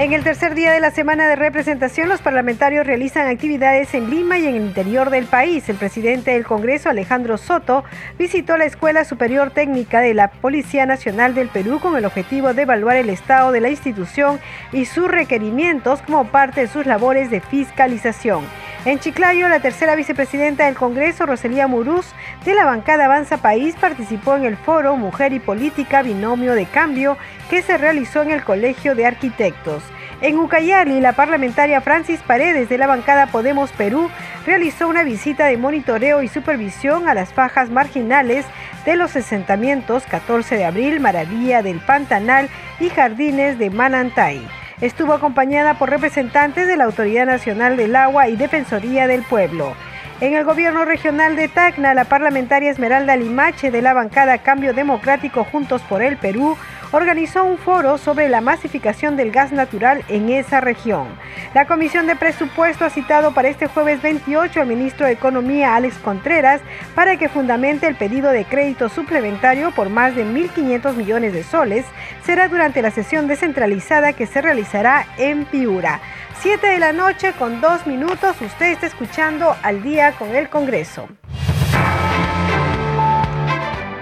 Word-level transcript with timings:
En 0.00 0.14
el 0.14 0.24
tercer 0.24 0.54
día 0.54 0.72
de 0.72 0.80
la 0.80 0.92
semana 0.92 1.28
de 1.28 1.36
representación, 1.36 2.08
los 2.08 2.22
parlamentarios 2.22 2.86
realizan 2.86 3.28
actividades 3.28 3.92
en 3.92 4.08
Lima 4.08 4.38
y 4.38 4.46
en 4.46 4.54
el 4.54 4.62
interior 4.62 5.10
del 5.10 5.26
país. 5.26 5.68
El 5.68 5.76
presidente 5.76 6.30
del 6.30 6.46
Congreso, 6.46 6.88
Alejandro 6.88 7.36
Soto, 7.36 7.84
visitó 8.18 8.56
la 8.56 8.64
Escuela 8.64 9.04
Superior 9.04 9.50
Técnica 9.50 10.00
de 10.00 10.14
la 10.14 10.28
Policía 10.28 10.86
Nacional 10.86 11.34
del 11.34 11.50
Perú 11.50 11.80
con 11.80 11.98
el 11.98 12.06
objetivo 12.06 12.54
de 12.54 12.62
evaluar 12.62 12.96
el 12.96 13.10
estado 13.10 13.52
de 13.52 13.60
la 13.60 13.68
institución 13.68 14.40
y 14.72 14.86
sus 14.86 15.06
requerimientos 15.06 16.00
como 16.00 16.28
parte 16.28 16.62
de 16.62 16.68
sus 16.68 16.86
labores 16.86 17.30
de 17.30 17.42
fiscalización. 17.42 18.46
En 18.86 18.98
Chiclayo, 18.98 19.46
la 19.50 19.60
tercera 19.60 19.94
vicepresidenta 19.94 20.64
del 20.64 20.74
Congreso, 20.74 21.26
Roselía 21.26 21.66
Muruz, 21.66 22.06
de 22.46 22.54
la 22.54 22.64
bancada 22.64 23.04
Avanza 23.04 23.36
País, 23.36 23.74
participó 23.78 24.36
en 24.36 24.46
el 24.46 24.56
foro 24.56 24.96
Mujer 24.96 25.34
y 25.34 25.38
Política 25.38 26.00
Binomio 26.00 26.54
de 26.54 26.64
Cambio 26.64 27.18
que 27.50 27.60
se 27.60 27.76
realizó 27.76 28.22
en 28.22 28.30
el 28.30 28.42
Colegio 28.42 28.94
de 28.94 29.04
Arquitectos. 29.04 29.82
En 30.22 30.38
Ucayali, 30.38 30.98
la 31.02 31.12
parlamentaria 31.12 31.82
Francis 31.82 32.20
Paredes 32.20 32.70
de 32.70 32.78
la 32.78 32.86
bancada 32.86 33.26
Podemos 33.26 33.70
Perú 33.72 34.10
realizó 34.46 34.88
una 34.88 35.02
visita 35.02 35.44
de 35.44 35.58
monitoreo 35.58 36.22
y 36.22 36.28
supervisión 36.28 37.06
a 37.06 37.12
las 37.12 37.34
fajas 37.34 37.68
marginales 37.68 38.46
de 38.86 38.96
los 38.96 39.14
asentamientos 39.14 40.04
14 40.04 40.56
de 40.56 40.64
abril, 40.64 41.00
Maravilla 41.00 41.62
del 41.62 41.80
Pantanal 41.80 42.48
y 42.80 42.88
Jardines 42.88 43.58
de 43.58 43.68
Manantay. 43.68 44.59
Estuvo 44.80 45.12
acompañada 45.12 45.74
por 45.74 45.90
representantes 45.90 46.66
de 46.66 46.78
la 46.78 46.84
Autoridad 46.84 47.26
Nacional 47.26 47.76
del 47.76 47.94
Agua 47.94 48.28
y 48.28 48.36
Defensoría 48.36 49.06
del 49.06 49.22
Pueblo. 49.22 49.74
En 50.22 50.34
el 50.34 50.44
gobierno 50.44 50.86
regional 50.86 51.36
de 51.36 51.48
Tacna, 51.48 51.92
la 51.92 52.06
parlamentaria 52.06 52.70
Esmeralda 52.70 53.14
Limache 53.16 53.70
de 53.70 53.82
la 53.82 53.92
bancada 53.92 54.38
Cambio 54.38 54.72
Democrático 54.72 55.44
Juntos 55.44 55.82
por 55.82 56.02
el 56.02 56.16
Perú 56.16 56.56
organizó 56.92 57.44
un 57.44 57.58
foro 57.58 57.98
sobre 57.98 58.28
la 58.28 58.40
masificación 58.40 59.16
del 59.16 59.30
gas 59.30 59.52
natural 59.52 60.04
en 60.08 60.28
esa 60.30 60.60
región. 60.60 61.08
La 61.54 61.66
Comisión 61.66 62.06
de 62.06 62.16
Presupuesto 62.16 62.84
ha 62.84 62.90
citado 62.90 63.32
para 63.32 63.48
este 63.48 63.66
jueves 63.66 64.02
28 64.02 64.60
al 64.60 64.66
ministro 64.66 65.06
de 65.06 65.12
Economía, 65.12 65.74
Alex 65.74 65.96
Contreras, 65.98 66.60
para 66.94 67.16
que 67.16 67.28
fundamente 67.28 67.86
el 67.86 67.94
pedido 67.94 68.30
de 68.30 68.44
crédito 68.44 68.88
suplementario 68.88 69.70
por 69.72 69.88
más 69.88 70.14
de 70.16 70.24
1.500 70.24 70.94
millones 70.94 71.32
de 71.32 71.42
soles. 71.42 71.84
Será 72.24 72.48
durante 72.48 72.82
la 72.82 72.90
sesión 72.90 73.26
descentralizada 73.26 74.12
que 74.12 74.26
se 74.26 74.40
realizará 74.40 75.06
en 75.18 75.44
Piura. 75.44 76.00
7 76.40 76.66
de 76.66 76.78
la 76.78 76.92
noche 76.92 77.32
con 77.38 77.60
dos 77.60 77.86
minutos, 77.86 78.40
usted 78.40 78.72
está 78.72 78.86
escuchando 78.86 79.54
al 79.62 79.82
día 79.82 80.12
con 80.12 80.34
el 80.34 80.48
Congreso. 80.48 81.06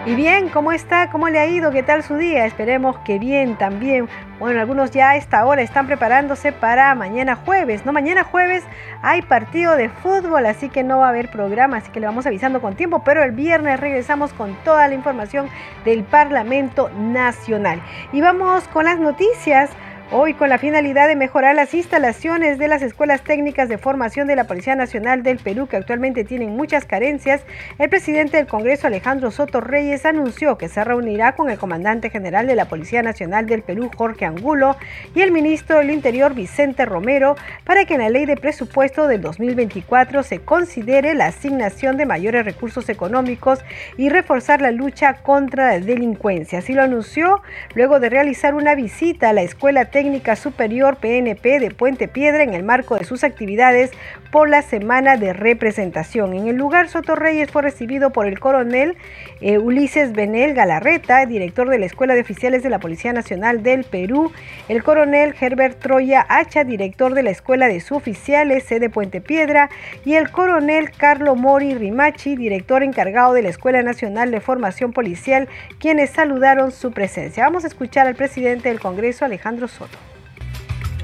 Y 0.09 0.15
bien, 0.15 0.49
¿cómo 0.49 0.73
está? 0.73 1.11
¿Cómo 1.11 1.29
le 1.29 1.39
ha 1.39 1.47
ido? 1.47 1.71
¿Qué 1.71 1.83
tal 1.83 2.03
su 2.03 2.17
día? 2.17 2.47
Esperemos 2.47 2.97
que 3.01 3.19
bien 3.19 3.57
también. 3.57 4.09
Bueno, 4.39 4.59
algunos 4.59 4.91
ya 4.91 5.11
a 5.11 5.17
esta 5.17 5.45
hora 5.45 5.61
están 5.61 5.87
preparándose 5.87 6.51
para 6.51 6.95
mañana 6.95 7.37
jueves, 7.37 7.85
¿no? 7.85 7.93
Mañana 7.93 8.25
jueves 8.25 8.65
hay 9.03 9.21
partido 9.21 9.77
de 9.77 9.91
fútbol, 9.91 10.47
así 10.47 10.71
que 10.71 10.83
no 10.83 11.01
va 11.01 11.07
a 11.07 11.09
haber 11.11 11.31
programa, 11.31 11.77
así 11.77 11.91
que 11.91 12.01
le 12.01 12.07
vamos 12.07 12.25
avisando 12.27 12.63
con 12.63 12.75
tiempo, 12.75 13.03
pero 13.05 13.23
el 13.23 13.33
viernes 13.33 13.81
regresamos 13.81 14.33
con 14.33 14.55
toda 14.65 14.89
la 14.89 14.95
información 14.95 15.51
del 15.85 16.05
Parlamento 16.05 16.89
Nacional. 16.99 17.83
Y 18.11 18.23
vamos 18.23 18.67
con 18.69 18.87
las 18.87 18.99
noticias. 18.99 19.69
Hoy 20.11 20.33
con 20.33 20.49
la 20.49 20.57
finalidad 20.57 21.07
de 21.07 21.17
mejorar 21.17 21.55
las 21.55 21.75
instalaciones 21.75 22.57
de 22.57 22.67
las 22.67 22.81
escuelas 22.81 23.21
técnicas 23.21 23.69
de 23.69 23.77
formación 23.77 24.27
de 24.27 24.37
la 24.37 24.45
Policía 24.45 24.75
Nacional 24.75 25.23
del 25.23 25.37
Perú, 25.37 25.67
que 25.67 25.77
actualmente 25.77 26.25
tienen 26.25 26.57
muchas 26.57 26.87
carencias, 26.87 27.43
el 27.79 27.91
presidente 27.91 28.39
del 28.39 28.47
Congreso 28.47 28.87
Alejandro 28.87 29.31
Soto 29.31 29.61
Reyes 29.61 30.07
anunció 30.07 30.57
que 30.57 30.71
se 30.71 30.83
reunirá 30.83 31.37
con 31.37 31.51
el 31.51 31.59
comandante 31.59 32.09
general 32.09 32.47
de 32.47 32.55
la 32.55 32.71
Policía 32.71 33.03
Nacional 33.03 33.45
del 33.45 33.61
Perú, 33.61 33.91
Jorge 33.95 34.25
Angulo, 34.25 34.79
y 35.15 35.21
el 35.21 35.31
ministro 35.31 35.77
del 35.77 35.91
Interior, 35.91 36.33
Vicente 36.33 36.87
Romero, 36.87 37.37
para 37.65 37.85
que 37.85 37.93
en 37.93 38.01
la 38.01 38.09
ley 38.09 38.25
de 38.25 38.39
presupuesto 38.39 39.09
del 39.09 39.21
2024 39.21 40.23
se 40.23 40.39
considere 40.39 41.15
la 41.15 41.27
asignación 41.27 41.99
de 41.99 42.07
mayores 42.07 42.47
recursos 42.47 42.89
económicos 42.89 43.63
y 43.99 44.09
reforzar 44.09 44.63
la 44.63 44.71
lucha 44.71 45.17
contra 45.23 45.67
la 45.67 45.81
delincuencia. 45.81 46.61
Así 46.61 46.73
lo 46.73 46.83
anunció 46.83 47.43
luego 47.75 48.01
de 48.01 48.09
realizar 48.09 48.55
una 48.55 48.75
visita 48.75 49.29
a 49.29 49.33
la 49.35 49.43
Escuela 49.43 49.85
Técnica 49.85 49.98
Técnica 49.99 50.37
Superior 50.37 50.99
PNP 50.99 51.59
de 51.59 51.73
Puente 51.73 52.07
Piedra 52.07 52.45
en 52.45 52.55
el 52.55 52.63
marco 52.63 52.97
de 52.97 53.05
sus 53.05 53.25
actividades 53.25 53.91
por 54.31 54.49
la 54.49 54.63
semana 54.63 55.17
de 55.17 55.33
representación. 55.33 56.35
En 56.35 56.49
el 56.49 56.57
lugar, 56.57 56.89
Soto 56.89 57.15
Reyes 57.15 57.51
fue 57.51 57.63
recibido 57.63 58.11
por 58.11 58.27
el 58.27 58.39
coronel 58.39 58.97
eh, 59.41 59.59
Ulises 59.59 60.13
Benel 60.13 60.55
Galarreta, 60.55 61.25
director 61.27 61.69
de 61.69 61.79
la 61.79 61.87
Escuela 61.87 62.15
de 62.15 62.21
Oficiales 62.21 62.63
de 62.63 62.71
la 62.71 62.79
Policía 62.79 63.13
Nacional 63.13 63.63
del 63.63 63.85
Perú, 63.85 64.33
el 64.69 64.83
coronel 64.83 65.35
Herbert 65.41 65.79
Troya 65.79 66.27
Hacha, 66.29 66.65
director 66.65 67.15
de 67.15 67.23
la 67.23 67.31
Escuela 67.31 67.69
de 67.69 67.81
Suboficiales 67.81 68.65
sede 68.65 68.91
Puente 68.91 69.21
Piedra, 69.21 69.71
y 70.05 70.15
el 70.15 70.31
coronel 70.31 70.91
Carlo 70.91 71.35
Mori 71.35 71.75
Rimachi, 71.75 72.37
director 72.37 72.83
encargado 72.83 73.33
de 73.33 73.43
la 73.43 73.49
Escuela 73.49 73.83
Nacional 73.83 74.31
de 74.31 74.41
Formación 74.41 74.93
Policial, 74.93 75.49
quienes 75.79 76.11
saludaron 76.11 76.73
su 76.73 76.93
presencia. 76.93 77.45
Vamos 77.45 77.65
a 77.65 77.69
escuchar 77.69 78.07
al 78.07 78.15
presidente 78.15 78.69
del 78.69 78.81
Congreso, 78.81 79.25
Alejandro 79.25 79.69
Soto. 79.69 80.08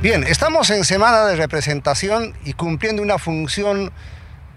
Bien, 0.00 0.22
estamos 0.24 0.68
en 0.70 0.84
semana 0.84 1.24
de 1.24 1.36
representación 1.36 2.34
y 2.44 2.52
cumpliendo 2.52 3.02
una 3.02 3.18
función 3.18 3.92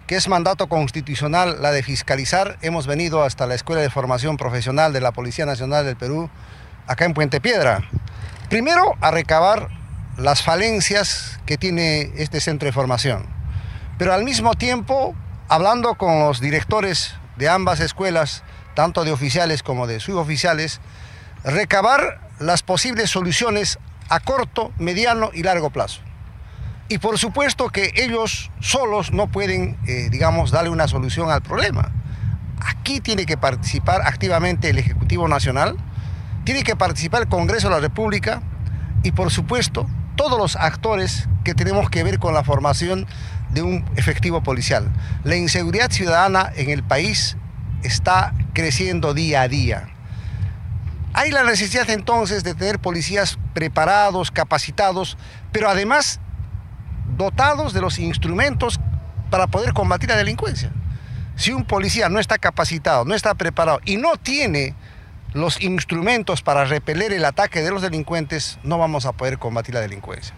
que 0.06 0.16
es 0.16 0.28
mandato 0.28 0.68
constitucional, 0.68 1.62
la 1.62 1.72
de 1.72 1.84
fiscalizar. 1.84 2.58
Hemos 2.62 2.86
venido 2.86 3.24
hasta 3.24 3.48
la 3.48 3.56
Escuela 3.56 3.82
de 3.82 3.90
Formación 3.90 4.36
Profesional 4.36 4.92
de 4.92 5.00
la 5.00 5.14
Policía 5.14 5.46
Nacional 5.46 5.86
del 5.86 5.96
Perú, 5.96 6.30
acá 6.86 7.06
en 7.06 7.14
Puente 7.14 7.40
Piedra. 7.40 7.90
Primero, 8.50 8.96
a 9.00 9.12
recabar 9.12 9.70
las 10.18 10.44
falencias 10.44 11.40
que 11.46 11.58
tiene 11.58 12.12
este 12.18 12.42
centro 12.42 12.66
de 12.66 12.74
formación, 12.74 13.26
pero 13.98 14.14
al 14.14 14.24
mismo 14.24 14.56
tiempo, 14.56 15.16
hablando 15.48 15.96
con 15.96 16.20
los 16.20 16.42
directores 16.42 17.16
de 17.38 17.48
ambas 17.48 17.80
escuelas, 17.80 18.44
tanto 18.76 19.06
de 19.06 19.12
oficiales 19.12 19.64
como 19.64 19.88
de 19.88 20.00
suboficiales, 20.00 20.82
recabar 21.44 22.20
las 22.40 22.64
posibles 22.64 23.10
soluciones 23.10 23.80
a 24.10 24.20
corto, 24.20 24.72
mediano 24.78 25.32
y 25.34 25.44
largo 25.44 25.70
plazo. 25.70 26.02
Y 26.90 27.00
por 27.00 27.18
supuesto 27.18 27.70
que 27.70 27.92
ellos 27.96 28.50
solos 28.60 29.12
no 29.12 29.28
pueden, 29.28 29.78
eh, 29.88 30.08
digamos, 30.10 30.52
darle 30.52 30.70
una 30.70 30.88
solución 30.88 31.30
al 31.30 31.42
problema. 31.42 31.92
Aquí 32.62 33.02
tiene 33.02 33.26
que 33.26 33.38
participar 33.38 34.02
activamente 34.04 34.70
el 34.70 34.78
Ejecutivo 34.78 35.28
Nacional, 35.28 35.76
tiene 36.46 36.64
que 36.64 36.76
participar 36.76 37.24
el 37.24 37.28
Congreso 37.28 37.68
de 37.68 37.76
la 37.76 37.82
República 37.82 38.42
y 39.04 39.12
por 39.12 39.32
supuesto 39.32 39.86
todos 40.16 40.40
los 40.40 40.56
actores 40.56 41.28
que 41.44 41.54
tenemos 41.54 41.90
que 41.90 42.04
ver 42.04 42.20
con 42.20 42.34
la 42.34 42.44
formación 42.44 43.06
de 43.50 43.62
un 43.62 43.86
efectivo 43.98 44.42
policial. 44.42 44.88
La 45.24 45.36
inseguridad 45.36 45.92
ciudadana 45.92 46.52
en 46.56 46.70
el 46.70 46.84
país 46.84 47.38
está 47.84 48.34
creciendo 48.54 49.14
día 49.14 49.42
a 49.42 49.48
día 49.48 49.90
Hay 51.18 51.32
la 51.32 51.42
necesidad 51.42 51.90
entonces 51.90 52.44
de 52.44 52.54
tener 52.54 52.78
policías 52.78 53.40
preparados, 53.56 54.30
capacitados, 54.30 55.18
pero 55.52 55.68
además 55.68 56.20
dotados 57.18 57.74
de 57.74 57.82
los 57.82 57.98
instrumentos 57.98 58.80
para 59.32 59.48
poder 59.48 59.74
combatir 59.74 60.10
la 60.10 60.16
delincuencia. 60.16 60.70
Si 61.36 61.52
un 61.52 61.66
policía 61.66 62.08
no 62.08 62.20
está 62.20 62.38
capacitado, 62.38 63.04
no 63.04 63.16
está 63.16 63.34
preparado 63.34 63.80
y 63.84 63.98
no 63.98 64.18
tiene 64.18 64.76
los 65.34 65.60
instrumentos 65.60 66.44
para 66.44 66.66
repeler 66.66 67.12
el 67.12 67.26
ataque 67.26 67.64
de 67.64 67.72
los 67.72 67.82
delincuentes, 67.82 68.60
no 68.62 68.78
vamos 68.78 69.08
a 69.08 69.14
poder 69.14 69.40
combatir 69.40 69.74
la 69.74 69.82
delincuencia. 69.82 70.36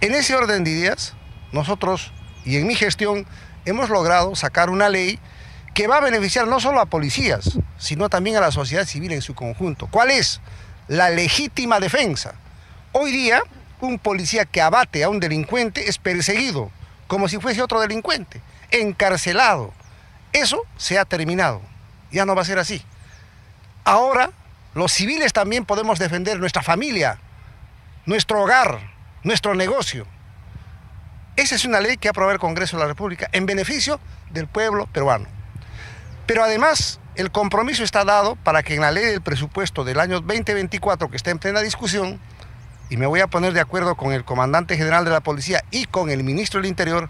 En 0.00 0.14
ese 0.14 0.36
orden 0.36 0.62
de 0.62 0.70
ideas, 0.70 1.14
nosotros 1.50 2.12
y 2.44 2.56
en 2.56 2.68
mi 2.68 2.76
gestión 2.76 3.26
hemos 3.64 3.90
logrado 3.90 4.36
sacar 4.36 4.70
una 4.70 4.90
ley 4.90 5.18
que 5.74 5.86
va 5.86 5.98
a 5.98 6.00
beneficiar 6.00 6.46
no 6.46 6.60
solo 6.60 6.80
a 6.80 6.86
policías, 6.86 7.58
sino 7.78 8.08
también 8.08 8.36
a 8.36 8.40
la 8.40 8.50
sociedad 8.50 8.84
civil 8.84 9.12
en 9.12 9.22
su 9.22 9.34
conjunto. 9.34 9.88
¿Cuál 9.90 10.10
es? 10.10 10.40
La 10.88 11.10
legítima 11.10 11.80
defensa. 11.80 12.34
Hoy 12.92 13.12
día, 13.12 13.42
un 13.80 13.98
policía 13.98 14.44
que 14.44 14.60
abate 14.60 15.04
a 15.04 15.08
un 15.08 15.20
delincuente 15.20 15.88
es 15.88 15.98
perseguido, 15.98 16.70
como 17.06 17.28
si 17.28 17.38
fuese 17.38 17.62
otro 17.62 17.80
delincuente, 17.80 18.40
encarcelado. 18.70 19.72
Eso 20.32 20.62
se 20.76 20.98
ha 20.98 21.04
terminado. 21.04 21.62
Ya 22.10 22.26
no 22.26 22.34
va 22.34 22.42
a 22.42 22.44
ser 22.44 22.58
así. 22.58 22.82
Ahora, 23.84 24.30
los 24.74 24.92
civiles 24.92 25.32
también 25.32 25.64
podemos 25.64 25.98
defender 25.98 26.38
nuestra 26.38 26.62
familia, 26.62 27.18
nuestro 28.06 28.42
hogar, 28.42 28.80
nuestro 29.22 29.54
negocio. 29.54 30.06
Esa 31.36 31.54
es 31.54 31.64
una 31.64 31.80
ley 31.80 31.96
que 31.96 32.08
ha 32.08 32.10
aprobado 32.10 32.34
el 32.34 32.40
Congreso 32.40 32.76
de 32.76 32.82
la 32.82 32.88
República 32.88 33.28
en 33.32 33.46
beneficio 33.46 34.00
del 34.30 34.46
pueblo 34.46 34.86
peruano. 34.86 35.39
Pero 36.30 36.44
además, 36.44 37.00
el 37.16 37.32
compromiso 37.32 37.82
está 37.82 38.04
dado 38.04 38.36
para 38.36 38.62
que 38.62 38.76
en 38.76 38.82
la 38.82 38.92
ley 38.92 39.04
del 39.04 39.20
presupuesto 39.20 39.82
del 39.82 39.98
año 39.98 40.20
2024, 40.20 41.10
que 41.10 41.16
está 41.16 41.32
en 41.32 41.40
plena 41.40 41.58
discusión, 41.60 42.20
y 42.88 42.96
me 42.96 43.06
voy 43.06 43.18
a 43.18 43.26
poner 43.26 43.52
de 43.52 43.58
acuerdo 43.58 43.96
con 43.96 44.12
el 44.12 44.24
comandante 44.24 44.76
general 44.76 45.04
de 45.04 45.10
la 45.10 45.22
policía 45.22 45.64
y 45.72 45.86
con 45.86 46.08
el 46.08 46.22
ministro 46.22 46.60
del 46.60 46.68
Interior, 46.68 47.08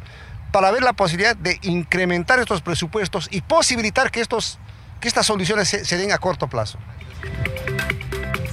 para 0.53 0.71
ver 0.71 0.83
la 0.83 0.95
posibilidad 0.95 1.37
de 1.37 1.59
incrementar 1.61 2.39
estos 2.39 2.63
presupuestos 2.63 3.29
y 3.31 3.43
posibilitar 3.43 4.11
que, 4.11 4.23
estos, 4.23 4.59
que 5.03 5.09
estas 5.09 5.27
soluciones 5.27 5.69
se 5.69 5.97
den 5.99 6.13
a 6.13 6.17
corto 6.17 6.49
plazo. 6.49 6.79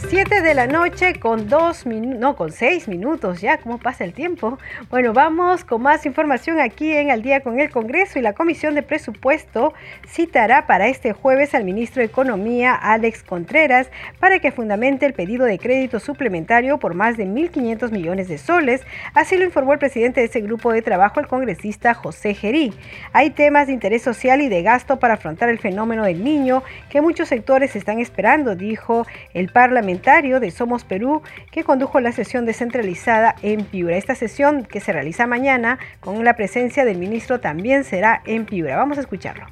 7 0.10 0.42
de 0.42 0.54
la 0.54 0.68
noche 0.68 1.20
con 1.20 1.50
dos 1.50 1.86
minutos, 1.86 2.20
no, 2.20 2.38
con 2.38 2.54
seis 2.54 2.88
minutos 2.88 3.42
ya, 3.42 3.58
¿cómo 3.58 3.78
pasa 3.78 4.06
el 4.06 4.14
tiempo? 4.14 4.58
Bueno, 4.90 5.12
vamos 5.12 5.66
con 5.66 5.82
más 5.82 6.06
información 6.06 6.62
aquí 6.62 6.94
en 6.94 7.12
Al 7.12 7.22
día 7.22 7.42
con 7.42 7.60
el 7.60 7.70
Congreso 7.70 8.18
y 8.18 8.22
la 8.22 8.32
Comisión 8.32 8.74
de 8.74 8.84
Presupuesto 8.84 9.74
citará 10.08 10.66
para 10.66 10.88
este 10.88 11.12
jueves 11.12 11.54
al 11.54 11.66
ministro 11.66 12.00
de 12.00 12.06
Economía, 12.06 12.74
Alex 12.74 13.22
Contreras, 13.22 13.90
para 14.18 14.40
que 14.40 14.54
fundamente 14.54 15.06
el 15.06 15.14
pedido 15.14 15.46
de 15.46 15.60
crédito 15.60 16.00
suplementario 16.00 16.78
por 16.78 16.94
más 16.94 17.18
de 17.18 17.26
1.500 17.26 17.92
millones 17.92 18.30
de 18.30 18.38
soles. 18.38 18.84
Así 19.14 19.38
lo 19.38 19.44
informó 19.44 19.74
el 19.74 19.80
presidente 19.80 20.22
de 20.22 20.28
ese 20.28 20.40
grupo 20.40 20.72
de 20.72 20.82
trabajo, 20.82 21.20
el 21.20 21.28
congresista 21.28 21.94
José 21.94 22.34
Gerí. 22.34 22.74
Hay 23.12 23.32
temas 23.32 23.68
de 23.68 23.74
interés 23.74 24.04
social 24.04 24.42
y 24.42 24.48
de 24.48 24.64
gasto 24.64 25.00
para 25.00 25.16
afrontar 25.16 25.50
el 25.50 25.60
fenómeno 25.60 26.06
del 26.06 26.24
niño 26.24 26.64
que 26.90 27.02
muchos 27.02 27.28
sectores 27.28 27.76
están 27.76 28.00
esperando, 28.00 28.56
dijo 28.56 29.06
el 29.34 29.50
parlamentario 29.68 30.40
de 30.40 30.50
Somos 30.50 30.86
Perú 30.86 31.22
que 31.52 31.66
condujo 31.66 32.00
la 32.00 32.14
sesión 32.14 32.46
descentralizada 32.46 33.36
en 33.42 33.66
Piura. 33.66 33.98
Esta 33.98 34.16
sesión 34.16 34.64
que 34.64 34.80
se 34.80 34.94
realiza 34.94 35.28
mañana 35.28 35.78
con 36.00 36.24
la 36.24 36.38
presencia 36.38 36.86
del 36.86 36.98
ministro 36.98 37.42
también 37.42 37.84
será 37.84 38.22
en 38.24 38.46
Piura. 38.46 38.78
Vamos 38.78 38.98
a 38.98 39.02
escucharlo. 39.02 39.46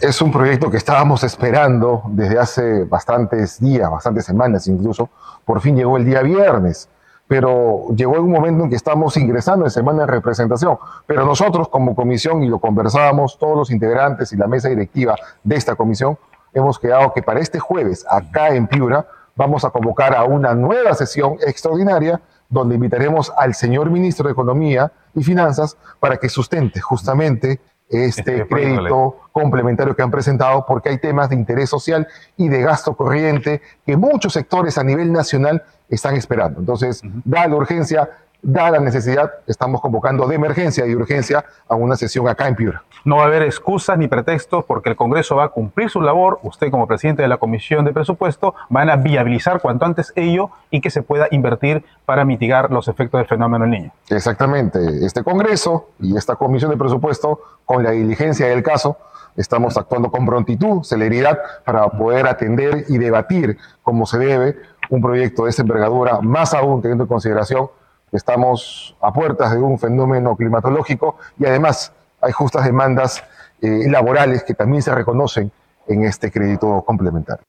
Es 0.00 0.22
un 0.22 0.32
proyecto 0.32 0.70
que 0.70 0.78
estábamos 0.78 1.24
esperando 1.24 2.04
desde 2.08 2.38
hace 2.38 2.84
bastantes 2.84 3.60
días, 3.60 3.90
bastantes 3.90 4.24
semanas 4.24 4.66
incluso. 4.66 5.10
Por 5.44 5.60
fin 5.60 5.76
llegó 5.76 5.98
el 5.98 6.06
día 6.06 6.22
viernes 6.22 6.88
pero 7.26 7.86
llegó 7.96 8.20
un 8.20 8.30
momento 8.30 8.64
en 8.64 8.70
que 8.70 8.76
estamos 8.76 9.16
ingresando 9.16 9.64
en 9.64 9.70
semana 9.70 10.00
de 10.00 10.06
representación. 10.06 10.76
Pero 11.06 11.24
nosotros 11.24 11.68
como 11.68 11.94
comisión, 11.94 12.42
y 12.42 12.48
lo 12.48 12.58
conversábamos 12.58 13.38
todos 13.38 13.56
los 13.56 13.70
integrantes 13.70 14.32
y 14.32 14.36
la 14.36 14.46
mesa 14.46 14.68
directiva 14.68 15.16
de 15.42 15.56
esta 15.56 15.74
comisión, 15.74 16.18
hemos 16.54 16.78
quedado 16.78 17.12
que 17.12 17.22
para 17.22 17.40
este 17.40 17.58
jueves, 17.58 18.06
acá 18.08 18.54
en 18.54 18.66
Piura, 18.66 19.06
vamos 19.36 19.64
a 19.64 19.70
convocar 19.70 20.14
a 20.14 20.24
una 20.24 20.54
nueva 20.54 20.94
sesión 20.94 21.36
extraordinaria 21.46 22.20
donde 22.48 22.74
invitaremos 22.74 23.32
al 23.36 23.54
señor 23.54 23.90
ministro 23.90 24.26
de 24.26 24.32
Economía 24.32 24.92
y 25.14 25.24
Finanzas 25.24 25.76
para 26.00 26.16
que 26.16 26.28
sustente 26.28 26.80
justamente 26.80 27.60
este, 27.88 28.42
este 28.42 28.46
crédito 28.46 29.16
complementario 29.32 29.94
que 29.94 30.02
han 30.02 30.10
presentado 30.10 30.64
porque 30.66 30.88
hay 30.88 30.98
temas 30.98 31.28
de 31.28 31.36
interés 31.36 31.68
social 31.68 32.06
y 32.36 32.48
de 32.48 32.62
gasto 32.62 32.96
corriente 32.96 33.60
que 33.84 33.96
muchos 33.96 34.32
sectores 34.32 34.78
a 34.78 34.84
nivel 34.84 35.12
nacional 35.12 35.62
están 35.88 36.16
esperando. 36.16 36.60
Entonces, 36.60 37.02
da 37.24 37.46
la 37.46 37.56
urgencia, 37.56 38.08
da 38.42 38.70
la 38.70 38.80
necesidad, 38.80 39.30
estamos 39.46 39.80
convocando 39.80 40.26
de 40.26 40.34
emergencia 40.34 40.86
y 40.86 40.94
urgencia 40.94 41.44
a 41.68 41.74
una 41.74 41.96
sesión 41.96 42.28
acá 42.28 42.48
en 42.48 42.56
Piura. 42.56 42.82
No 43.04 43.16
va 43.16 43.24
a 43.24 43.26
haber 43.26 43.42
excusas 43.42 43.98
ni 43.98 44.08
pretextos 44.08 44.64
porque 44.64 44.88
el 44.88 44.96
Congreso 44.96 45.36
va 45.36 45.44
a 45.44 45.48
cumplir 45.50 45.90
su 45.90 46.00
labor. 46.00 46.38
Usted 46.42 46.70
como 46.70 46.86
presidente 46.86 47.20
de 47.20 47.28
la 47.28 47.36
Comisión 47.36 47.84
de 47.84 47.92
Presupuesto 47.92 48.54
van 48.70 48.88
a 48.88 48.96
viabilizar 48.96 49.60
cuanto 49.60 49.84
antes 49.84 50.10
ello 50.16 50.50
y 50.70 50.80
que 50.80 50.88
se 50.88 51.02
pueda 51.02 51.28
invertir 51.30 51.84
para 52.06 52.24
mitigar 52.24 52.70
los 52.70 52.88
efectos 52.88 53.18
del 53.18 53.28
fenómeno 53.28 53.64
del 53.64 53.72
niño. 53.72 53.92
Exactamente. 54.08 54.78
Este 55.04 55.22
Congreso 55.22 55.90
y 56.00 56.16
esta 56.16 56.36
Comisión 56.36 56.70
de 56.70 56.78
Presupuesto, 56.78 57.40
con 57.66 57.84
la 57.84 57.90
diligencia 57.90 58.46
del 58.46 58.62
caso, 58.62 58.96
estamos 59.36 59.76
actuando 59.76 60.10
con 60.10 60.24
prontitud, 60.24 60.82
celeridad, 60.82 61.38
para 61.66 61.86
poder 61.90 62.26
atender 62.26 62.86
y 62.88 62.96
debatir 62.96 63.58
como 63.82 64.06
se 64.06 64.18
debe 64.18 64.56
un 64.88 65.02
proyecto 65.02 65.44
de 65.44 65.50
esta 65.50 65.60
envergadura, 65.60 66.20
más 66.22 66.54
aún 66.54 66.80
teniendo 66.80 67.04
en 67.04 67.08
consideración 67.08 67.68
que 68.10 68.16
estamos 68.16 68.96
a 69.02 69.12
puertas 69.12 69.52
de 69.52 69.58
un 69.58 69.78
fenómeno 69.78 70.36
climatológico 70.36 71.16
y 71.38 71.44
además 71.44 71.92
hay 72.24 72.32
justas 72.32 72.64
demandas 72.64 73.22
eh, 73.60 73.88
laborales 73.88 74.42
que 74.44 74.54
también 74.54 74.82
se 74.82 74.94
reconocen 74.94 75.50
en 75.86 76.04
este 76.04 76.30
crédito 76.30 76.82
complementario. 76.86 77.44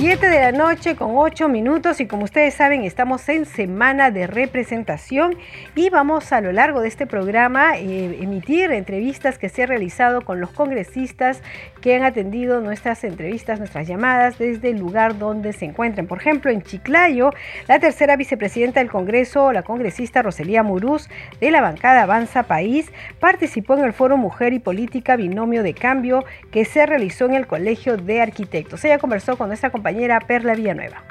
7 0.00 0.30
de 0.30 0.40
la 0.40 0.50
noche 0.50 0.96
con 0.96 1.10
8 1.14 1.50
minutos 1.50 2.00
y 2.00 2.06
como 2.06 2.24
ustedes 2.24 2.54
saben 2.54 2.84
estamos 2.84 3.28
en 3.28 3.44
semana 3.44 4.10
de 4.10 4.26
representación 4.26 5.36
y 5.74 5.90
vamos 5.90 6.32
a 6.32 6.40
lo 6.40 6.52
largo 6.52 6.80
de 6.80 6.88
este 6.88 7.06
programa 7.06 7.76
eh, 7.76 8.16
emitir 8.22 8.72
entrevistas 8.72 9.36
que 9.36 9.50
se 9.50 9.64
han 9.64 9.68
realizado 9.68 10.22
con 10.22 10.40
los 10.40 10.52
congresistas 10.52 11.42
que 11.82 11.94
han 11.96 12.02
atendido 12.02 12.62
nuestras 12.62 13.04
entrevistas, 13.04 13.58
nuestras 13.58 13.86
llamadas 13.86 14.38
desde 14.38 14.70
el 14.70 14.78
lugar 14.78 15.18
donde 15.18 15.52
se 15.52 15.66
encuentran. 15.66 16.06
Por 16.06 16.16
ejemplo, 16.16 16.50
en 16.50 16.62
Chiclayo, 16.62 17.34
la 17.68 17.78
tercera 17.78 18.16
vicepresidenta 18.16 18.80
del 18.80 18.90
Congreso, 18.90 19.52
la 19.52 19.64
congresista 19.64 20.22
Roselía 20.22 20.62
Murús 20.62 21.10
de 21.40 21.50
la 21.50 21.60
bancada 21.60 22.04
Avanza 22.04 22.44
País, 22.44 22.90
participó 23.18 23.76
en 23.76 23.84
el 23.84 23.92
foro 23.92 24.16
Mujer 24.16 24.54
y 24.54 24.60
Política 24.60 25.16
Binomio 25.16 25.62
de 25.62 25.74
Cambio 25.74 26.24
que 26.50 26.64
se 26.64 26.86
realizó 26.86 27.26
en 27.26 27.34
el 27.34 27.46
Colegio 27.46 27.98
de 27.98 28.22
Arquitectos. 28.22 28.82
Ella 28.86 28.98
conversó 28.98 29.36
con 29.36 29.48
nuestra 29.48 29.68
compañera 29.68 29.89
compañera 29.90 30.20
Perla 30.20 30.54
Villanueva. 30.54 31.02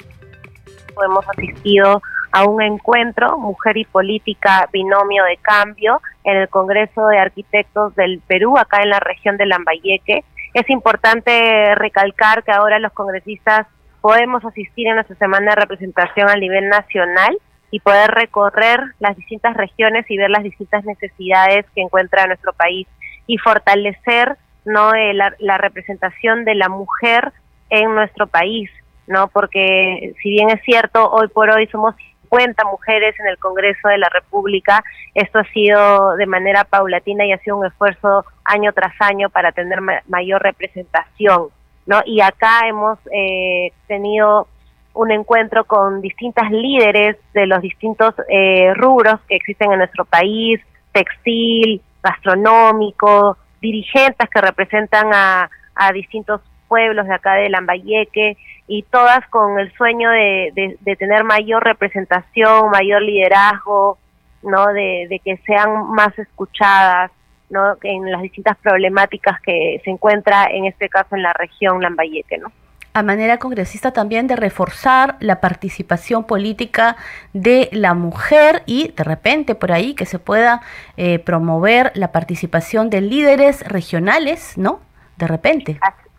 Hemos 1.04 1.28
asistido 1.28 2.00
a 2.32 2.44
un 2.44 2.62
encuentro 2.62 3.36
Mujer 3.36 3.76
y 3.76 3.84
Política 3.84 4.66
Binomio 4.72 5.24
de 5.24 5.36
Cambio 5.36 6.00
en 6.24 6.38
el 6.38 6.48
Congreso 6.48 7.06
de 7.08 7.18
Arquitectos 7.18 7.94
del 7.94 8.22
Perú, 8.26 8.56
acá 8.56 8.82
en 8.82 8.88
la 8.88 9.00
región 9.00 9.36
de 9.36 9.44
Lambayeque. 9.44 10.24
Es 10.54 10.70
importante 10.70 11.74
recalcar 11.74 12.42
que 12.42 12.52
ahora 12.52 12.78
los 12.78 12.92
congresistas 12.92 13.66
podemos 14.00 14.42
asistir 14.46 14.86
en 14.86 14.94
nuestra 14.94 15.16
semana 15.16 15.50
de 15.50 15.60
representación 15.60 16.30
a 16.30 16.36
nivel 16.36 16.68
nacional 16.70 17.36
y 17.70 17.80
poder 17.80 18.10
recorrer 18.10 18.80
las 18.98 19.14
distintas 19.14 19.54
regiones 19.58 20.06
y 20.08 20.16
ver 20.16 20.30
las 20.30 20.42
distintas 20.42 20.86
necesidades 20.86 21.66
que 21.74 21.82
encuentra 21.82 22.26
nuestro 22.26 22.54
país 22.54 22.86
y 23.26 23.36
fortalecer 23.36 24.38
no 24.64 24.94
eh, 24.94 25.12
la 25.12 25.58
representación 25.58 26.44
de 26.46 26.54
la 26.54 26.70
mujer 26.70 27.32
en 27.70 27.94
nuestro 27.94 28.26
país, 28.26 28.70
¿no? 29.06 29.28
Porque 29.28 30.12
si 30.22 30.30
bien 30.30 30.50
es 30.50 30.62
cierto, 30.62 31.10
hoy 31.10 31.28
por 31.28 31.50
hoy 31.50 31.66
somos 31.68 31.94
50 32.22 32.64
mujeres 32.64 33.18
en 33.18 33.26
el 33.26 33.38
Congreso 33.38 33.88
de 33.88 33.98
la 33.98 34.08
República, 34.08 34.84
esto 35.14 35.40
ha 35.40 35.44
sido 35.52 36.16
de 36.16 36.26
manera 36.26 36.64
paulatina 36.64 37.24
y 37.24 37.32
ha 37.32 37.38
sido 37.38 37.56
un 37.56 37.66
esfuerzo 37.66 38.24
año 38.44 38.72
tras 38.72 38.94
año 39.00 39.30
para 39.30 39.52
tener 39.52 39.80
mayor 40.08 40.42
representación, 40.42 41.48
¿no? 41.86 42.00
Y 42.04 42.20
acá 42.20 42.68
hemos 42.68 42.98
eh, 43.12 43.72
tenido 43.88 44.46
un 44.94 45.10
encuentro 45.10 45.64
con 45.64 46.00
distintas 46.00 46.50
líderes 46.50 47.16
de 47.32 47.46
los 47.46 47.60
distintos 47.62 48.14
eh, 48.28 48.74
rubros 48.74 49.20
que 49.28 49.36
existen 49.36 49.72
en 49.72 49.78
nuestro 49.78 50.04
país, 50.04 50.60
textil, 50.92 51.80
gastronómico, 52.02 53.36
dirigentes 53.60 54.28
que 54.30 54.40
representan 54.40 55.12
a, 55.12 55.50
a 55.74 55.92
distintos 55.92 56.40
pueblos 56.70 57.08
de 57.08 57.14
acá 57.14 57.34
de 57.34 57.48
Lambayeque 57.48 58.36
y 58.68 58.84
todas 58.84 59.26
con 59.28 59.58
el 59.58 59.72
sueño 59.72 60.08
de, 60.08 60.78
de, 60.80 60.96
tener 60.96 61.24
mayor 61.24 61.64
representación, 61.64 62.70
mayor 62.70 63.02
liderazgo, 63.02 63.98
¿no? 64.44 64.68
De, 64.68 65.08
de, 65.10 65.18
que 65.18 65.36
sean 65.38 65.90
más 65.90 66.16
escuchadas, 66.16 67.10
¿no? 67.50 67.76
En 67.82 68.08
las 68.12 68.22
distintas 68.22 68.56
problemáticas 68.58 69.40
que 69.40 69.80
se 69.84 69.90
encuentra 69.90 70.44
en 70.44 70.66
este 70.66 70.88
caso 70.88 71.16
en 71.16 71.24
la 71.24 71.32
región 71.32 71.82
Lambayeque, 71.82 72.38
¿no? 72.38 72.52
a 72.92 73.04
manera 73.04 73.38
congresista 73.38 73.92
también 73.92 74.26
de 74.26 74.34
reforzar 74.34 75.16
la 75.20 75.40
participación 75.40 76.24
política 76.24 76.96
de 77.32 77.68
la 77.70 77.94
mujer 77.94 78.64
y 78.66 78.88
de 78.88 79.04
repente 79.04 79.54
por 79.54 79.70
ahí 79.70 79.94
que 79.94 80.06
se 80.06 80.18
pueda 80.18 80.60
eh, 80.96 81.20
promover 81.20 81.92
la 81.94 82.10
participación 82.10 82.90
de 82.90 83.00
líderes 83.00 83.62
regionales, 83.62 84.58
¿no? 84.58 84.80
De 85.18 85.28
repente. 85.28 85.78
Así 85.80 86.09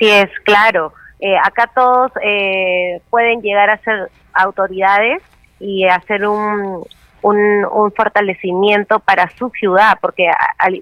es, 0.00 0.30
claro. 0.44 0.92
Eh, 1.20 1.36
acá 1.42 1.70
todos 1.74 2.12
eh, 2.22 3.00
pueden 3.10 3.40
llegar 3.40 3.70
a 3.70 3.78
ser 3.78 4.10
autoridades 4.32 5.22
y 5.60 5.86
hacer 5.86 6.26
un, 6.26 6.84
un, 7.22 7.92
fortalecimiento 7.96 8.98
para 9.00 9.30
su 9.30 9.48
ciudad, 9.50 9.98
porque 10.00 10.30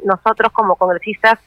nosotros 0.05 0.53
como 0.53 0.77
congresistas 0.77 1.39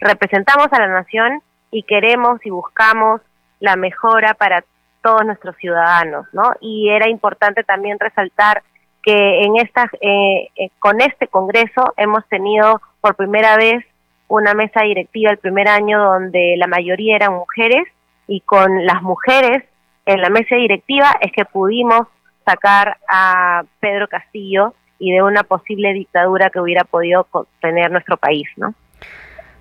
representamos 0.00 0.72
a 0.72 0.78
la 0.78 0.86
nación 0.86 1.42
y 1.70 1.82
queremos 1.82 2.44
y 2.46 2.50
buscamos 2.50 3.20
la 3.60 3.76
mejora 3.76 4.34
para 4.34 4.64
todos 5.02 5.24
nuestros 5.24 5.56
ciudadanos, 5.56 6.26
¿no? 6.32 6.52
Y 6.60 6.88
era 6.90 7.08
importante 7.08 7.64
también 7.64 7.98
resaltar 7.98 8.62
que 9.02 9.42
en 9.42 9.56
esta, 9.56 9.84
eh, 10.00 10.48
eh, 10.56 10.70
con 10.78 11.00
este 11.00 11.28
Congreso 11.28 11.94
hemos 11.96 12.26
tenido 12.28 12.80
por 13.00 13.14
primera 13.14 13.56
vez 13.56 13.84
una 14.28 14.54
mesa 14.54 14.82
directiva 14.82 15.30
el 15.30 15.38
primer 15.38 15.68
año 15.68 16.02
donde 16.02 16.54
la 16.56 16.66
mayoría 16.66 17.16
eran 17.16 17.34
mujeres 17.34 17.84
y 18.26 18.40
con 18.42 18.84
las 18.86 19.02
mujeres 19.02 19.64
en 20.06 20.20
la 20.20 20.30
mesa 20.30 20.56
directiva 20.56 21.10
es 21.20 21.32
que 21.32 21.44
pudimos 21.44 22.06
sacar 22.46 22.96
a 23.08 23.64
Pedro 23.80 24.08
Castillo 24.08 24.74
y 24.98 25.12
de 25.12 25.22
una 25.22 25.42
posible 25.42 25.92
dictadura 25.92 26.50
que 26.50 26.60
hubiera 26.60 26.84
podido 26.84 27.26
tener 27.60 27.90
nuestro 27.90 28.16
país, 28.16 28.48
¿no? 28.56 28.74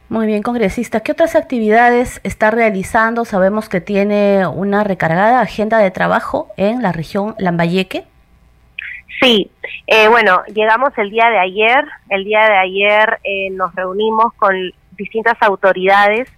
Muy 0.09 0.25
bien, 0.25 0.41
congresista. 0.41 1.01
¿Qué 1.01 1.11
otras 1.11 1.35
actividades 1.35 2.21
está 2.23 2.49
realizando? 2.49 3.25
Sabemos 3.25 3.67
que 3.67 3.81
tiene 3.81 4.47
una 4.47 4.85
recargada 4.85 5.41
agenda 5.41 5.79
de 5.79 5.91
trabajo 5.91 6.47
en 6.55 6.81
la 6.81 6.93
región 6.93 7.35
Lambayeque. 7.39 8.05
Sí, 9.21 9.49
eh, 9.87 10.07
bueno, 10.09 10.43
llegamos 10.53 10.95
el 10.97 11.09
día 11.09 11.29
de 11.29 11.39
ayer. 11.39 11.85
El 12.09 12.23
día 12.23 12.45
de 12.45 12.57
ayer 12.57 13.19
eh, 13.23 13.49
nos 13.51 13.73
reunimos 13.75 14.33
con 14.33 14.53
distintas 14.97 15.41
autoridades 15.41 16.29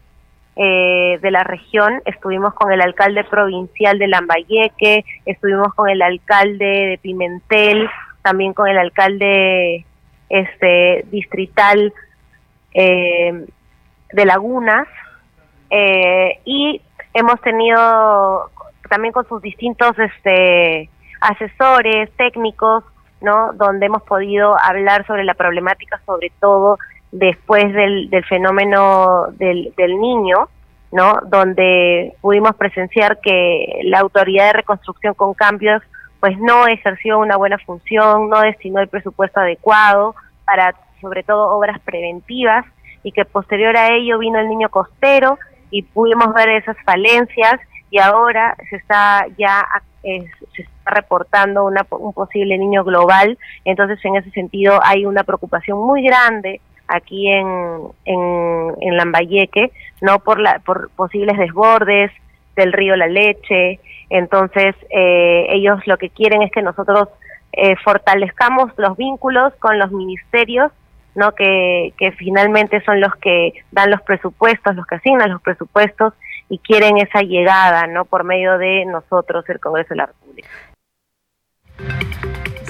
eh, 0.55 1.19
de 1.21 1.31
la 1.31 1.43
región. 1.43 2.01
Estuvimos 2.05 2.53
con 2.53 2.71
el 2.71 2.81
alcalde 2.81 3.23
provincial 3.23 3.97
de 3.97 4.07
Lambayeque, 4.07 5.05
estuvimos 5.25 5.73
con 5.73 5.89
el 5.89 6.01
alcalde 6.01 6.65
de 6.65 6.99
Pimentel, 7.01 7.89
también 8.21 8.53
con 8.53 8.67
el 8.67 8.77
alcalde 8.77 9.85
este 10.29 11.05
distrital 11.11 11.93
eh, 12.73 13.45
de 14.11 14.25
Lagunas 14.25 14.87
eh, 15.69 16.39
y 16.45 16.81
hemos 17.13 17.41
tenido 17.41 18.49
también 18.89 19.13
con 19.13 19.27
sus 19.27 19.41
distintos 19.41 19.97
este, 19.97 20.89
asesores 21.19 22.09
técnicos, 22.17 22.83
¿no? 23.21 23.53
Donde 23.53 23.85
hemos 23.85 24.03
podido 24.03 24.55
hablar 24.59 25.05
sobre 25.05 25.23
la 25.23 25.33
problemática, 25.33 26.01
sobre 26.05 26.31
todo 26.39 26.77
después 27.11 27.73
del, 27.73 28.09
del 28.09 28.23
fenómeno 28.25 29.27
del, 29.37 29.73
del 29.75 29.99
niño, 29.99 30.49
¿no? 30.91 31.19
Donde 31.27 32.13
pudimos 32.21 32.55
presenciar 32.55 33.19
que 33.19 33.81
la 33.83 33.99
autoridad 33.99 34.47
de 34.47 34.53
reconstrucción 34.53 35.13
con 35.13 35.33
cambios 35.33 35.81
pues 36.19 36.37
no 36.37 36.67
ejerció 36.67 37.17
una 37.19 37.37
buena 37.37 37.57
función, 37.59 38.29
no 38.29 38.41
destinó 38.41 38.81
el 38.81 38.89
presupuesto 38.89 39.39
adecuado 39.39 40.15
para 40.45 40.75
sobre 40.99 41.23
todo 41.23 41.49
obras 41.55 41.79
preventivas 41.79 42.65
y 43.03 43.11
que 43.11 43.23
posterior 43.23 43.75
a 43.77 43.95
ello 43.95 44.19
vino 44.19 44.39
el 44.39 44.49
niño 44.49 44.69
costero 44.69 45.37
y 45.71 45.83
pudimos 45.83 46.33
ver 46.33 46.49
esas 46.49 46.75
falencias 46.83 47.59
y 47.91 47.99
ahora 47.99 48.55
se 48.69 48.75
está 48.75 49.25
ya 49.37 49.65
eh, 50.03 50.25
se 50.55 50.61
está 50.61 50.91
reportando 50.91 51.65
una, 51.65 51.85
un 51.91 52.13
posible 52.13 52.57
niño 52.57 52.83
global, 52.83 53.37
entonces 53.65 53.99
en 54.05 54.15
ese 54.15 54.31
sentido 54.31 54.79
hay 54.83 55.05
una 55.05 55.23
preocupación 55.23 55.77
muy 55.79 56.03
grande 56.03 56.61
aquí 56.87 57.29
en, 57.29 57.47
en, 58.05 58.97
Lambayeque, 58.97 59.71
no 60.01 60.19
por, 60.19 60.39
la, 60.39 60.59
por 60.59 60.89
posibles 60.91 61.37
desbordes 61.37 62.11
del 62.55 62.73
río 62.73 62.95
La 62.95 63.07
Leche, 63.07 63.79
entonces 64.09 64.75
eh, 64.89 65.47
ellos 65.49 65.85
lo 65.85 65.97
que 65.97 66.09
quieren 66.09 66.41
es 66.41 66.51
que 66.51 66.61
nosotros 66.61 67.09
eh, 67.53 67.75
fortalezcamos 67.83 68.71
los 68.77 68.97
vínculos 68.97 69.53
con 69.59 69.77
los 69.77 69.91
ministerios 69.91 70.71
¿no? 71.15 71.33
Que, 71.33 71.93
que 71.97 72.11
finalmente 72.13 72.81
son 72.85 73.01
los 73.01 73.13
que 73.17 73.53
dan 73.71 73.91
los 73.91 74.01
presupuestos, 74.03 74.75
los 74.75 74.85
que 74.85 74.95
asignan 74.95 75.31
los 75.31 75.41
presupuestos 75.41 76.13
y 76.49 76.59
quieren 76.59 76.97
esa 76.97 77.21
llegada, 77.21 77.87
¿no? 77.87 78.05
Por 78.05 78.23
medio 78.23 78.57
de 78.57 78.85
nosotros, 78.85 79.45
el 79.49 79.59
Congreso 79.59 79.89
de 79.89 79.95
la 79.95 80.05
República. 80.07 80.49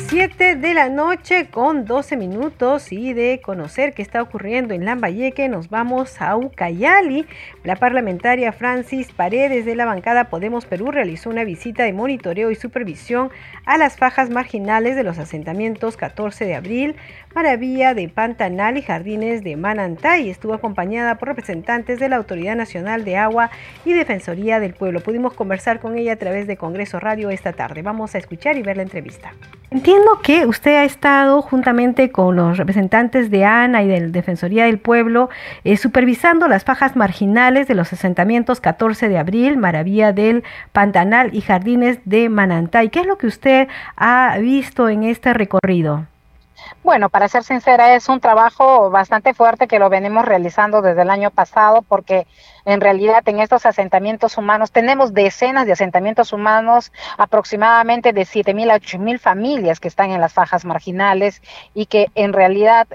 7 0.10 0.56
de 0.56 0.74
la 0.74 0.90
noche 0.90 1.52
con 1.52 1.86
12 1.86 2.18
minutos 2.18 2.92
y 2.92 3.14
de 3.14 3.42
conocer 3.46 3.94
qué 3.94 4.02
está 4.02 4.24
ocurriendo 4.24 4.74
en 4.74 4.84
Lambayeque 4.84 5.48
nos 5.50 5.70
vamos 5.70 6.20
a 6.20 6.36
Ucayali. 6.36 7.28
La 7.64 7.76
parlamentaria 7.76 8.52
Francis 8.52 9.12
Paredes 9.12 9.66
de 9.66 9.76
la 9.76 9.86
bancada 9.86 10.32
Podemos 10.32 10.66
Perú 10.66 10.90
realizó 10.90 11.30
una 11.30 11.44
visita 11.44 11.84
de 11.84 11.94
monitoreo 11.94 12.50
y 12.50 12.56
supervisión 12.56 13.30
a 13.68 13.78
las 13.78 13.98
fajas 13.98 14.32
marginales 14.32 14.96
de 14.96 15.04
los 15.04 15.20
asentamientos 15.20 15.96
14 15.96 16.44
de 16.44 16.56
abril, 16.56 16.96
Maravilla 17.36 17.94
de 17.94 18.10
Pantanal 18.10 18.78
y 18.78 18.82
Jardines 18.82 19.44
de 19.44 19.56
Manantay. 19.56 20.32
Estuvo 20.32 20.56
acompañada 20.56 21.16
por 21.16 21.28
representantes 21.28 22.00
de 22.00 22.10
la 22.10 22.16
Autoridad 22.16 22.56
Nacional 22.56 23.06
de 23.06 23.18
Agua 23.18 23.52
y 23.86 23.94
Defensoría 23.94 24.60
del 24.60 24.74
Pueblo. 24.74 25.02
Pudimos 25.02 25.34
conversar 25.34 25.80
con 25.80 25.96
ella 25.96 26.14
a 26.14 26.16
través 26.16 26.48
de 26.48 26.58
Congreso 26.58 27.00
Radio 27.00 27.30
esta 27.30 27.54
tarde. 27.54 27.84
Vamos 27.84 28.16
a 28.16 28.18
escuchar 28.18 28.58
y 28.58 28.64
ver 28.64 28.78
la 28.78 28.84
entrevista. 28.84 29.32
Entiendo 29.70 30.20
que 30.24 30.48
usted 30.48 30.78
ha 30.78 30.84
estado 30.84 31.44
juntamente 31.44 32.12
con 32.12 32.36
los 32.36 32.58
representantes 32.58 33.30
de 33.30 33.46
ANA 33.46 33.84
y 33.84 33.88
de 33.88 34.08
Defensoría 34.08 34.66
del 34.66 34.80
Pueblo 34.80 35.30
eh, 35.64 35.78
supervisando 35.78 36.48
las 36.48 36.64
fajas 36.64 36.96
marginales 36.96 37.68
de 37.68 37.76
los 37.76 37.94
asentamientos 37.94 38.60
14 38.60 39.08
de 39.08 39.20
abril, 39.20 39.58
Maravilla 39.58 40.14
del 40.14 40.44
Pantanal 40.72 41.30
y 41.36 41.42
Jardines 41.42 42.00
de 42.06 42.28
Manantay. 42.30 42.90
¿Qué 42.90 43.02
es 43.02 43.06
lo 43.06 43.20
que 43.20 43.28
usted 43.28 43.68
ha 43.96 44.36
visto 44.40 44.90
en 44.90 45.04
este 45.04 45.34
recorrido? 45.36 46.08
Bueno, 46.90 47.10
para 47.10 47.28
ser 47.28 47.44
sincera, 47.44 47.94
es 47.94 48.10
un 48.10 48.20
trabajo 48.20 48.90
bastante 48.90 49.36
fuerte 49.36 49.68
que 49.68 49.78
lo 49.78 49.92
venimos 49.92 50.26
realizando 50.26 50.82
desde 50.82 51.04
el 51.04 51.12
año 51.12 51.30
pasado 51.30 51.84
porque 51.84 52.26
en 52.66 52.82
realidad 52.82 53.22
en 53.28 53.40
estos 53.40 53.68
asentamientos 53.68 54.40
humanos 54.40 54.72
tenemos 54.72 55.14
decenas 55.14 55.68
de 55.68 55.74
asentamientos 55.74 56.34
humanos, 56.34 56.92
aproximadamente 57.20 58.12
de 58.12 58.24
7.000 58.24 58.72
a 58.72 58.80
8.000 58.80 59.20
familias 59.20 59.80
que 59.80 59.88
están 59.88 60.10
en 60.10 60.20
las 60.20 60.34
fajas 60.34 60.66
marginales 60.66 61.44
y 61.76 61.86
que 61.86 62.08
en 62.16 62.34
realidad 62.34 62.88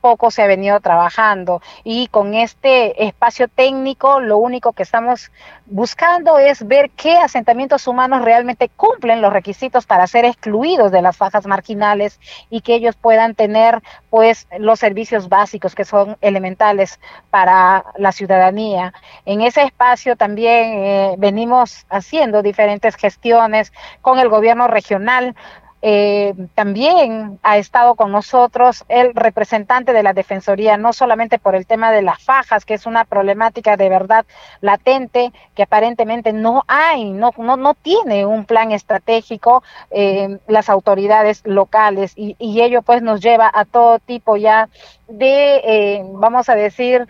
poco 0.00 0.30
se 0.30 0.42
ha 0.42 0.46
venido 0.46 0.80
trabajando 0.80 1.62
y 1.84 2.08
con 2.08 2.34
este 2.34 3.06
espacio 3.06 3.48
técnico 3.48 4.20
lo 4.20 4.36
único 4.36 4.72
que 4.72 4.82
estamos 4.82 5.30
buscando 5.66 6.38
es 6.38 6.66
ver 6.66 6.90
qué 6.90 7.16
asentamientos 7.16 7.86
humanos 7.86 8.22
realmente 8.22 8.68
cumplen 8.68 9.22
los 9.22 9.32
requisitos 9.32 9.86
para 9.86 10.06
ser 10.06 10.24
excluidos 10.24 10.92
de 10.92 11.00
las 11.00 11.16
fajas 11.16 11.46
marginales 11.46 12.20
y 12.50 12.60
que 12.60 12.74
ellos 12.74 12.96
puedan 12.96 13.34
tener 13.34 13.82
pues 14.10 14.46
los 14.58 14.78
servicios 14.78 15.28
básicos 15.28 15.74
que 15.74 15.84
son 15.84 16.16
elementales 16.20 17.00
para 17.30 17.84
la 17.96 18.12
ciudadanía. 18.12 18.92
En 19.24 19.40
ese 19.40 19.62
espacio 19.62 20.16
también 20.16 20.72
eh, 20.74 21.14
venimos 21.18 21.86
haciendo 21.88 22.42
diferentes 22.42 22.96
gestiones 22.96 23.72
con 24.02 24.18
el 24.18 24.28
gobierno 24.28 24.68
regional 24.68 25.34
eh, 25.84 26.34
también 26.54 27.40
ha 27.42 27.58
estado 27.58 27.96
con 27.96 28.12
nosotros 28.12 28.84
el 28.88 29.14
representante 29.14 29.92
de 29.92 30.04
la 30.04 30.12
Defensoría, 30.12 30.76
no 30.76 30.92
solamente 30.92 31.40
por 31.40 31.56
el 31.56 31.66
tema 31.66 31.90
de 31.90 32.02
las 32.02 32.22
fajas, 32.22 32.64
que 32.64 32.74
es 32.74 32.86
una 32.86 33.04
problemática 33.04 33.76
de 33.76 33.88
verdad 33.88 34.24
latente, 34.60 35.32
que 35.56 35.64
aparentemente 35.64 36.32
no 36.32 36.62
hay, 36.68 37.10
no, 37.10 37.32
no, 37.36 37.56
no 37.56 37.74
tiene 37.74 38.24
un 38.24 38.44
plan 38.44 38.70
estratégico 38.70 39.64
eh, 39.90 40.38
las 40.46 40.68
autoridades 40.68 41.42
locales 41.44 42.12
y, 42.16 42.36
ello 42.62 42.82
pues 42.82 43.02
nos 43.02 43.20
lleva 43.20 43.50
a 43.52 43.64
todo 43.64 43.98
tipo 43.98 44.36
ya 44.36 44.68
de, 45.08 45.56
eh, 45.64 46.04
vamos 46.12 46.48
a 46.48 46.54
decir, 46.54 47.08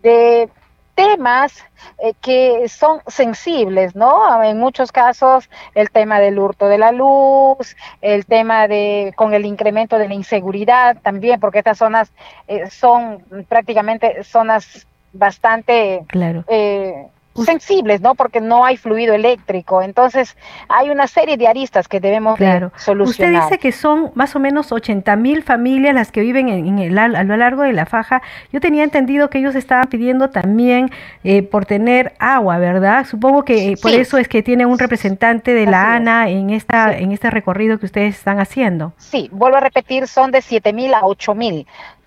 de 0.00 0.48
temas 0.96 1.62
eh, 1.98 2.14
que 2.20 2.68
son 2.68 3.00
sensibles, 3.06 3.94
¿no? 3.94 4.42
En 4.42 4.58
muchos 4.58 4.90
casos 4.90 5.48
el 5.74 5.90
tema 5.90 6.18
del 6.18 6.38
hurto 6.38 6.66
de 6.66 6.78
la 6.78 6.90
luz, 6.90 7.76
el 8.00 8.26
tema 8.26 8.66
de 8.66 9.12
con 9.14 9.34
el 9.34 9.44
incremento 9.44 9.98
de 9.98 10.08
la 10.08 10.14
inseguridad 10.14 10.96
también, 11.02 11.38
porque 11.38 11.58
estas 11.58 11.78
zonas 11.78 12.10
eh, 12.48 12.68
son 12.70 13.22
prácticamente 13.48 14.24
zonas 14.24 14.86
bastante 15.12 16.02
claro. 16.08 16.44
eh, 16.48 17.08
sensibles, 17.44 18.00
¿no? 18.00 18.14
Porque 18.14 18.40
no 18.40 18.64
hay 18.64 18.76
fluido 18.76 19.14
eléctrico. 19.14 19.82
Entonces, 19.82 20.36
hay 20.68 20.90
una 20.90 21.06
serie 21.06 21.36
de 21.36 21.46
aristas 21.46 21.88
que 21.88 22.00
debemos 22.00 22.36
claro. 22.36 22.72
solucionar. 22.76 23.34
Usted 23.34 23.44
dice 23.44 23.58
que 23.58 23.72
son 23.72 24.12
más 24.14 24.34
o 24.36 24.40
menos 24.40 24.72
80 24.72 25.16
mil 25.16 25.42
familias 25.42 25.94
las 25.94 26.12
que 26.12 26.20
viven 26.20 26.48
en, 26.48 26.78
el, 26.78 26.98
a 26.98 27.24
lo 27.24 27.36
largo 27.36 27.62
de 27.62 27.72
la 27.72 27.86
faja. 27.86 28.22
Yo 28.52 28.60
tenía 28.60 28.84
entendido 28.84 29.30
que 29.30 29.38
ellos 29.38 29.54
estaban 29.54 29.88
pidiendo 29.88 30.30
también 30.30 30.90
eh, 31.24 31.42
por 31.42 31.66
tener 31.66 32.14
agua, 32.18 32.58
¿verdad? 32.58 33.06
Supongo 33.06 33.44
que 33.44 33.72
eh, 33.72 33.76
por 33.80 33.92
eso 33.92 34.18
es 34.18 34.28
que 34.28 34.42
tiene 34.42 34.66
un 34.66 34.78
representante 34.78 35.54
de 35.54 35.66
la 35.66 35.94
ANA 35.94 36.28
en 36.28 36.50
esta 36.50 36.96
en 36.96 37.12
este 37.12 37.30
recorrido 37.30 37.78
que 37.78 37.86
ustedes 37.86 38.16
están 38.16 38.38
haciendo. 38.40 38.92
Sí, 38.98 39.28
vuelvo 39.32 39.56
a 39.56 39.60
repetir, 39.60 40.08
son 40.08 40.30
de 40.30 40.42
7 40.42 40.72
mil 40.72 40.94
a 40.94 41.00
8 41.02 41.34
mil 41.34 41.66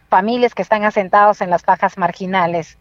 familias 0.10 0.56
que 0.56 0.62
están 0.62 0.84
asentados 0.84 1.42
en 1.42 1.50
las 1.50 1.64
fajas 1.64 1.98
marginales. 1.98 2.78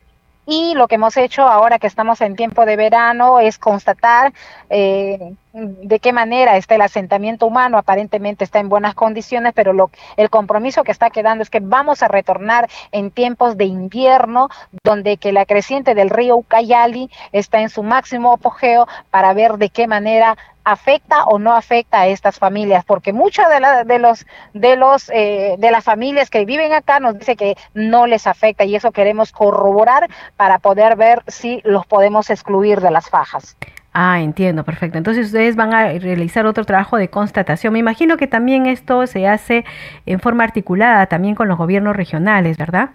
Y 0.51 0.73
lo 0.75 0.89
que 0.89 0.95
hemos 0.95 1.15
hecho 1.19 1.43
ahora 1.43 1.79
que 1.79 1.87
estamos 1.87 2.23
en 2.23 2.35
tiempo 2.35 2.65
de 2.65 2.77
verano 2.77 3.39
es 3.39 3.59
constatar 3.59 4.33
eh, 4.71 5.35
de 5.53 5.99
qué 6.01 6.13
manera 6.13 6.57
está 6.57 6.75
el 6.75 6.83
asentamiento 6.83 7.47
humano. 7.47 7.79
Aparentemente 7.79 8.45
está 8.45 8.59
en 8.61 8.69
buenas 8.69 8.95
condiciones, 8.95 9.53
pero 9.55 9.73
lo, 9.73 9.91
el 10.17 10.31
compromiso 10.31 10.85
que 10.85 10.93
está 10.93 11.11
quedando 11.11 11.43
es 11.43 11.51
que 11.51 11.61
vamos 11.61 12.03
a 12.03 12.09
retornar 12.09 12.69
en 12.93 13.11
tiempos 13.11 13.57
de 13.57 13.65
invierno, 13.65 14.49
donde 14.85 15.17
que 15.17 15.33
la 15.33 15.47
creciente 15.47 15.95
del 15.95 16.11
río 16.11 16.37
Ucayali 16.37 17.11
está 17.33 17.61
en 17.61 17.71
su 17.71 17.83
máximo 17.83 18.33
apogeo 18.33 18.87
para 19.11 19.33
ver 19.33 19.59
de 19.59 19.71
qué 19.71 19.87
manera 19.87 20.37
afecta 20.65 21.25
o 21.25 21.39
no 21.39 21.55
afecta 21.55 22.01
a 22.01 22.09
estas 22.09 22.39
familias, 22.39 22.85
porque 22.85 23.15
muchas 23.15 23.47
de, 23.49 23.85
de 23.85 23.99
los 23.99 24.27
de 24.53 24.77
los 24.77 25.09
eh, 25.09 25.57
de 25.59 25.71
las 25.71 25.83
familias 25.83 26.29
que 26.29 26.45
viven 26.45 26.75
acá 26.75 27.01
nos 27.01 27.19
dice 27.19 27.37
que 27.37 27.57
no 27.73 28.07
les 28.07 28.27
afecta 28.27 28.65
y 28.65 28.77
eso 28.77 28.93
queremos 28.93 29.33
corroborar 29.33 30.09
para 30.37 30.59
poder 30.59 30.97
ver 30.97 31.23
si 31.27 31.63
los 31.65 31.87
podemos 31.87 32.29
excluir 32.29 32.81
de 32.81 32.91
las 32.91 33.09
fajas. 33.09 33.57
Ah, 34.01 34.21
entiendo, 34.21 34.65
perfecto. 34.65 34.97
Entonces 34.97 35.27
ustedes 35.27 35.57
van 35.57 35.75
a 35.75 35.89
realizar 35.99 36.47
otro 36.47 36.65
trabajo 36.65 36.97
de 36.97 37.11
constatación. 37.11 37.73
Me 37.73 37.81
imagino 37.81 38.17
que 38.17 38.29
también 38.29 38.67
esto 38.67 39.05
se 39.09 39.27
hace 39.27 39.65
en 40.07 40.21
forma 40.21 40.45
articulada 40.45 41.07
también 41.07 41.35
con 41.35 41.49
los 41.49 41.59
gobiernos 41.59 41.97
regionales, 41.97 42.57
¿verdad? 42.59 42.91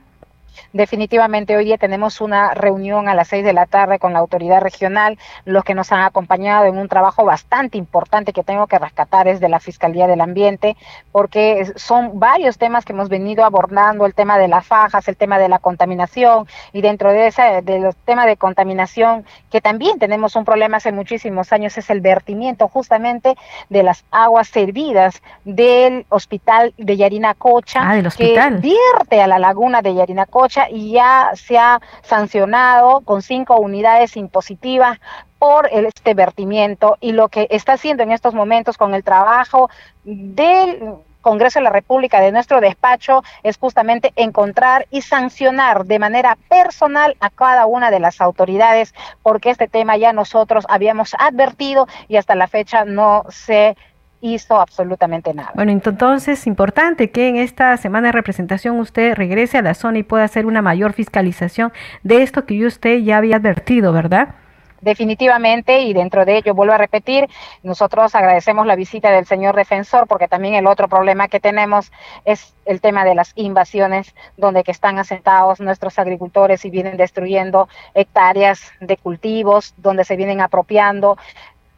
Definitivamente 0.72 1.56
hoy 1.56 1.66
día 1.66 1.78
tenemos 1.78 2.22
una 2.22 2.54
reunión 2.54 3.10
a 3.10 3.16
las 3.16 3.28
seis 3.28 3.44
de 3.44 3.54
la 3.54 3.66
tarde 3.66 4.00
con 4.00 4.14
la 4.14 4.20
autoridad 4.20 4.62
regional, 4.62 5.18
los 5.46 5.64
que 5.64 5.74
nos 5.74 5.92
han 5.92 6.02
acompañado 6.02 6.66
en 6.66 6.78
un 6.78 6.88
trabajo 6.88 7.26
bastante 7.26 7.78
importante 7.78 8.34
que 8.34 8.44
tengo 8.44 8.68
que 8.68 8.80
rescatar 8.80 9.28
es 9.28 9.40
de 9.40 9.50
la 9.50 9.60
Fiscalía 9.60 10.08
del 10.08 10.22
Ambiente, 10.22 10.78
porque 11.12 11.72
son 11.76 12.20
varios 12.20 12.58
temas 12.58 12.86
que 12.86 12.94
hemos 12.94 13.10
venido 13.10 13.46
abordando, 13.46 14.06
el 14.06 14.14
tema 14.14 14.38
de 14.38 14.48
las 14.48 14.66
fajas, 14.66 15.08
el 15.08 15.18
tema 15.18 15.40
de 15.40 15.50
la 15.50 15.60
contaminación 15.60 16.48
y 16.72 16.82
dentro 16.82 17.12
de 17.12 17.28
ese 17.28 17.62
de 17.62 17.80
los 17.80 17.96
temas 17.98 18.26
de 18.26 18.38
contaminación 18.38 19.26
que 19.52 19.62
también 19.62 20.00
tenemos 20.00 20.36
un 20.36 20.46
problema 20.46 20.78
hace 20.78 20.92
muchísimos 20.92 21.52
años 21.54 21.78
es 21.78 21.90
el 21.90 22.02
vertimiento 22.02 22.68
justamente 22.68 23.36
de 23.70 23.84
las 23.84 24.04
aguas 24.12 24.48
servidas 24.48 25.22
del 25.46 26.06
hospital 26.10 26.74
de 26.78 26.98
Yarinacocha 26.98 27.82
ah, 27.82 28.02
que 28.16 28.40
vierte 28.60 29.22
a 29.22 29.28
la 29.28 29.40
laguna 29.40 29.82
de 29.82 29.96
Yarinacocha 29.96 30.43
y 30.70 30.92
ya 30.92 31.32
se 31.36 31.58
ha 31.58 31.80
sancionado 32.02 33.02
con 33.02 33.22
cinco 33.22 33.58
unidades 33.58 34.18
impositivas 34.18 35.00
por 35.40 35.68
este 35.72 36.14
vertimiento 36.14 36.98
y 37.02 37.12
lo 37.12 37.30
que 37.30 37.48
está 37.50 37.74
haciendo 37.74 38.04
en 38.04 38.12
estos 38.12 38.34
momentos 38.34 38.78
con 38.78 38.94
el 38.94 39.04
trabajo 39.04 39.70
del 40.04 40.96
Congreso 41.24 41.60
de 41.60 41.64
la 41.64 41.70
República, 41.70 42.20
de 42.20 42.34
nuestro 42.34 42.60
despacho, 42.60 43.24
es 43.44 43.58
justamente 43.58 44.12
encontrar 44.18 44.88
y 44.92 45.02
sancionar 45.02 45.86
de 45.86 45.98
manera 45.98 46.38
personal 46.50 47.16
a 47.22 47.30
cada 47.30 47.66
una 47.66 47.92
de 47.92 48.02
las 48.02 48.20
autoridades, 48.20 48.94
porque 49.24 49.50
este 49.50 49.70
tema 49.70 49.96
ya 49.96 50.12
nosotros 50.12 50.66
habíamos 50.68 51.16
advertido 51.18 51.88
y 52.10 52.18
hasta 52.18 52.36
la 52.36 52.48
fecha 52.48 52.84
no 52.84 53.24
se 53.30 53.78
hizo 54.24 54.60
absolutamente 54.60 55.34
nada. 55.34 55.52
Bueno, 55.54 55.72
entonces 55.72 56.40
es 56.40 56.48
importante 56.48 57.12
que 57.12 57.28
en 57.28 57.36
esta 57.36 57.76
semana 57.76 58.08
de 58.08 58.14
representación 58.14 58.80
usted 58.80 59.16
regrese 59.16 59.58
a 59.58 59.62
la 59.62 59.74
zona 59.74 60.00
y 60.00 60.04
pueda 60.04 60.24
hacer 60.24 60.46
una 60.46 60.62
mayor 60.62 60.94
fiscalización 60.94 61.74
de 62.04 62.24
esto 62.24 62.46
que 62.46 62.66
usted 62.66 63.00
ya 63.00 63.18
había 63.18 63.36
advertido, 63.36 63.92
¿verdad? 63.92 64.36
definitivamente 64.84 65.82
y 65.82 65.94
dentro 65.94 66.26
de 66.26 66.38
ello 66.38 66.54
vuelvo 66.54 66.74
a 66.74 66.78
repetir, 66.78 67.30
nosotros 67.64 68.14
agradecemos 68.16 68.68
la 68.68 68.76
visita 68.76 69.12
del 69.12 69.26
señor 69.26 69.56
defensor 69.56 70.08
porque 70.08 70.28
también 70.28 70.56
el 70.56 70.68
otro 70.68 70.88
problema 70.88 71.28
que 71.28 71.40
tenemos 71.40 71.92
es 72.26 72.54
el 72.66 72.82
tema 72.82 73.06
de 73.06 73.16
las 73.16 73.32
invasiones 73.36 74.14
donde 74.38 74.64
que 74.64 74.72
están 74.72 75.00
asentados 75.00 75.60
nuestros 75.60 75.98
agricultores 76.00 76.66
y 76.66 76.70
vienen 76.70 76.98
destruyendo 76.98 77.70
hectáreas 77.94 78.72
de 78.80 78.98
cultivos, 78.98 79.74
donde 79.78 80.04
se 80.04 80.16
vienen 80.16 80.42
apropiando 80.42 81.18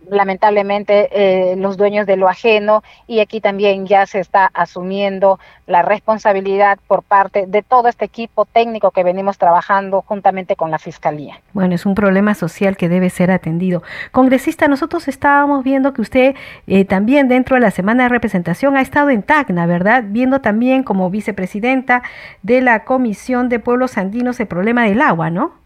lamentablemente 0.09 1.09
eh, 1.11 1.55
los 1.55 1.77
dueños 1.77 2.05
de 2.05 2.17
lo 2.17 2.27
ajeno 2.27 2.83
y 3.07 3.19
aquí 3.19 3.41
también 3.41 3.85
ya 3.85 4.05
se 4.05 4.19
está 4.19 4.49
asumiendo 4.53 5.39
la 5.67 5.81
responsabilidad 5.81 6.77
por 6.87 7.03
parte 7.03 7.45
de 7.47 7.63
todo 7.63 7.87
este 7.87 8.05
equipo 8.05 8.45
técnico 8.45 8.91
que 8.91 9.03
venimos 9.03 9.37
trabajando 9.37 10.01
juntamente 10.01 10.55
con 10.55 10.71
la 10.71 10.79
Fiscalía. 10.79 11.41
Bueno, 11.53 11.75
es 11.75 11.85
un 11.85 11.95
problema 11.95 12.35
social 12.35 12.77
que 12.77 12.89
debe 12.89 13.09
ser 13.09 13.31
atendido. 13.31 13.83
Congresista, 14.11 14.67
nosotros 14.67 15.07
estábamos 15.07 15.63
viendo 15.63 15.93
que 15.93 16.01
usted 16.01 16.35
eh, 16.67 16.85
también 16.85 17.27
dentro 17.27 17.55
de 17.55 17.61
la 17.61 17.71
semana 17.71 18.03
de 18.03 18.09
representación 18.09 18.77
ha 18.77 18.81
estado 18.81 19.09
en 19.09 19.23
Tacna, 19.23 19.65
¿verdad? 19.65 20.03
Viendo 20.07 20.41
también 20.41 20.83
como 20.83 21.09
vicepresidenta 21.09 22.03
de 22.43 22.61
la 22.61 22.83
Comisión 22.83 23.49
de 23.49 23.59
Pueblos 23.59 23.97
Andinos 23.97 24.39
el 24.39 24.47
problema 24.47 24.85
del 24.85 25.01
agua, 25.01 25.29
¿no? 25.29 25.64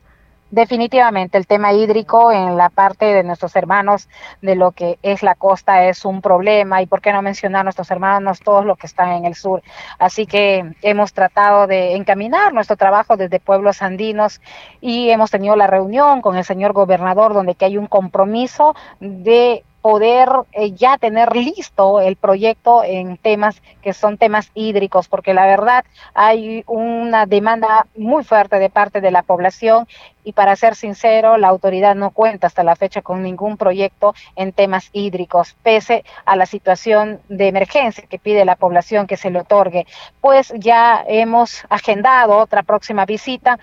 Definitivamente 0.52 1.38
el 1.38 1.46
tema 1.46 1.74
hídrico 1.74 2.32
en 2.32 2.58
la 2.58 2.70
parte 2.70 3.06
de 3.06 3.24
nuestros 3.24 3.56
hermanos 3.56 4.10
de 4.42 4.56
lo 4.56 4.72
que 4.72 4.98
es 5.04 5.22
la 5.22 5.36
costa 5.36 5.86
es 5.86 6.06
un 6.06 6.22
problema 6.22 6.82
y 6.82 6.88
por 6.88 7.02
qué 7.02 7.14
no 7.14 7.22
mencionar 7.22 7.64
nuestros 7.64 7.92
hermanos 7.92 8.40
todos 8.40 8.66
los 8.66 8.76
que 8.78 8.88
están 8.88 9.10
en 9.12 9.26
el 9.26 9.36
sur. 9.36 9.62
Así 10.00 10.26
que 10.26 10.74
hemos 10.82 11.14
tratado 11.14 11.68
de 11.68 11.96
encaminar 11.96 12.52
nuestro 12.52 12.78
trabajo 12.78 13.16
desde 13.16 13.40
pueblos 13.40 13.84
andinos 13.84 14.42
y 14.82 15.12
hemos 15.12 15.30
tenido 15.30 15.56
la 15.56 15.68
reunión 15.68 16.22
con 16.22 16.36
el 16.36 16.44
señor 16.44 16.74
gobernador 16.74 17.36
donde 17.36 17.54
que 17.54 17.66
hay 17.66 17.78
un 17.78 17.88
compromiso 17.88 18.76
de 19.00 19.64
poder 19.82 20.30
eh, 20.52 20.72
ya 20.72 20.98
tener 20.98 21.36
listo 21.36 22.02
el 22.02 22.16
proyecto 22.16 22.84
en 22.84 23.18
temas 23.18 23.62
que 23.82 23.94
son 23.94 24.18
temas 24.18 24.52
hídricos, 24.54 25.08
porque 25.08 25.34
la 25.34 25.46
verdad 25.46 25.86
hay 26.14 26.64
una 26.68 27.26
demanda 27.26 27.88
muy 27.96 28.24
fuerte 28.24 28.60
de 28.60 28.70
parte 28.70 29.02
de 29.02 29.12
la 29.12 29.24
población 29.24 29.88
y 30.24 30.34
para 30.34 30.56
ser 30.56 30.76
sincero, 30.76 31.38
la 31.38 31.48
autoridad 31.48 31.96
no 31.96 32.12
cuenta 32.12 32.48
hasta 32.48 32.64
la 32.64 32.76
fecha 32.76 33.02
con 33.02 33.24
ningún 33.24 33.58
proyecto 33.58 34.14
en 34.36 34.52
temas 34.52 34.90
hídricos, 34.92 35.56
pese 35.64 36.04
a 36.26 36.36
la 36.36 36.46
situación 36.46 37.20
de 37.30 37.48
emergencia 37.48 38.06
que 38.08 38.20
pide 38.20 38.46
la 38.46 38.56
población 38.56 39.08
que 39.08 39.18
se 39.18 39.32
le 39.32 39.40
otorgue. 39.40 39.88
Pues 40.22 40.54
ya 40.56 41.04
hemos 41.08 41.64
agendado 41.70 42.38
otra 42.38 42.64
próxima 42.64 43.06
visita 43.06 43.58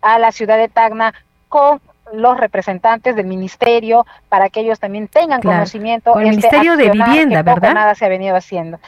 a 0.00 0.18
la 0.18 0.32
ciudad 0.32 0.58
de 0.58 0.68
Tacna 0.68 1.14
con 1.48 1.80
los 2.12 2.38
representantes 2.38 3.16
del 3.16 3.26
ministerio 3.26 4.06
para 4.28 4.48
que 4.48 4.60
ellos 4.60 4.78
también 4.78 5.08
tengan 5.08 5.40
conocimiento. 5.40 6.12
Con 6.12 6.22
el 6.22 6.28
este 6.28 6.48
Ministerio 6.48 6.76
de 6.76 6.90
Vivienda, 6.90 7.42
¿verdad? 7.42 7.74
Nada 7.74 7.94
se 7.94 8.04
ha 8.04 8.08
venido 8.08 8.36
haciendo. 8.36 8.78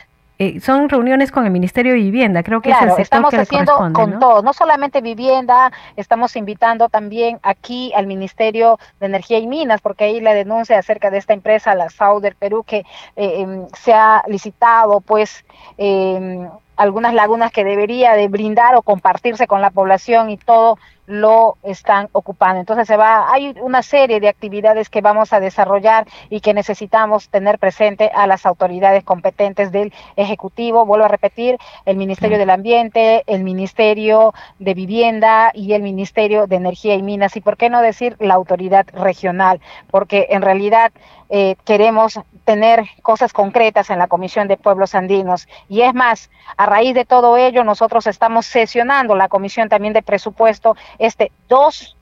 Eh, 0.41 0.59
son 0.59 0.89
reuniones 0.89 1.31
con 1.31 1.45
el 1.45 1.53
Ministerio 1.53 1.93
de 1.93 1.99
Vivienda, 1.99 2.43
creo 2.43 2.61
que 2.61 2.71
es 2.71 2.77
el 2.83 2.89
sector 2.89 3.01
estamos 3.01 3.35
haciendo 3.35 3.77
con 3.93 4.11
¿no? 4.11 4.19
todo, 4.19 4.43
no 4.43 4.53
solamente 4.53 5.01
vivienda, 5.01 5.71
estamos 5.95 6.35
invitando 6.35 6.89
también 6.89 7.39
aquí 7.45 7.93
al 7.95 8.09
Ministerio 8.09 8.81
de 8.99 9.07
Energía 9.07 9.39
y 9.39 9.47
Minas, 9.47 9.81
porque 9.81 10.05
ahí 10.05 10.21
la 10.21 10.35
denuncia 10.35 10.77
acerca 10.77 11.11
de 11.11 11.19
esta 11.19 11.35
empresa, 11.35 11.77
la 11.77 11.89
SAU 11.89 12.19
del 12.19 12.35
Perú, 12.35 12.65
que 12.67 12.79
eh, 13.15 13.43
em, 13.43 13.69
se 13.75 13.93
ha 13.93 14.25
licitado, 14.27 15.01
pues, 15.01 15.45
eh, 15.79 16.49
algunas 16.77 17.15
lagunas 17.15 17.53
que 17.53 17.63
debería 17.63 18.15
de 18.15 18.27
brindar 18.27 18.75
o 18.75 18.83
compartirse 18.83 19.47
con 19.47 19.61
la 19.61 19.71
población 19.71 20.31
y 20.31 20.37
todo 20.37 20.79
lo 21.07 21.57
están 21.63 22.09
ocupando. 22.13 22.61
Entonces 22.61 22.87
se 22.87 22.97
va, 22.97 23.33
hay 23.33 23.55
una 23.61 23.83
serie 23.83 24.21
de 24.21 24.29
actividades 24.29 24.89
que 24.89 25.01
vamos 25.01 25.33
a 25.33 25.41
desarrollar 25.41 26.07
y 26.31 26.41
que 26.41 26.55
necesitamos 26.55 27.29
tener 27.29 27.59
presente 27.59 28.11
a 28.15 28.27
las 28.27 28.47
autoridades 28.47 29.05
competentes 29.05 29.73
del 29.73 29.93
Ejecutivo. 30.17 30.87
Vuelvo 30.87 31.05
a 31.05 31.09
repetir, 31.09 31.59
el 31.85 31.97
Ministerio 31.97 32.39
del 32.39 32.51
Ambiente, 32.51 33.23
el 33.27 33.45
Ministerio 33.45 34.33
de 34.59 34.75
Vivienda 34.75 35.51
y 35.55 35.73
el 35.73 35.83
Ministerio 35.83 36.47
de 36.47 36.57
Energía 36.57 36.95
y 36.95 37.03
Minas. 37.03 37.37
Y 37.37 37.41
por 37.41 37.57
qué 37.57 37.71
no 37.71 37.83
decir 37.83 38.17
la 38.19 38.35
autoridad 38.35 38.87
regional, 38.93 39.61
porque 39.91 40.29
en 40.31 40.43
realidad 40.43 40.93
eh, 41.31 41.57
queremos 41.65 42.21
tener 42.45 42.85
cosas 43.03 43.33
concretas 43.33 43.91
en 43.91 43.99
la 43.99 44.07
Comisión 44.07 44.47
de 44.49 44.57
Pueblos 44.57 44.95
Andinos. 44.95 45.49
Y 45.69 45.81
es 45.81 45.95
más, 45.95 46.31
a 46.57 46.67
raíz 46.67 46.95
de 46.95 47.05
todo 47.05 47.37
ello, 47.37 47.65
nosotros 47.65 48.07
estamos 48.07 48.47
sesionando 48.47 49.15
la 49.15 49.29
Comisión 49.29 49.69
también 49.69 49.95
de 49.95 50.03
Presupuesto 50.03 50.77
este 50.99 51.33
2, 51.49 51.97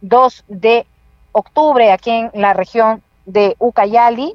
2 0.00 0.44
de 0.48 0.86
octubre 1.32 1.92
aquí 1.92 2.10
en 2.10 2.30
la 2.34 2.52
región 2.52 3.02
de 3.26 3.54
Ucayali. 3.58 4.34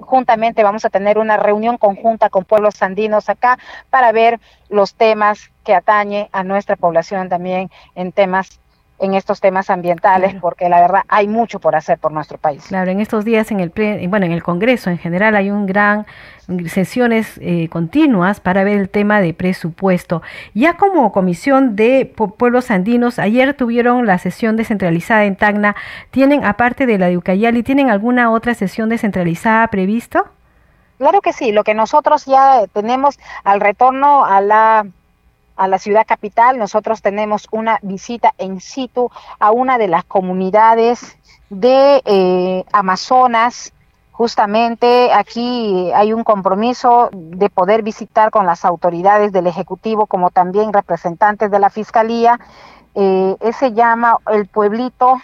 juntamente 0.00 0.62
vamos 0.62 0.84
a 0.84 0.90
tener 0.90 1.18
una 1.18 1.36
reunión 1.36 1.78
conjunta 1.78 2.30
con 2.30 2.44
pueblos 2.44 2.80
andinos 2.82 3.28
acá 3.28 3.58
para 3.90 4.12
ver 4.12 4.40
los 4.68 4.94
temas 4.94 5.50
que 5.64 5.74
atañe 5.74 6.28
a 6.32 6.44
nuestra 6.44 6.76
población 6.76 7.28
también 7.28 7.70
en 7.94 8.12
temas 8.12 8.60
en 8.98 9.14
estos 9.14 9.40
temas 9.40 9.70
ambientales, 9.70 10.34
porque 10.40 10.68
la 10.68 10.80
verdad 10.80 11.02
hay 11.08 11.28
mucho 11.28 11.60
por 11.60 11.76
hacer 11.76 11.98
por 11.98 12.12
nuestro 12.12 12.38
país. 12.38 12.64
Claro, 12.66 12.90
en 12.90 13.00
estos 13.00 13.24
días 13.24 13.50
en 13.50 13.60
el 13.60 13.72
bueno, 14.08 14.26
en 14.26 14.32
el 14.32 14.42
Congreso 14.42 14.90
en 14.90 14.98
general 14.98 15.36
hay 15.36 15.50
un 15.50 15.66
gran 15.66 16.06
sesiones 16.68 17.38
eh, 17.42 17.68
continuas 17.68 18.40
para 18.40 18.64
ver 18.64 18.78
el 18.78 18.88
tema 18.88 19.20
de 19.20 19.34
presupuesto. 19.34 20.22
Ya 20.54 20.76
como 20.76 21.12
Comisión 21.12 21.76
de 21.76 22.12
Pueblos 22.38 22.70
Andinos, 22.70 23.18
ayer 23.18 23.54
tuvieron 23.54 24.06
la 24.06 24.18
sesión 24.18 24.56
descentralizada 24.56 25.24
en 25.24 25.36
Tacna. 25.36 25.76
¿Tienen, 26.10 26.44
aparte 26.44 26.86
de 26.86 26.98
la 26.98 27.08
de 27.08 27.16
Ucayali, 27.16 27.62
tienen 27.62 27.90
alguna 27.90 28.30
otra 28.30 28.54
sesión 28.54 28.88
descentralizada 28.88 29.66
previsto? 29.68 30.26
Claro 30.98 31.20
que 31.20 31.32
sí, 31.32 31.52
lo 31.52 31.62
que 31.62 31.74
nosotros 31.74 32.24
ya 32.24 32.66
tenemos 32.72 33.18
al 33.44 33.60
retorno 33.60 34.24
a 34.24 34.40
la 34.40 34.86
a 35.56 35.68
la 35.68 35.78
ciudad 35.78 36.06
capital, 36.06 36.58
nosotros 36.58 37.02
tenemos 37.02 37.48
una 37.50 37.78
visita 37.82 38.32
en 38.38 38.60
situ 38.60 39.10
a 39.38 39.50
una 39.50 39.78
de 39.78 39.88
las 39.88 40.04
comunidades 40.04 41.16
de 41.50 42.02
eh, 42.04 42.64
Amazonas. 42.72 43.72
Justamente 44.12 45.12
aquí 45.12 45.90
hay 45.94 46.12
un 46.12 46.24
compromiso 46.24 47.10
de 47.12 47.50
poder 47.50 47.82
visitar 47.82 48.30
con 48.30 48.46
las 48.46 48.64
autoridades 48.64 49.32
del 49.32 49.46
Ejecutivo 49.46 50.06
como 50.06 50.30
también 50.30 50.72
representantes 50.72 51.50
de 51.50 51.58
la 51.58 51.70
Fiscalía. 51.70 52.38
Eh, 52.94 53.36
se 53.58 53.72
llama 53.72 54.16
el 54.32 54.46
pueblito 54.46 55.20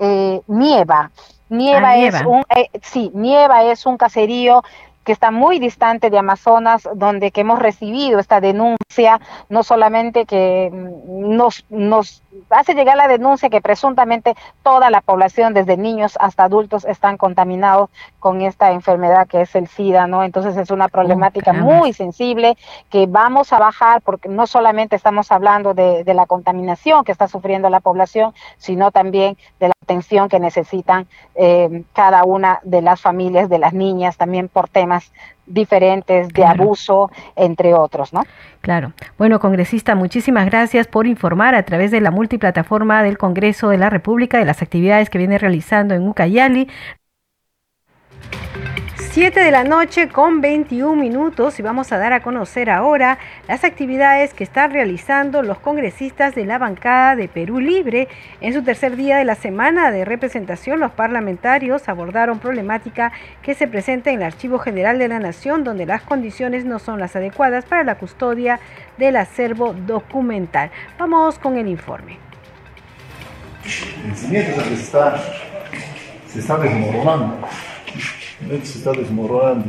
eh, 0.00 0.42
Nieva. 0.48 1.10
Nieva, 1.48 1.90
ah, 1.90 1.96
es 1.96 2.22
un 2.22 2.44
eh, 2.56 2.68
sí, 2.82 3.10
Nieva 3.14 3.62
es 3.64 3.86
un 3.86 3.96
caserío 3.96 4.64
que 5.04 5.12
está 5.12 5.30
muy 5.30 5.58
distante 5.58 6.10
de 6.10 6.18
Amazonas, 6.18 6.88
donde 6.94 7.30
que 7.30 7.42
hemos 7.42 7.58
recibido 7.58 8.18
esta 8.18 8.40
denuncia, 8.40 9.20
no 9.48 9.62
solamente 9.62 10.26
que 10.26 10.70
nos, 10.72 11.64
nos 11.70 12.22
hace 12.50 12.74
llegar 12.74 12.96
la 12.96 13.08
denuncia 13.08 13.50
que 13.50 13.60
presuntamente 13.60 14.34
toda 14.62 14.90
la 14.90 15.00
población, 15.00 15.54
desde 15.54 15.76
niños 15.76 16.16
hasta 16.20 16.44
adultos, 16.44 16.84
están 16.84 17.16
contaminados 17.16 17.90
con 18.20 18.42
esta 18.42 18.72
enfermedad 18.72 19.26
que 19.26 19.42
es 19.42 19.54
el 19.54 19.68
SIDA, 19.68 20.06
¿no? 20.06 20.22
Entonces 20.22 20.56
es 20.56 20.70
una 20.70 20.88
problemática 20.88 21.52
muy 21.52 21.92
sensible 21.92 22.56
que 22.90 23.06
vamos 23.06 23.52
a 23.52 23.58
bajar 23.58 24.02
porque 24.02 24.28
no 24.28 24.46
solamente 24.46 24.96
estamos 24.96 25.32
hablando 25.32 25.74
de, 25.74 26.04
de 26.04 26.14
la 26.14 26.26
contaminación 26.26 27.04
que 27.04 27.12
está 27.12 27.28
sufriendo 27.28 27.68
la 27.70 27.80
población, 27.80 28.34
sino 28.58 28.90
también 28.90 29.36
de 29.58 29.68
la 29.68 29.71
atención 29.82 30.28
que 30.28 30.40
necesitan 30.40 31.06
eh, 31.34 31.82
cada 31.92 32.24
una 32.24 32.60
de 32.62 32.82
las 32.82 33.00
familias, 33.00 33.48
de 33.48 33.58
las 33.58 33.72
niñas, 33.72 34.16
también 34.16 34.48
por 34.48 34.68
temas 34.68 35.12
diferentes 35.46 36.28
de 36.28 36.44
abuso, 36.44 37.10
entre 37.36 37.74
otros, 37.74 38.12
¿no? 38.12 38.22
Claro. 38.60 38.92
Bueno, 39.18 39.40
congresista, 39.40 39.94
muchísimas 39.94 40.46
gracias 40.46 40.86
por 40.86 41.06
informar 41.06 41.54
a 41.54 41.64
través 41.64 41.90
de 41.90 42.00
la 42.00 42.10
multiplataforma 42.10 43.02
del 43.02 43.18
Congreso 43.18 43.68
de 43.68 43.78
la 43.78 43.90
República 43.90 44.38
de 44.38 44.44
las 44.44 44.62
actividades 44.62 45.10
que 45.10 45.18
viene 45.18 45.38
realizando 45.38 45.94
en 45.94 46.08
Ucayali. 46.08 46.68
7 49.12 49.40
de 49.40 49.50
la 49.50 49.62
noche 49.62 50.08
con 50.08 50.40
21 50.40 50.96
minutos 50.96 51.58
y 51.58 51.62
vamos 51.62 51.92
a 51.92 51.98
dar 51.98 52.14
a 52.14 52.22
conocer 52.22 52.70
ahora 52.70 53.18
las 53.46 53.62
actividades 53.62 54.32
que 54.32 54.42
están 54.42 54.72
realizando 54.72 55.42
los 55.42 55.58
congresistas 55.58 56.34
de 56.34 56.46
la 56.46 56.56
bancada 56.56 57.14
de 57.14 57.28
Perú 57.28 57.60
Libre. 57.60 58.08
En 58.40 58.54
su 58.54 58.62
tercer 58.62 58.96
día 58.96 59.18
de 59.18 59.26
la 59.26 59.34
semana 59.34 59.90
de 59.90 60.06
representación, 60.06 60.80
los 60.80 60.92
parlamentarios 60.92 61.90
abordaron 61.90 62.38
problemática 62.38 63.12
que 63.42 63.52
se 63.52 63.68
presenta 63.68 64.08
en 64.08 64.16
el 64.16 64.22
Archivo 64.22 64.58
General 64.58 64.98
de 64.98 65.08
la 65.08 65.18
Nación, 65.18 65.62
donde 65.62 65.84
las 65.84 66.00
condiciones 66.00 66.64
no 66.64 66.78
son 66.78 66.98
las 66.98 67.14
adecuadas 67.14 67.66
para 67.66 67.84
la 67.84 67.96
custodia 67.96 68.60
del 68.96 69.16
acervo 69.16 69.74
documental. 69.74 70.70
Vamos 70.98 71.38
con 71.38 71.58
el 71.58 71.68
informe. 71.68 72.16
El 74.06 74.16
se 74.16 74.72
está, 74.72 75.22
se 76.28 76.38
está 76.38 76.56
desmoronando 76.56 77.46
se 78.64 78.78
está 78.78 78.92
desmoronando 78.92 79.66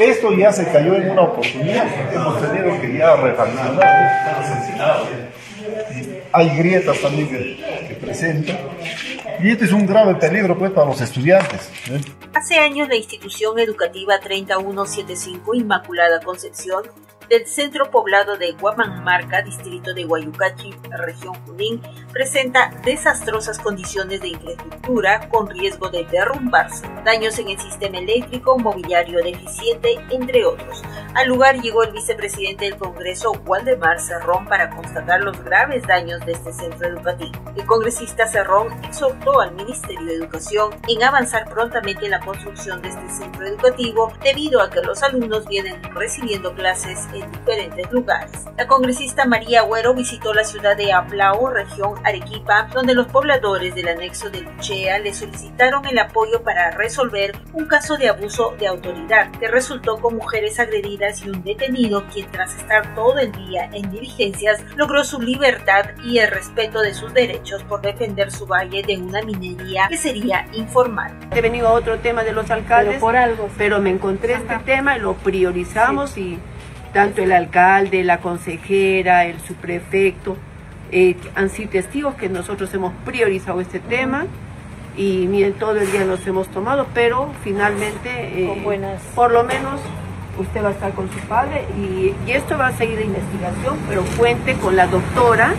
Esto 0.00 0.36
ya 0.36 0.52
se 0.52 0.70
cayó 0.70 0.94
en 0.96 1.10
una 1.10 1.22
oportunidad, 1.22 1.86
hemos 2.12 2.40
tenido 2.40 2.80
que 2.80 2.98
ya 2.98 3.16
refaccionar. 3.16 5.30
Hay 6.32 6.56
grietas 6.56 7.00
también 7.00 7.28
que, 7.28 7.94
presentan. 8.00 8.58
Y 9.42 9.50
este 9.50 9.66
es 9.66 9.72
un 9.72 9.86
grave 9.86 10.14
peligro 10.14 10.56
pues 10.56 10.72
para 10.72 10.86
los 10.86 11.00
estudiantes. 11.00 11.70
Hace 12.34 12.58
años 12.58 12.88
la 12.88 12.96
institución 12.96 13.58
educativa 13.58 14.18
3175 14.20 15.54
Inmaculada 15.54 16.20
Concepción 16.20 16.84
del 17.28 17.46
centro 17.46 17.90
poblado 17.90 18.36
de 18.36 18.52
Guamanmarca, 18.52 19.42
distrito 19.42 19.92
de 19.94 20.04
Guayucachi, 20.04 20.74
región 20.98 21.34
Junín, 21.46 21.82
presenta 22.12 22.70
desastrosas 22.84 23.58
condiciones 23.58 24.20
de 24.20 24.28
infraestructura 24.28 25.28
con 25.28 25.48
riesgo 25.48 25.88
de 25.88 26.04
derrumbarse, 26.04 26.86
daños 27.04 27.38
en 27.38 27.50
el 27.50 27.58
sistema 27.58 27.98
eléctrico, 27.98 28.58
mobiliario 28.58 29.22
deficiente, 29.22 29.98
entre 30.10 30.44
otros. 30.44 30.82
Al 31.14 31.28
lugar 31.28 31.60
llegó 31.60 31.82
el 31.82 31.92
vicepresidente 31.92 32.66
del 32.66 32.76
Congreso, 32.76 33.32
Waldemar 33.46 34.00
Cerrón, 34.00 34.46
para 34.46 34.70
constatar 34.70 35.22
los 35.22 35.42
graves 35.42 35.82
daños 35.86 36.24
de 36.26 36.32
este 36.32 36.52
centro 36.52 36.88
educativo. 36.88 37.32
El 37.56 37.64
congresista 37.66 38.26
Cerrón 38.26 38.72
exhortó 38.84 39.40
al 39.40 39.54
Ministerio 39.54 40.06
de 40.06 40.14
Educación 40.14 40.74
en 40.88 41.02
avanzar 41.02 41.48
prontamente 41.48 42.04
en 42.04 42.10
la 42.12 42.20
construcción 42.20 42.82
de 42.82 42.88
este 42.88 43.08
centro 43.08 43.46
educativo 43.46 44.12
debido 44.22 44.60
a 44.60 44.70
que 44.70 44.82
los 44.82 45.02
alumnos 45.02 45.46
vienen 45.46 45.82
recibiendo 45.94 46.54
clases 46.54 47.06
en 47.22 47.32
diferentes 47.32 47.90
lugares. 47.92 48.44
La 48.56 48.66
congresista 48.66 49.24
María 49.24 49.60
Agüero 49.60 49.94
visitó 49.94 50.32
la 50.32 50.44
ciudad 50.44 50.76
de 50.76 50.92
Aplao, 50.92 51.50
región 51.50 51.94
Arequipa, 52.04 52.68
donde 52.72 52.94
los 52.94 53.06
pobladores 53.08 53.74
del 53.74 53.88
anexo 53.88 54.30
de 54.30 54.42
Luchea 54.42 54.98
le 54.98 55.12
solicitaron 55.12 55.84
el 55.86 55.98
apoyo 55.98 56.42
para 56.42 56.70
resolver 56.70 57.36
un 57.52 57.66
caso 57.66 57.96
de 57.96 58.08
abuso 58.08 58.54
de 58.58 58.66
autoridad 58.66 59.30
que 59.38 59.48
resultó 59.48 59.98
con 59.98 60.16
mujeres 60.16 60.58
agredidas 60.58 61.24
y 61.24 61.30
un 61.30 61.42
detenido 61.42 62.04
quien 62.12 62.30
tras 62.30 62.54
estar 62.56 62.94
todo 62.94 63.18
el 63.18 63.32
día 63.32 63.68
en 63.72 63.90
diligencias 63.90 64.62
logró 64.76 65.04
su 65.04 65.20
libertad 65.20 65.84
y 66.04 66.18
el 66.18 66.30
respeto 66.30 66.80
de 66.80 66.94
sus 66.94 67.12
derechos 67.12 67.62
por 67.64 67.80
defender 67.80 68.30
su 68.30 68.46
valle 68.46 68.82
de 68.82 68.96
una 68.96 69.22
minería 69.22 69.86
que 69.88 69.96
sería 69.96 70.46
informal. 70.52 71.12
He 71.34 71.40
venido 71.40 71.68
a 71.68 71.72
otro 71.72 71.98
tema 71.98 72.24
de 72.24 72.32
los 72.32 72.50
alcaldes, 72.50 72.94
pero, 72.94 73.00
por 73.00 73.16
algo, 73.16 73.48
pero 73.56 73.80
me 73.80 73.90
encontré 73.90 74.34
este 74.34 74.56
tema, 74.64 74.98
lo 74.98 75.14
priorizamos 75.14 76.16
y 76.16 76.38
tanto 76.92 77.22
el 77.22 77.32
alcalde, 77.32 78.04
la 78.04 78.18
consejera, 78.18 79.24
el 79.24 79.40
subprefecto, 79.40 80.36
eh, 80.92 81.16
han 81.34 81.50
sido 81.50 81.70
testigos 81.70 82.14
que 82.14 82.28
nosotros 82.28 82.72
hemos 82.74 82.92
priorizado 83.04 83.60
este 83.60 83.80
tema 83.80 84.26
y 84.96 85.26
miren, 85.28 85.52
todo 85.54 85.76
el 85.76 85.90
día 85.90 86.04
nos 86.04 86.26
hemos 86.26 86.48
tomado, 86.48 86.86
pero 86.94 87.30
finalmente, 87.42 88.08
eh, 88.08 88.94
por 89.14 89.30
lo 89.30 89.44
menos 89.44 89.80
usted 90.38 90.62
va 90.62 90.68
a 90.68 90.72
estar 90.72 90.92
con 90.92 91.10
su 91.10 91.18
padre 91.20 91.64
y, 91.78 92.14
esto 92.30 92.56
va 92.56 92.68
a 92.68 92.72
seguir 92.72 92.98
de 92.98 93.04
investigación, 93.04 93.78
pero 93.88 94.02
cuente 94.16 94.54
con 94.54 94.76
la 94.76 94.86
doctora, 94.86 95.54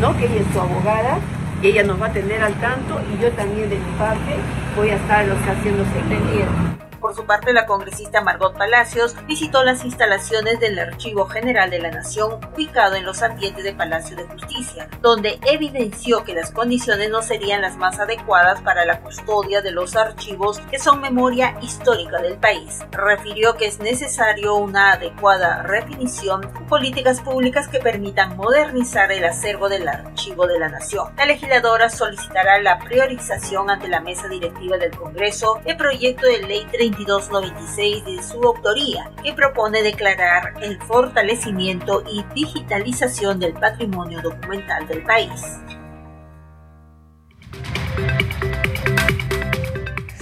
¿no? 0.00 0.16
que 0.16 0.26
ella 0.26 0.40
es 0.40 0.52
su 0.52 0.60
abogada, 0.60 1.18
y 1.62 1.68
ella 1.68 1.82
nos 1.82 2.00
va 2.00 2.06
a 2.06 2.12
tener 2.12 2.42
al 2.42 2.54
tanto 2.54 3.00
y 3.12 3.22
yo 3.22 3.30
también 3.32 3.70
de 3.70 3.76
mi 3.76 3.92
parte 3.98 4.36
voy 4.76 4.90
a 4.90 4.96
estar 4.96 5.24
haciendo 5.24 5.84
seguimiento. 5.84 6.83
Por 7.04 7.14
su 7.14 7.26
parte, 7.26 7.52
la 7.52 7.66
congresista 7.66 8.22
Margot 8.22 8.56
Palacios 8.56 9.14
visitó 9.26 9.62
las 9.62 9.84
instalaciones 9.84 10.58
del 10.58 10.78
Archivo 10.78 11.26
General 11.26 11.68
de 11.68 11.78
la 11.78 11.90
Nación 11.90 12.40
ubicado 12.54 12.94
en 12.94 13.04
los 13.04 13.22
ambientes 13.22 13.62
del 13.62 13.76
Palacio 13.76 14.16
de 14.16 14.24
Justicia, 14.24 14.88
donde 15.02 15.38
evidenció 15.42 16.24
que 16.24 16.32
las 16.32 16.50
condiciones 16.50 17.10
no 17.10 17.20
serían 17.20 17.60
las 17.60 17.76
más 17.76 18.00
adecuadas 18.00 18.62
para 18.62 18.86
la 18.86 19.02
custodia 19.02 19.60
de 19.60 19.70
los 19.70 19.96
archivos 19.96 20.60
que 20.70 20.78
son 20.78 21.02
memoria 21.02 21.58
histórica 21.60 22.22
del 22.22 22.38
país. 22.38 22.80
Refirió 22.92 23.54
que 23.54 23.66
es 23.66 23.80
necesario 23.80 24.54
una 24.54 24.92
adecuada 24.92 25.62
definición 25.62 26.50
y 26.58 26.64
políticas 26.70 27.20
públicas 27.20 27.68
que 27.68 27.80
permitan 27.80 28.34
modernizar 28.38 29.12
el 29.12 29.26
acervo 29.26 29.68
del 29.68 29.86
Archivo 29.88 30.46
de 30.46 30.58
la 30.58 30.70
Nación. 30.70 31.14
La 31.18 31.26
legisladora 31.26 31.90
solicitará 31.90 32.62
la 32.62 32.78
priorización 32.78 33.68
ante 33.68 33.88
la 33.88 34.00
mesa 34.00 34.26
directiva 34.26 34.78
del 34.78 34.96
Congreso 34.96 35.60
el 35.66 35.76
proyecto 35.76 36.26
de 36.26 36.38
ley 36.38 36.66
30 36.72 36.93
2296 36.96 38.04
de 38.04 38.22
su 38.22 38.42
autoría, 38.42 39.10
que 39.22 39.32
propone 39.32 39.82
declarar 39.82 40.54
el 40.62 40.80
fortalecimiento 40.82 42.02
y 42.10 42.24
digitalización 42.34 43.38
del 43.40 43.54
patrimonio 43.54 44.20
documental 44.22 44.86
del 44.86 45.02
país. 45.02 45.60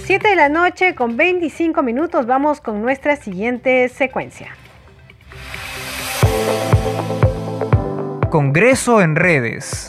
7 0.05 0.27
de 0.27 0.35
la 0.35 0.49
noche 0.49 0.95
con 0.95 1.15
25 1.15 1.81
minutos 1.81 2.25
vamos 2.25 2.59
con 2.59 2.81
nuestra 2.81 3.15
siguiente 3.15 3.87
secuencia. 3.87 4.49
Congreso 8.29 9.01
en 9.01 9.15
redes. 9.15 9.82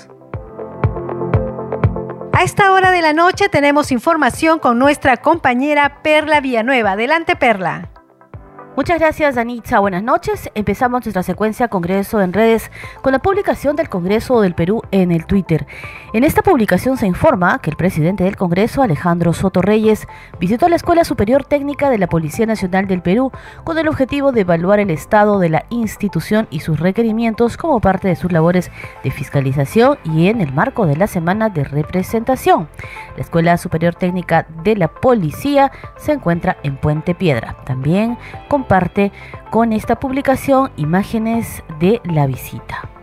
A 2.37 2.42
esta 2.42 2.73
hora 2.73 2.90
de 2.90 3.01
la 3.01 3.12
noche 3.12 3.49
tenemos 3.49 3.92
información 3.92 4.59
con 4.59 4.77
nuestra 4.77 5.18
compañera 5.18 6.03
Perla 6.03 6.40
Villanueva. 6.40 6.92
Adelante, 6.92 7.37
Perla. 7.37 7.93
Muchas 8.76 8.98
gracias, 8.98 9.37
Danitza. 9.37 9.78
Buenas 9.78 10.02
noches. 10.02 10.50
Empezamos 10.56 11.04
nuestra 11.04 11.22
secuencia 11.22 11.68
Congreso 11.68 12.20
en 12.20 12.32
redes 12.32 12.72
con 13.02 13.12
la 13.12 13.20
publicación 13.20 13.76
del 13.76 13.88
Congreso 13.88 14.40
del 14.40 14.56
Perú 14.56 14.82
en 14.90 15.12
el 15.12 15.26
Twitter. 15.26 15.64
En 16.12 16.24
esta 16.24 16.42
publicación 16.42 16.96
se 16.96 17.06
informa 17.06 17.60
que 17.60 17.70
el 17.70 17.76
presidente 17.76 18.24
del 18.24 18.37
Congreso, 18.37 18.82
Alejandro 18.82 19.32
Soto 19.32 19.62
Reyes, 19.62 20.08
visitó 20.40 20.68
la 20.68 20.74
Escuela 20.74 21.04
Superior 21.04 21.44
Técnica 21.44 21.88
de 21.88 21.98
la 21.98 22.08
Policía 22.08 22.46
Nacional 22.46 22.88
del 22.88 23.00
Perú 23.00 23.30
con 23.62 23.78
el 23.78 23.87
objetivo 23.87 24.32
de 24.32 24.40
evaluar 24.40 24.80
el 24.80 24.90
estado 24.90 25.38
de 25.38 25.50
la 25.50 25.66
institución 25.70 26.48
y 26.50 26.58
sus 26.58 26.80
requerimientos 26.80 27.56
como 27.56 27.80
parte 27.80 28.08
de 28.08 28.16
sus 28.16 28.32
labores 28.32 28.72
de 29.04 29.12
fiscalización 29.12 29.98
y 30.02 30.26
en 30.26 30.40
el 30.40 30.52
marco 30.52 30.84
de 30.87 30.96
la 30.96 31.06
semana 31.06 31.48
de 31.48 31.62
representación. 31.62 32.68
La 33.14 33.22
Escuela 33.22 33.56
Superior 33.56 33.94
Técnica 33.94 34.48
de 34.64 34.74
la 34.74 34.88
Policía 34.88 35.70
se 35.96 36.10
encuentra 36.10 36.56
en 36.64 36.76
Puente 36.76 37.14
Piedra. 37.14 37.54
También 37.64 38.18
con 38.48 38.63
parte 38.64 39.12
con 39.50 39.72
esta 39.72 40.00
publicación 40.00 40.70
imágenes 40.77 41.62
de 41.81 42.00
la 42.05 42.27
visita. 42.27 42.93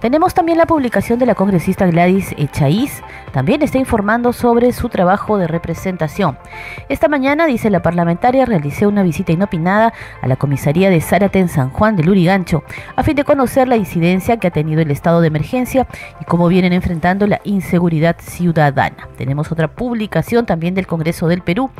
Tenemos 0.00 0.32
también 0.32 0.58
la 0.58 0.66
publicación 0.66 1.18
de 1.18 1.26
la 1.26 1.34
congresista 1.34 1.84
Gladys 1.86 2.32
Echaíz, 2.38 3.02
también 3.32 3.62
está 3.62 3.78
informando 3.78 4.32
sobre 4.32 4.72
su 4.72 4.88
trabajo 4.88 5.38
de 5.38 5.48
representación. 5.48 6.38
Esta 6.88 7.08
mañana, 7.08 7.46
dice 7.46 7.68
la 7.68 7.82
parlamentaria, 7.82 8.44
realicé 8.44 8.86
una 8.86 9.02
visita 9.02 9.32
inopinada 9.32 9.92
a 10.22 10.28
la 10.28 10.36
comisaría 10.36 10.88
de 10.88 11.00
Zárate 11.00 11.40
en 11.40 11.48
San 11.48 11.70
Juan 11.70 11.96
de 11.96 12.04
Lurigancho, 12.04 12.62
a 12.94 13.02
fin 13.02 13.16
de 13.16 13.24
conocer 13.24 13.66
la 13.66 13.74
incidencia 13.74 14.36
que 14.36 14.46
ha 14.46 14.52
tenido 14.52 14.80
el 14.82 14.92
estado 14.92 15.20
de 15.20 15.26
emergencia 15.26 15.88
y 16.20 16.24
cómo 16.26 16.46
vienen 16.46 16.72
enfrentando 16.72 17.26
la 17.26 17.40
inseguridad 17.42 18.16
ciudadana. 18.20 19.08
Tenemos 19.16 19.50
otra 19.50 19.66
publicación 19.66 20.46
también 20.46 20.74
del 20.74 20.86
Congreso 20.86 21.26
del 21.26 21.42
Perú, 21.42 21.70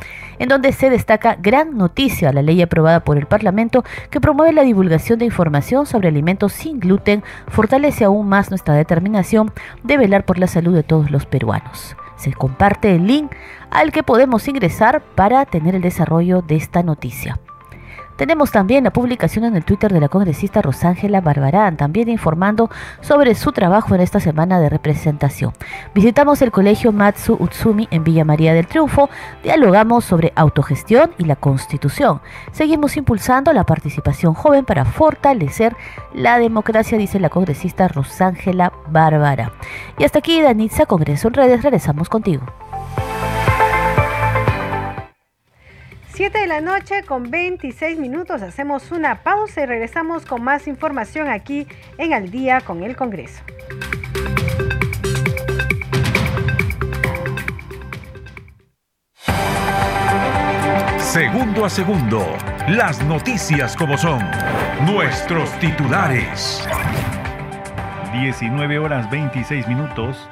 en 0.41 0.49
donde 0.49 0.73
se 0.73 0.91
destaca 0.91 1.37
gran 1.41 1.77
noticia 1.77 2.33
la 2.33 2.43
ley 2.43 2.61
aprobada 2.63 2.99
por 2.99 3.17
el 3.17 3.27
Parlamento 3.27 3.85
que 4.11 4.21
promueve 4.21 4.53
la 4.53 4.63
divulgación 4.63 5.21
de 5.21 5.25
información 5.25 5.87
sobre 5.87 6.09
alimentos 6.09 6.53
sin 6.53 6.81
gluten, 6.81 7.23
fortalece 7.47 8.08
aún 8.09 8.29
más 8.29 8.51
nuestra 8.51 8.75
determinación 8.75 9.53
de 9.83 9.97
velar 9.97 10.25
por 10.25 10.39
la 10.39 10.47
salud 10.47 10.75
de 10.75 10.83
todos 10.83 11.11
los 11.11 11.27
peruanos. 11.27 11.97
Se 12.17 12.33
comparte 12.33 12.95
el 12.95 13.07
link 13.07 13.31
al 13.71 13.93
que 13.93 14.03
podemos 14.03 14.49
ingresar 14.49 15.03
para 15.15 15.47
tener 15.47 15.75
el 15.75 15.83
desarrollo 15.83 16.43
de 16.43 16.57
esta 16.57 16.83
noticia. 16.83 17.39
Tenemos 18.19 18.51
también 18.51 18.83
la 18.83 18.93
publicación 18.93 19.45
en 19.45 19.55
el 19.55 19.65
Twitter 19.65 19.93
de 19.93 20.01
la 20.01 20.09
congresista 20.09 20.61
Rosángela 20.61 21.21
Barbarán, 21.21 21.77
también 21.77 22.09
informando 22.09 22.69
sobre 23.01 23.37
su 23.37 23.53
trabajo 23.53 23.95
en 23.95 24.01
esta 24.01 24.19
semana 24.19 24.59
de 24.59 24.69
representación. 24.69 25.53
Visitamos 25.95 26.43
el 26.43 26.51
colegio 26.51 26.91
Matsu 26.91 27.37
Utsumi 27.39 27.87
en 27.93 28.03
Villa 28.03 28.25
María 28.25 28.55
del 28.55 28.67
Triunfo, 28.67 29.09
dialogamos 29.45 30.05
sobre 30.05 30.33
autogestión 30.35 31.13
y 31.17 31.27
la 31.27 31.37
constitución. 31.37 32.21
Seguimos 32.51 32.97
impulsando 32.97 33.53
la 33.53 33.63
participación 33.63 34.35
joven 34.35 34.65
para 34.65 34.85
fortalecer 34.85 35.77
la 36.13 36.41
democracia, 36.41 36.99
dice 36.99 37.21
la 37.21 37.31
congresista 37.31 37.87
Rosángela 37.87 38.73
Bárbara. 38.91 39.53
Y 39.97 40.03
hasta 40.03 40.19
aquí, 40.19 40.43
Danitza, 40.43 40.87
Congreso 40.87 41.29
en 41.29 41.35
Redes, 41.35 41.63
regresamos 41.63 42.09
contigo. 42.09 42.43
7 46.19 46.37
de 46.37 46.49
la 46.49 46.61
noche 46.61 47.05
con 47.05 47.31
26 47.31 47.97
minutos. 47.97 48.43
Hacemos 48.43 48.91
una 48.91 49.23
pausa 49.23 49.63
y 49.63 49.67
regresamos 49.67 50.27
con 50.27 50.43
más 50.43 50.67
información 50.67 51.29
aquí 51.29 51.65
en 51.97 52.13
Al 52.13 52.33
día 52.33 52.61
con 52.61 52.83
el 52.83 52.97
Congreso. 52.97 53.41
Segundo 60.99 61.65
a 61.65 61.71
segundo, 61.71 62.27
las 62.67 63.01
noticias 63.05 63.77
como 63.77 63.97
son, 63.97 64.21
nuestros 64.93 65.53
titulares. 65.61 66.69
19 68.13 68.81
horas 68.81 69.09
26 69.09 69.69
minutos. 69.69 70.29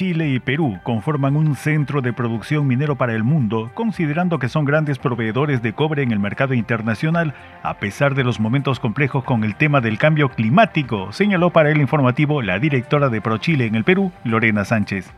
Chile 0.00 0.30
y 0.30 0.40
Perú 0.40 0.78
conforman 0.82 1.36
un 1.36 1.54
centro 1.56 2.00
de 2.00 2.14
producción 2.14 2.66
minero 2.66 2.96
para 2.96 3.12
el 3.12 3.22
mundo, 3.22 3.70
considerando 3.74 4.38
que 4.38 4.48
son 4.48 4.64
grandes 4.64 4.98
proveedores 4.98 5.60
de 5.60 5.74
cobre 5.74 6.02
en 6.02 6.10
el 6.10 6.18
mercado 6.18 6.54
internacional, 6.54 7.34
a 7.62 7.74
pesar 7.74 8.14
de 8.14 8.24
los 8.24 8.40
momentos 8.40 8.80
complejos 8.80 9.24
con 9.24 9.44
el 9.44 9.56
tema 9.56 9.82
del 9.82 9.98
cambio 9.98 10.30
climático, 10.30 11.12
señaló 11.12 11.50
para 11.50 11.70
el 11.70 11.82
informativo 11.82 12.40
la 12.40 12.58
directora 12.58 13.10
de 13.10 13.20
ProChile 13.20 13.66
en 13.66 13.74
el 13.74 13.84
Perú, 13.84 14.10
Lorena 14.24 14.64
Sánchez. 14.64 15.12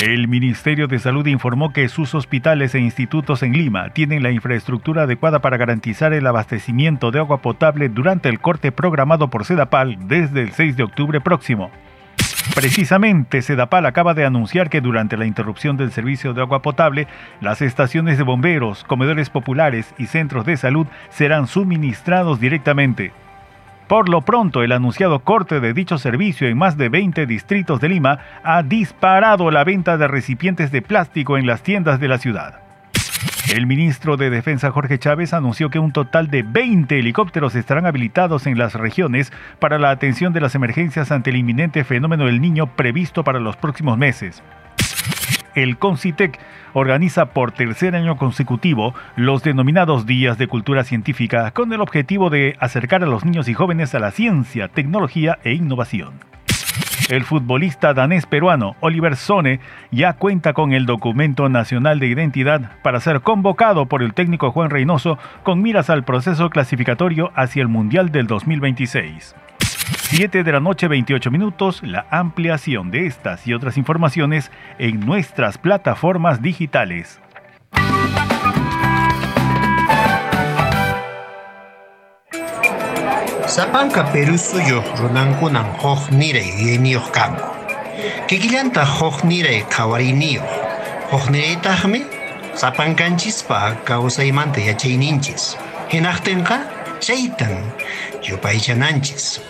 El 0.00 0.28
Ministerio 0.28 0.86
de 0.86 1.00
Salud 1.00 1.26
informó 1.26 1.72
que 1.72 1.88
sus 1.88 2.14
hospitales 2.14 2.76
e 2.76 2.78
institutos 2.78 3.42
en 3.42 3.54
Lima 3.54 3.90
tienen 3.90 4.22
la 4.22 4.30
infraestructura 4.30 5.02
adecuada 5.02 5.40
para 5.40 5.56
garantizar 5.56 6.12
el 6.12 6.28
abastecimiento 6.28 7.10
de 7.10 7.18
agua 7.18 7.42
potable 7.42 7.88
durante 7.88 8.28
el 8.28 8.38
corte 8.38 8.70
programado 8.70 9.30
por 9.30 9.44
Sedapal 9.44 9.98
desde 10.06 10.42
el 10.42 10.52
6 10.52 10.76
de 10.76 10.84
octubre 10.84 11.20
próximo. 11.20 11.72
Precisamente, 12.54 13.42
Sedapal 13.42 13.86
acaba 13.86 14.12
de 14.14 14.24
anunciar 14.24 14.70
que 14.70 14.80
durante 14.80 15.16
la 15.16 15.26
interrupción 15.26 15.76
del 15.76 15.92
servicio 15.92 16.34
de 16.34 16.42
agua 16.42 16.62
potable, 16.62 17.06
las 17.40 17.62
estaciones 17.62 18.18
de 18.18 18.24
bomberos, 18.24 18.84
comedores 18.84 19.30
populares 19.30 19.94
y 19.98 20.06
centros 20.06 20.44
de 20.44 20.56
salud 20.56 20.86
serán 21.10 21.46
suministrados 21.46 22.40
directamente. 22.40 23.12
Por 23.88 24.08
lo 24.08 24.20
pronto, 24.20 24.62
el 24.62 24.72
anunciado 24.72 25.20
corte 25.20 25.58
de 25.58 25.72
dicho 25.72 25.98
servicio 25.98 26.46
en 26.48 26.56
más 26.56 26.76
de 26.76 26.88
20 26.88 27.26
distritos 27.26 27.80
de 27.80 27.88
Lima 27.88 28.18
ha 28.44 28.62
disparado 28.62 29.50
la 29.50 29.64
venta 29.64 29.96
de 29.96 30.06
recipientes 30.06 30.70
de 30.70 30.82
plástico 30.82 31.38
en 31.38 31.46
las 31.46 31.62
tiendas 31.62 31.98
de 31.98 32.08
la 32.08 32.18
ciudad. 32.18 32.69
El 33.48 33.66
ministro 33.66 34.16
de 34.16 34.30
Defensa 34.30 34.70
Jorge 34.70 34.98
Chávez 34.98 35.32
anunció 35.32 35.70
que 35.70 35.80
un 35.80 35.92
total 35.92 36.28
de 36.28 36.42
20 36.42 36.98
helicópteros 36.98 37.56
estarán 37.56 37.86
habilitados 37.86 38.46
en 38.46 38.56
las 38.56 38.74
regiones 38.74 39.32
para 39.58 39.78
la 39.78 39.90
atención 39.90 40.32
de 40.32 40.40
las 40.40 40.54
emergencias 40.54 41.10
ante 41.10 41.30
el 41.30 41.36
inminente 41.36 41.82
fenómeno 41.82 42.26
del 42.26 42.40
niño 42.40 42.76
previsto 42.76 43.24
para 43.24 43.40
los 43.40 43.56
próximos 43.56 43.98
meses. 43.98 44.42
El 45.56 45.78
CONCITEC 45.78 46.38
organiza 46.74 47.26
por 47.26 47.50
tercer 47.50 47.96
año 47.96 48.16
consecutivo 48.16 48.94
los 49.16 49.42
denominados 49.42 50.06
Días 50.06 50.38
de 50.38 50.46
Cultura 50.46 50.84
Científica 50.84 51.50
con 51.50 51.72
el 51.72 51.80
objetivo 51.80 52.30
de 52.30 52.56
acercar 52.60 53.02
a 53.02 53.06
los 53.06 53.24
niños 53.24 53.48
y 53.48 53.54
jóvenes 53.54 53.94
a 53.96 53.98
la 53.98 54.12
ciencia, 54.12 54.68
tecnología 54.68 55.38
e 55.42 55.54
innovación. 55.54 56.30
El 57.10 57.24
futbolista 57.24 57.92
danés 57.92 58.24
peruano 58.24 58.76
Oliver 58.78 59.16
Sone 59.16 59.58
ya 59.90 60.12
cuenta 60.12 60.52
con 60.52 60.72
el 60.72 60.86
documento 60.86 61.48
nacional 61.48 61.98
de 61.98 62.06
identidad 62.06 62.70
para 62.84 63.00
ser 63.00 63.20
convocado 63.22 63.86
por 63.86 64.04
el 64.04 64.14
técnico 64.14 64.52
Juan 64.52 64.70
Reynoso 64.70 65.18
con 65.42 65.60
miras 65.60 65.90
al 65.90 66.04
proceso 66.04 66.50
clasificatorio 66.50 67.32
hacia 67.34 67.62
el 67.62 67.68
Mundial 67.68 68.12
del 68.12 68.28
2026. 68.28 69.34
7 69.58 70.44
de 70.44 70.52
la 70.52 70.60
noche 70.60 70.86
28 70.86 71.32
minutos, 71.32 71.82
la 71.82 72.06
ampliación 72.10 72.92
de 72.92 73.06
estas 73.06 73.44
y 73.44 73.54
otras 73.54 73.76
informaciones 73.76 74.52
en 74.78 75.00
nuestras 75.00 75.58
plataformas 75.58 76.40
digitales. 76.42 77.20
Sapanka 83.50 84.06
Perú 84.14 84.38
suyo 84.38 84.78
runankunan 84.94 85.66
huk 85.82 86.14
niray 86.14 86.46
yuyayniyuq 86.54 87.10
kanku. 87.10 87.42
Kikillanta 88.30 88.86
huk 88.86 89.26
niray 89.26 89.66
qhawariniyuq. 89.66 90.46
Huk 91.10 91.24
niraytaqmi 91.34 92.06
sapankanchispa 92.54 93.82
kawsaymanta 93.82 94.62
yachayninchis. 94.62 95.58
Hinaqtinqa 95.90 96.56
chaytan 97.02 97.66
yupaychananchis. 98.22 99.42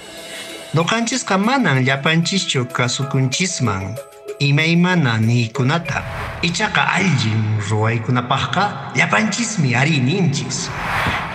Nuqanchisqa 0.72 1.36
manan 1.36 1.84
llapanchischu 1.84 2.64
kasukunchisman 2.72 4.00
imaymana 4.40 5.18
niykunata. 5.20 6.03
Ichaqa 6.42 6.83
allin 6.96 7.61
ruwaykunapaqqa 7.68 8.96
llapanchismi 8.96 9.76
ari 9.76 10.00
ninchis. 10.00 10.70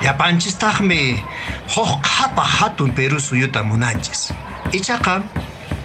Llapanchistaqmi 0.01 1.21
huk 1.75 2.01
qhapa 2.01 2.41
hatun 2.41 2.91
Perú 2.91 3.19
suyuta 3.21 3.63
munanchis. 3.63 4.33
Ichaqa 4.73 5.21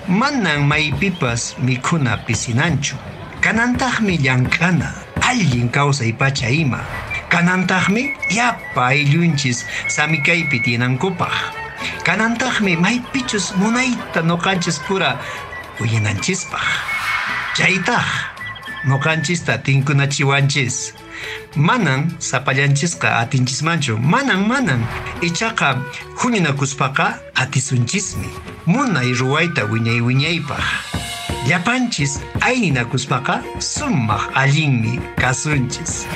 manan 0.08 0.64
maypipas 0.64 1.60
mikhuna 1.60 2.16
pisinanchu. 2.24 2.96
Kanantaqmi 3.44 4.16
llank'ana 4.18 4.88
allin 5.20 5.68
kawsay 5.68 6.12
pacha 6.16 6.48
ima. 6.48 6.80
Kanantaqmi 7.28 8.16
yapa 8.32 8.96
ayllunchis 8.96 9.64
samikaypi 9.88 10.60
tinankupaq. 10.64 11.32
Kanantaqmi 12.04 12.76
maypichus 12.76 13.52
munayta 13.60 14.24
nuqanchis 14.24 14.80
pura 14.88 15.20
uyananchispa. 15.80 16.58
Chaytaq 17.56 18.06
nuqanchista 18.84 19.58
tinkunachiwanchis. 19.58 20.94
Manan 21.56 22.14
sapallanchisqa 22.18 23.18
atinchismanchu. 23.18 23.98
Manan 23.98 24.46
manan. 24.46 24.86
Ichaqa 25.20 25.76
huñunakuspaqa 26.16 27.18
atisunchismi. 27.34 28.30
Munay 28.66 29.12
ruwayta 29.12 29.64
wiñay 29.64 30.00
wiñaypaq. 30.00 30.62
Llapanchis 31.48 32.20
ayninakuspaqa 32.40 33.42
sumaq 33.58 34.30
allinmi 34.34 35.00
kasunchis. 35.16 36.06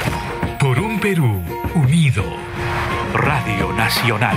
Por 0.61 0.79
un 0.79 1.01
Perú 1.01 1.43
unido. 1.75 2.25
Radio 3.15 3.73
Nacional. 3.73 4.37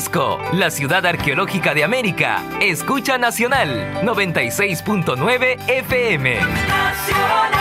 Cusco, 0.00 0.40
la 0.54 0.70
ciudad 0.70 1.04
arqueológica 1.04 1.74
de 1.74 1.84
América, 1.84 2.42
escucha 2.58 3.18
Nacional 3.18 4.00
96.9 4.02 5.58
FM. 5.68 6.36
Nacional. 6.36 7.52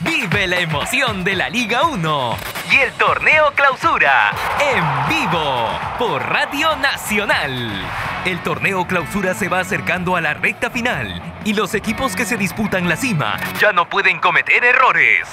Vive 0.00 0.46
la 0.46 0.60
emoción 0.60 1.22
de 1.22 1.34
la 1.34 1.50
Liga 1.50 1.82
1 1.82 2.36
y 2.72 2.76
el 2.76 2.92
torneo 2.92 3.52
clausura 3.54 4.30
en 4.58 4.82
vivo 5.10 5.68
por 5.98 6.22
Radio 6.26 6.74
Nacional. 6.76 8.07
El 8.28 8.42
torneo 8.42 8.86
clausura 8.86 9.32
se 9.32 9.48
va 9.48 9.60
acercando 9.60 10.14
a 10.14 10.20
la 10.20 10.34
recta 10.34 10.68
final 10.68 11.22
y 11.46 11.54
los 11.54 11.72
equipos 11.72 12.14
que 12.14 12.26
se 12.26 12.36
disputan 12.36 12.86
la 12.86 12.94
cima 12.94 13.38
ya 13.58 13.72
no 13.72 13.88
pueden 13.88 14.18
cometer 14.18 14.62
errores. 14.64 15.26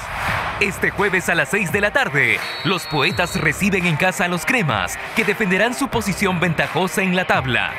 Este 0.62 0.92
jueves 0.92 1.28
a 1.28 1.36
las 1.36 1.50
6 1.50 1.74
de 1.74 1.82
la 1.82 1.92
tarde, 1.92 2.40
los 2.64 2.86
poetas 2.86 3.36
reciben 3.42 3.86
en 3.86 3.98
casa 3.98 4.24
a 4.24 4.28
los 4.30 4.46
cremas, 4.46 4.98
que 5.18 5.26
defenderán 5.26 5.74
su 5.74 5.90
posición 5.90 6.40
ventajosa 6.40 7.02
en 7.02 7.18
la 7.18 7.26
tabla. 7.26 7.74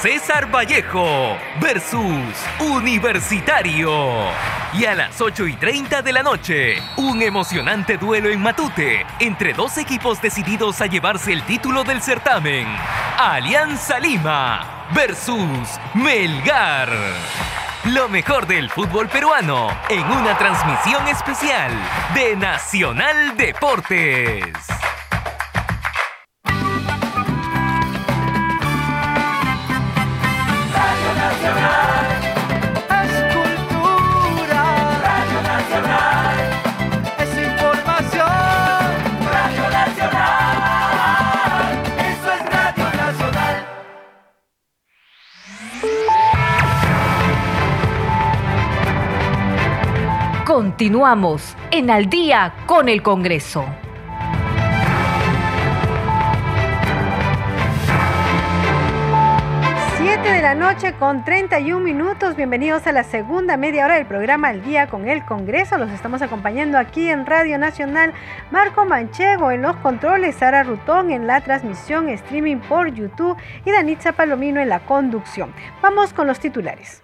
César 0.00 0.50
Vallejo 0.50 1.36
versus 1.60 2.34
Universitario. 2.60 4.26
Y 4.72 4.84
a 4.84 4.94
las 4.94 5.20
8 5.20 5.46
y 5.46 5.54
30 5.54 6.02
de 6.02 6.12
la 6.12 6.22
noche, 6.22 6.76
un 6.96 7.22
emocionante 7.22 7.96
duelo 7.96 8.28
en 8.28 8.40
Matute 8.40 9.06
entre 9.20 9.52
dos 9.52 9.78
equipos 9.78 10.20
decididos 10.20 10.80
a 10.80 10.86
llevarse 10.86 11.32
el 11.32 11.42
título 11.44 11.84
del 11.84 12.02
certamen. 12.02 12.66
Alianza 13.18 13.98
Lima 13.98 14.86
versus 14.94 15.78
Melgar. 15.94 16.90
Lo 17.84 18.08
mejor 18.08 18.46
del 18.46 18.70
fútbol 18.70 19.08
peruano 19.08 19.68
en 19.88 20.04
una 20.04 20.36
transmisión 20.36 21.06
especial 21.08 21.70
de 22.14 22.36
Nacional 22.36 23.36
Deportes. 23.36 24.52
Continuamos 50.54 51.56
en 51.72 51.90
Al 51.90 52.08
día 52.08 52.54
con 52.66 52.88
el 52.88 53.02
Congreso. 53.02 53.64
Siete 59.96 60.28
de 60.30 60.40
la 60.40 60.54
noche 60.54 60.92
con 60.92 61.24
31 61.24 61.80
minutos. 61.80 62.36
Bienvenidos 62.36 62.86
a 62.86 62.92
la 62.92 63.02
segunda 63.02 63.56
media 63.56 63.84
hora 63.84 63.96
del 63.96 64.06
programa 64.06 64.50
Al 64.50 64.62
día 64.62 64.86
con 64.86 65.08
el 65.08 65.24
Congreso. 65.24 65.76
Los 65.76 65.90
estamos 65.90 66.22
acompañando 66.22 66.78
aquí 66.78 67.08
en 67.08 67.26
Radio 67.26 67.58
Nacional. 67.58 68.12
Marco 68.52 68.84
Manchego 68.84 69.50
en 69.50 69.60
los 69.60 69.74
controles, 69.78 70.36
Sara 70.36 70.62
Rutón 70.62 71.10
en 71.10 71.26
la 71.26 71.40
transmisión 71.40 72.08
streaming 72.10 72.58
por 72.58 72.94
YouTube 72.94 73.36
y 73.64 73.72
Danitza 73.72 74.12
Palomino 74.12 74.60
en 74.60 74.68
la 74.68 74.86
conducción. 74.86 75.52
Vamos 75.82 76.12
con 76.12 76.28
los 76.28 76.38
titulares. 76.38 77.02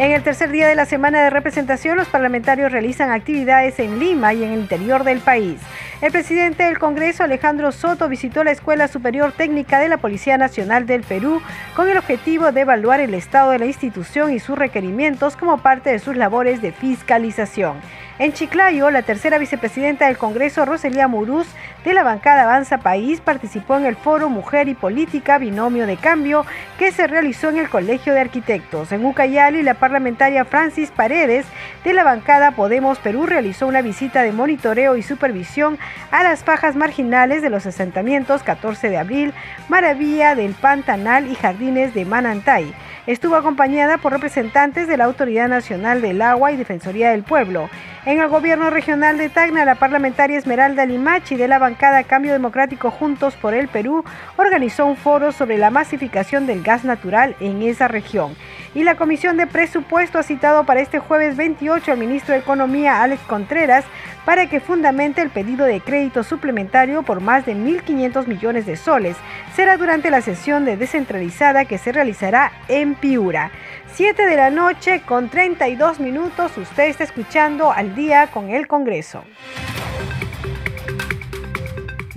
En 0.00 0.12
el 0.12 0.22
tercer 0.22 0.50
día 0.50 0.66
de 0.66 0.74
la 0.74 0.86
semana 0.86 1.22
de 1.22 1.28
representación, 1.28 1.98
los 1.98 2.08
parlamentarios 2.08 2.72
realizan 2.72 3.10
actividades 3.10 3.78
en 3.80 3.98
Lima 3.98 4.32
y 4.32 4.42
en 4.42 4.52
el 4.52 4.60
interior 4.60 5.04
del 5.04 5.18
país. 5.18 5.60
El 6.00 6.12
presidente 6.12 6.62
del 6.62 6.78
Congreso, 6.78 7.24
Alejandro 7.24 7.72
Soto, 7.72 8.08
visitó 8.08 8.42
la 8.42 8.52
Escuela 8.52 8.88
Superior 8.88 9.32
Técnica 9.32 9.78
de 9.78 9.90
la 9.90 9.98
Policía 9.98 10.38
Nacional 10.38 10.86
del 10.86 11.02
Perú 11.02 11.42
con 11.76 11.90
el 11.90 11.98
objetivo 11.98 12.52
de 12.52 12.62
evaluar 12.62 13.00
el 13.00 13.12
estado 13.12 13.50
de 13.50 13.58
la 13.58 13.66
institución 13.66 14.32
y 14.32 14.40
sus 14.40 14.58
requerimientos 14.58 15.36
como 15.36 15.58
parte 15.58 15.90
de 15.90 15.98
sus 15.98 16.16
labores 16.16 16.62
de 16.62 16.72
fiscalización. 16.72 17.76
En 18.18 18.34
Chiclayo, 18.34 18.90
la 18.90 19.00
tercera 19.00 19.38
vicepresidenta 19.38 20.06
del 20.06 20.18
Congreso, 20.18 20.66
Roselía 20.66 21.08
Muruz, 21.08 21.46
de 21.84 21.94
la 21.94 22.02
bancada 22.02 22.42
Avanza 22.42 22.76
País, 22.76 23.20
participó 23.22 23.78
en 23.78 23.86
el 23.86 23.96
foro 23.96 24.28
Mujer 24.28 24.68
y 24.68 24.74
Política 24.74 25.38
Binomio 25.38 25.86
de 25.86 25.96
Cambio 25.96 26.44
que 26.78 26.92
se 26.92 27.06
realizó 27.06 27.48
en 27.48 27.56
el 27.56 27.70
Colegio 27.70 28.12
de 28.12 28.20
Arquitectos. 28.20 28.92
En 28.92 29.06
Ucayali, 29.06 29.62
la 29.62 29.72
parlamentaria 29.72 30.44
Francis 30.44 30.90
Paredes, 30.90 31.46
de 31.82 31.94
la 31.94 32.04
bancada 32.04 32.50
Podemos 32.50 32.98
Perú, 32.98 33.24
realizó 33.24 33.66
una 33.66 33.80
visita 33.80 34.22
de 34.22 34.32
monitoreo 34.32 34.96
y 34.96 35.02
supervisión 35.02 35.78
a 36.10 36.22
las 36.22 36.44
fajas 36.44 36.76
marginales 36.76 37.42
de 37.42 37.50
los 37.50 37.66
asentamientos 37.66 38.42
14 38.42 38.88
de 38.88 38.98
abril, 38.98 39.34
Maravilla 39.68 40.34
del 40.34 40.54
Pantanal 40.54 41.30
y 41.30 41.34
Jardines 41.34 41.94
de 41.94 42.04
Manantay. 42.04 42.74
Estuvo 43.06 43.36
acompañada 43.36 43.98
por 43.98 44.12
representantes 44.12 44.86
de 44.86 44.96
la 44.96 45.04
Autoridad 45.04 45.48
Nacional 45.48 46.02
del 46.02 46.20
Agua 46.22 46.52
y 46.52 46.56
Defensoría 46.56 47.10
del 47.10 47.22
Pueblo. 47.22 47.70
En 48.06 48.18
el 48.18 48.28
gobierno 48.28 48.70
regional 48.70 49.18
de 49.18 49.28
Tacna, 49.28 49.64
la 49.64 49.74
parlamentaria 49.74 50.38
Esmeralda 50.38 50.86
Limachi 50.86 51.36
de 51.36 51.48
la 51.48 51.58
bancada 51.58 52.04
Cambio 52.04 52.32
Democrático 52.32 52.90
Juntos 52.90 53.36
por 53.36 53.52
el 53.52 53.68
Perú 53.68 54.04
organizó 54.36 54.86
un 54.86 54.96
foro 54.96 55.32
sobre 55.32 55.58
la 55.58 55.70
masificación 55.70 56.46
del 56.46 56.62
gas 56.62 56.84
natural 56.84 57.36
en 57.40 57.62
esa 57.62 57.88
región. 57.88 58.36
Y 58.74 58.84
la 58.84 58.94
Comisión 58.94 59.36
de 59.36 59.46
Presupuesto 59.46 60.18
ha 60.18 60.22
citado 60.22 60.64
para 60.64 60.80
este 60.80 60.98
jueves 60.98 61.36
28 61.36 61.92
al 61.92 61.98
ministro 61.98 62.32
de 62.34 62.40
Economía, 62.40 63.02
Alex 63.02 63.20
Contreras, 63.22 63.84
para 64.30 64.48
que 64.48 64.60
fundamente 64.60 65.22
el 65.22 65.30
pedido 65.30 65.66
de 65.66 65.80
crédito 65.80 66.22
suplementario 66.22 67.02
por 67.02 67.20
más 67.20 67.44
de 67.46 67.56
1.500 67.56 68.28
millones 68.28 68.64
de 68.64 68.76
soles. 68.76 69.16
Será 69.56 69.76
durante 69.76 70.08
la 70.08 70.22
sesión 70.22 70.64
de 70.64 70.76
descentralizada 70.76 71.64
que 71.64 71.78
se 71.78 71.90
realizará 71.90 72.52
en 72.68 72.94
Piura. 72.94 73.50
7 73.92 74.24
de 74.24 74.36
la 74.36 74.50
noche 74.50 75.02
con 75.04 75.30
32 75.30 75.98
minutos, 75.98 76.56
usted 76.56 76.84
está 76.84 77.02
escuchando 77.02 77.72
al 77.72 77.96
día 77.96 78.28
con 78.28 78.50
el 78.50 78.68
Congreso. 78.68 79.24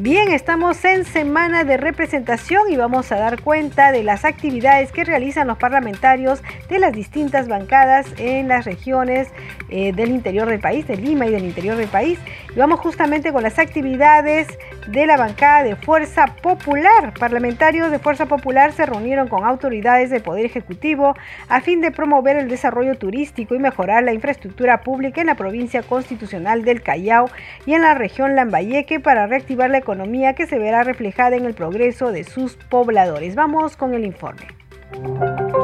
Bien, 0.04 0.34
estamos 0.34 0.84
en 0.84 1.06
semana 1.06 1.64
de 1.64 1.78
representación 1.78 2.70
y 2.70 2.76
vamos 2.76 3.10
a 3.14 3.16
dar 3.16 3.42
cuenta 3.42 3.94
de 3.94 4.04
las 4.04 4.26
actividades 4.26 4.92
que 4.92 5.06
realizan 5.06 5.48
los 5.48 5.58
parlamentarios 5.58 6.42
de 6.68 6.80
las 6.80 6.92
distintas 6.92 7.48
bancadas 7.48 8.08
en 8.18 8.50
las 8.50 8.66
regiones 8.66 9.30
eh, 9.70 9.94
del 9.94 10.10
interior 10.10 10.50
del 10.50 10.60
país, 10.60 10.86
de 10.88 10.98
Lima 10.98 11.26
y 11.26 11.32
del 11.32 11.46
interior 11.46 11.78
del 11.78 11.88
país. 11.88 12.20
Y 12.56 12.60
vamos 12.60 12.80
justamente 12.82 13.34
con 13.34 13.42
las 13.42 13.58
actividades 13.58 14.48
de 14.88 15.08
la 15.08 15.18
bancada 15.18 15.64
de 15.64 15.76
Fuerza 15.76 16.28
Popular. 16.42 17.14
Parlamentarios 17.20 17.90
de 17.90 17.98
Fuerza 17.98 18.28
Popular 18.28 18.74
se 18.74 18.86
reunieron 18.86 19.28
con 19.28 19.44
autoridades 19.44 20.12
del 20.12 20.22
Poder 20.22 20.46
Ejecutivo 20.46 21.16
a 21.50 21.62
fin 21.62 21.82
de 21.82 21.90
promover 21.90 22.38
el 22.38 22.50
desarrollo 22.50 22.96
turístico 22.96 23.56
y 23.56 23.60
mejorar 23.60 24.04
la 24.04 24.14
infraestructura 24.14 24.82
pública 24.82 25.22
en 25.22 25.28
la 25.28 25.36
provincia 25.36 25.82
constitucional 25.82 26.64
del 26.64 26.84
Callao 26.84 27.30
y 27.66 27.74
en 27.74 27.82
la 27.82 27.96
región 27.96 28.36
Lambayeque 28.36 29.00
para 29.00 29.26
reactivar 29.26 29.72
la 29.72 29.80
economía 29.80 30.34
que 30.34 30.46
se 30.46 30.60
verá 30.60 30.84
reflejada 30.84 31.36
en 31.36 31.46
el 31.46 31.56
progreso 31.56 32.12
de 32.12 32.24
sus 32.24 32.56
pobladores. 32.56 33.36
Vamos 33.36 33.76
con 33.76 33.96
el 33.96 34.06
informe. 34.06 34.44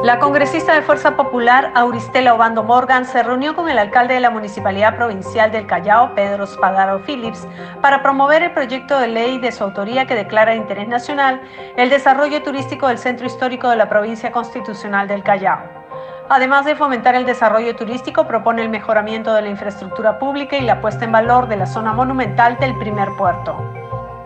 La 0.02 0.18
congresista 0.18 0.74
de 0.74 0.80
Fuerza 0.80 1.14
Popular, 1.14 1.72
Auristela 1.74 2.32
Obando 2.32 2.62
Morgan, 2.62 3.04
se 3.04 3.22
reunió 3.22 3.54
con 3.54 3.68
el 3.68 3.78
alcalde 3.78 4.14
de 4.14 4.20
la 4.20 4.30
Municipalidad 4.30 4.96
Provincial 4.96 5.52
del 5.52 5.66
Callao, 5.66 6.14
Pedro 6.14 6.46
Spadaro 6.46 7.00
Phillips, 7.00 7.46
para 7.82 8.02
promover 8.02 8.42
el 8.42 8.52
proyecto 8.52 8.98
de 8.98 9.08
ley 9.08 9.38
de 9.38 9.52
su 9.52 9.62
autoría 9.62 10.06
que 10.06 10.14
declara 10.14 10.52
de 10.52 10.56
interés 10.56 10.88
nacional 10.88 11.42
el 11.76 11.90
desarrollo 11.90 12.42
turístico 12.42 12.88
del 12.88 12.96
centro 12.96 13.26
histórico 13.26 13.68
de 13.68 13.76
la 13.76 13.90
provincia 13.90 14.32
constitucional 14.32 15.06
del 15.06 15.22
Callao. 15.22 15.60
Además 16.30 16.64
de 16.64 16.76
fomentar 16.76 17.14
el 17.14 17.26
desarrollo 17.26 17.76
turístico, 17.76 18.26
propone 18.26 18.62
el 18.62 18.70
mejoramiento 18.70 19.34
de 19.34 19.42
la 19.42 19.48
infraestructura 19.50 20.18
pública 20.18 20.56
y 20.56 20.62
la 20.62 20.80
puesta 20.80 21.04
en 21.04 21.12
valor 21.12 21.46
de 21.46 21.56
la 21.56 21.66
zona 21.66 21.92
monumental 21.92 22.56
del 22.58 22.74
primer 22.78 23.10
puerto. 23.18 23.54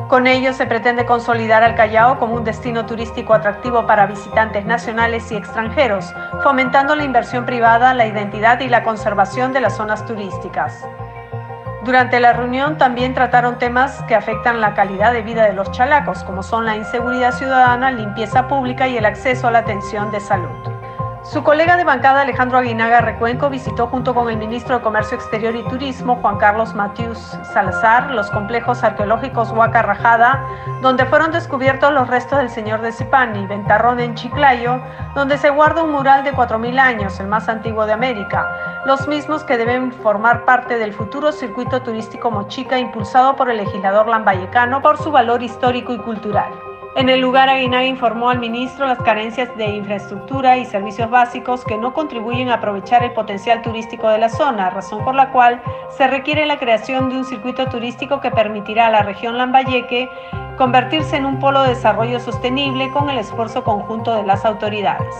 Con 0.09 0.27
ello 0.27 0.53
se 0.53 0.67
pretende 0.67 1.07
consolidar 1.07 1.65
al 1.65 1.75
Callao 1.75 2.19
como 2.19 2.35
un 2.35 2.45
destino 2.45 2.85
turístico 2.85 3.33
atractivo 3.33 3.87
para 3.87 4.07
visitantes 4.07 4.67
nacionales 4.67 5.33
y 5.33 5.37
extranjeros, 5.37 6.13
fomentando 6.43 6.95
la 6.95 7.05
inversión 7.05 7.47
privada, 7.47 7.95
la 7.95 8.07
identidad 8.07 8.61
y 8.61 8.69
la 8.69 8.83
conservación 8.83 9.55
de 9.55 9.63
las 9.63 9.77
zonas 9.77 10.05
turísticas. 10.05 10.87
Durante 11.85 12.21
la 12.21 12.35
reunión 12.35 12.77
también 12.77 13.15
trataron 13.15 13.59
temas 13.59 14.03
que 14.03 14.15
afectan 14.15 14.61
la 14.61 14.75
calidad 14.75 15.13
de 15.13 15.23
vida 15.23 15.45
de 15.45 15.55
los 15.55 15.71
chalacos, 15.71 16.23
como 16.25 16.43
son 16.43 16.67
la 16.67 16.77
inseguridad 16.77 17.33
ciudadana, 17.33 17.91
limpieza 17.91 18.47
pública 18.47 18.87
y 18.87 18.99
el 18.99 19.07
acceso 19.07 19.49
a 19.49 19.51
la 19.51 19.61
atención 19.61 20.11
de 20.11 20.21
salud. 20.21 20.84
Su 21.25 21.43
colega 21.43 21.79
de 21.79 21.85
bancada 21.85 22.21
Alejandro 22.21 22.59
Aguinaga 22.59 23.01
Recuenco 23.01 23.49
visitó 23.49 23.87
junto 23.87 24.15
con 24.15 24.29
el 24.29 24.37
ministro 24.37 24.77
de 24.77 24.83
Comercio 24.83 25.17
Exterior 25.17 25.57
y 25.57 25.63
Turismo 25.65 26.17
Juan 26.17 26.37
Carlos 26.37 26.75
Matius 26.75 27.19
Salazar 27.55 28.11
los 28.11 28.31
complejos 28.31 28.85
arqueológicos 28.85 29.51
Huaca 29.51 29.81
Rajada, 29.81 30.45
donde 30.83 31.07
fueron 31.07 31.33
descubiertos 31.33 31.95
los 31.95 32.09
restos 32.09 32.41
del 32.41 32.51
señor 32.51 32.83
de 32.83 32.93
Zipani, 32.93 33.47
Ventarrón 33.47 34.01
en 34.01 34.15
Chiclayo, 34.15 34.83
donde 35.15 35.39
se 35.39 35.49
guarda 35.49 35.83
un 35.83 35.93
mural 35.93 36.25
de 36.25 36.35
4.000 36.35 36.79
años, 36.79 37.19
el 37.19 37.29
más 37.29 37.49
antiguo 37.49 37.87
de 37.87 37.95
América, 37.95 38.83
los 38.85 39.09
mismos 39.09 39.45
que 39.45 39.57
deben 39.57 39.93
formar 39.93 40.45
parte 40.45 40.77
del 40.77 40.93
futuro 40.93 41.33
circuito 41.33 41.81
turístico 41.81 42.31
Mochica 42.31 42.79
impulsado 42.79 43.35
por 43.35 43.49
el 43.49 43.57
legislador 43.57 44.09
lambayecano 44.09 44.83
por 44.83 44.99
su 44.99 45.11
valor 45.11 45.43
histórico 45.43 45.95
y 45.95 45.99
cultural. 45.99 46.53
En 46.97 47.09
el 47.09 47.21
lugar, 47.21 47.49
Aguinaga 47.49 47.87
informó 47.87 48.31
al 48.31 48.39
ministro 48.39 48.87
las 48.87 49.01
carencias 49.01 49.57
de 49.57 49.67
infraestructura 49.67 50.59
y 50.59 50.65
servicios 50.65 51.11
básicos 51.11 51.65
que 51.65 51.77
no 51.77 51.93
contribuyen 51.93 52.51
a 52.51 52.55
aprovechar 52.55 53.03
el 53.03 53.13
potencial 53.13 53.63
turístico 53.63 54.09
de 54.09 54.19
la 54.19 54.29
zona, 54.29 54.71
razón 54.71 55.05
por 55.05 55.17
la 55.17 55.33
cual 55.33 55.61
se 55.91 56.07
requiere 56.07 56.47
la 56.47 56.61
creación 56.61 57.11
de 57.11 57.17
un 57.17 57.25
circuito 57.25 57.67
turístico 57.67 58.21
que 58.21 58.31
permitirá 58.31 58.87
a 58.87 58.91
la 58.91 59.03
región 59.03 59.37
Lambayeque 59.37 60.09
convertirse 60.57 61.17
en 61.17 61.27
un 61.27 61.41
polo 61.41 61.65
de 61.65 61.71
desarrollo 61.71 62.21
sostenible 62.21 62.89
con 62.93 63.11
el 63.11 63.19
esfuerzo 63.19 63.65
conjunto 63.65 64.15
de 64.15 64.23
las 64.23 64.45
autoridades 64.45 65.17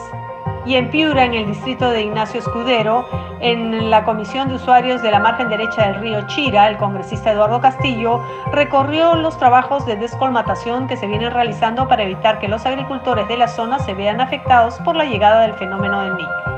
y 0.67 0.77
en 0.77 0.91
Piura, 0.91 1.25
en 1.25 1.35
el 1.35 1.47
distrito 1.47 1.91
de 1.91 2.03
Ignacio 2.03 2.41
Escudero, 2.41 3.07
en 3.41 3.91
la 3.91 4.05
Comisión 4.05 4.49
de 4.49 4.55
Usuarios 4.55 5.03
de 5.03 5.11
la 5.11 5.19
margen 5.19 5.49
derecha 5.49 5.87
del 5.87 6.01
río 6.01 6.27
Chira, 6.27 6.69
el 6.69 6.79
congresista 6.79 7.33
Eduardo 7.33 7.61
Castillo 7.61 8.23
recorrió 8.53 9.15
los 9.17 9.37
trabajos 9.37 9.85
de 9.87 9.97
descolmatación 9.97 10.87
que 10.87 10.97
se 10.97 11.07
vienen 11.07 11.33
realizando 11.33 11.87
para 11.89 12.05
evitar 12.05 12.39
que 12.39 12.49
los 12.49 12.65
agricultores 12.65 13.29
de 13.29 13.37
la 13.37 13.49
zona 13.49 13.79
se 13.81 13.95
vean 13.95 14.21
afectados 14.21 14.79
por 14.85 14.97
la 14.97 15.05
llegada 15.05 15.43
del 15.43 15.55
fenómeno 15.55 16.01
del 16.01 16.17
niño. 16.17 16.54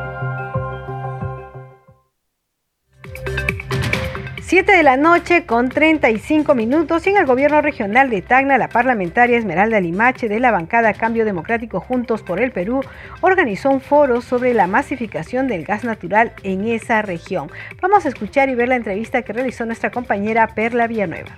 7 4.47 4.77
de 4.77 4.85
la 4.85 4.97
noche 4.97 5.45
con 5.45 5.71
35 5.71 6.55
minutos 6.55 7.05
y 7.05 7.11
en 7.11 7.17
el 7.17 7.27
gobierno 7.27 7.63
regional 7.63 8.11
de 8.11 8.23
Tacna, 8.23 8.59
la 8.59 8.69
parlamentaria 8.69 9.37
Esmeralda 9.37 9.81
Limache 9.81 10.29
de 10.29 10.39
la 10.39 10.53
bancada 10.53 10.95
Cambio 10.95 11.25
Democrático 11.25 11.81
Juntos 11.81 12.23
por 12.23 12.39
el 12.39 12.53
Perú 12.53 12.81
organizó 13.23 13.71
un 13.71 13.81
foro 13.81 14.21
sobre 14.21 14.55
la 14.55 14.69
masificación 14.69 15.49
del 15.49 15.65
gas 15.65 15.83
natural 15.83 16.31
en 16.45 16.69
esa 16.69 17.03
región. 17.03 17.49
Vamos 17.83 18.07
a 18.07 18.09
escuchar 18.09 18.49
y 18.49 18.55
ver 18.55 18.69
la 18.69 18.77
entrevista 18.77 19.23
que 19.23 19.33
realizó 19.33 19.67
nuestra 19.67 19.91
compañera 19.91 20.47
Perla 20.55 20.87
Villanueva. 20.87 21.33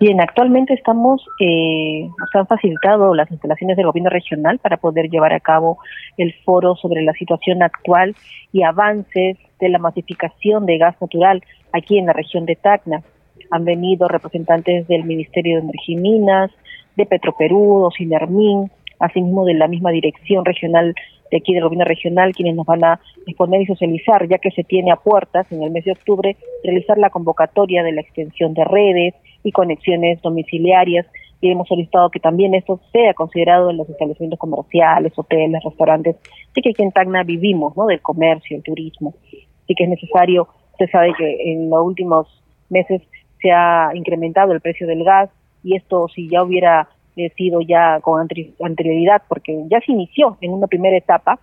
Bien, 0.00 0.18
actualmente 0.22 0.72
estamos, 0.72 1.22
eh, 1.38 2.08
nos 2.18 2.34
han 2.34 2.46
facilitado 2.46 3.14
las 3.14 3.30
instalaciones 3.30 3.76
del 3.76 3.84
gobierno 3.84 4.08
regional 4.08 4.58
para 4.58 4.78
poder 4.78 5.10
llevar 5.10 5.34
a 5.34 5.40
cabo 5.40 5.78
el 6.16 6.34
foro 6.44 6.76
sobre 6.76 7.02
la 7.02 7.12
situación 7.12 7.62
actual 7.62 8.16
y 8.52 8.62
avances 8.62 9.36
de 9.60 9.68
la 9.68 9.78
masificación 9.78 10.66
de 10.66 10.78
gas 10.78 11.00
natural 11.00 11.42
aquí 11.72 11.98
en 11.98 12.06
la 12.06 12.12
región 12.12 12.46
de 12.46 12.56
Tacna. 12.56 13.02
Han 13.50 13.64
venido 13.64 14.08
representantes 14.08 14.88
del 14.88 15.04
Ministerio 15.04 15.56
de 15.56 15.62
Energía 15.62 15.96
y 15.96 16.00
Minas, 16.00 16.50
de 16.96 17.06
Petroperú, 17.06 17.88
Sinermin, 17.96 18.70
asimismo 18.98 19.44
de 19.44 19.54
la 19.54 19.68
misma 19.68 19.90
dirección 19.90 20.44
regional 20.44 20.94
de 21.30 21.38
aquí 21.38 21.54
del 21.54 21.64
gobierno 21.64 21.84
regional, 21.84 22.32
quienes 22.32 22.54
nos 22.54 22.66
van 22.66 22.84
a 22.84 23.00
exponer 23.26 23.62
y 23.62 23.66
socializar, 23.66 24.28
ya 24.28 24.38
que 24.38 24.52
se 24.52 24.62
tiene 24.62 24.92
a 24.92 24.96
puertas 24.96 25.50
en 25.50 25.62
el 25.62 25.70
mes 25.70 25.84
de 25.84 25.92
octubre 25.92 26.36
realizar 26.62 26.98
la 26.98 27.10
convocatoria 27.10 27.82
de 27.82 27.92
la 27.92 28.00
extensión 28.00 28.54
de 28.54 28.64
redes, 28.64 29.14
y 29.46 29.52
conexiones 29.52 30.20
domiciliarias 30.22 31.06
y 31.40 31.50
hemos 31.50 31.68
solicitado 31.68 32.10
que 32.10 32.20
también 32.20 32.54
esto 32.54 32.80
sea 32.92 33.14
considerado 33.14 33.70
en 33.70 33.76
los 33.76 33.88
establecimientos 33.88 34.38
comerciales, 34.38 35.12
hoteles, 35.16 35.62
restaurantes, 35.62 36.16
sí 36.54 36.62
que 36.62 36.70
aquí 36.70 36.82
en 36.82 36.92
Tacna 36.92 37.22
vivimos, 37.22 37.76
¿no? 37.76 37.86
Del 37.86 38.00
comercio, 38.00 38.56
el 38.56 38.62
turismo, 38.62 39.14
sí 39.30 39.74
que 39.74 39.84
es 39.84 39.90
necesario, 39.90 40.48
usted 40.72 40.90
sabe 40.90 41.12
que 41.16 41.52
en 41.52 41.70
los 41.70 41.84
últimos 41.84 42.26
meses 42.70 43.02
se 43.40 43.50
ha 43.50 43.90
incrementado 43.94 44.52
el 44.52 44.60
precio 44.60 44.86
del 44.86 45.04
gas 45.04 45.30
y 45.62 45.76
esto 45.76 46.08
si 46.08 46.28
ya 46.28 46.42
hubiera 46.42 46.88
eh, 47.16 47.30
sido 47.36 47.60
ya 47.60 48.00
con 48.00 48.26
anterioridad, 48.60 49.22
porque 49.28 49.64
ya 49.70 49.80
se 49.80 49.92
inició 49.92 50.36
en 50.40 50.52
una 50.52 50.66
primera 50.66 50.96
etapa 50.96 51.38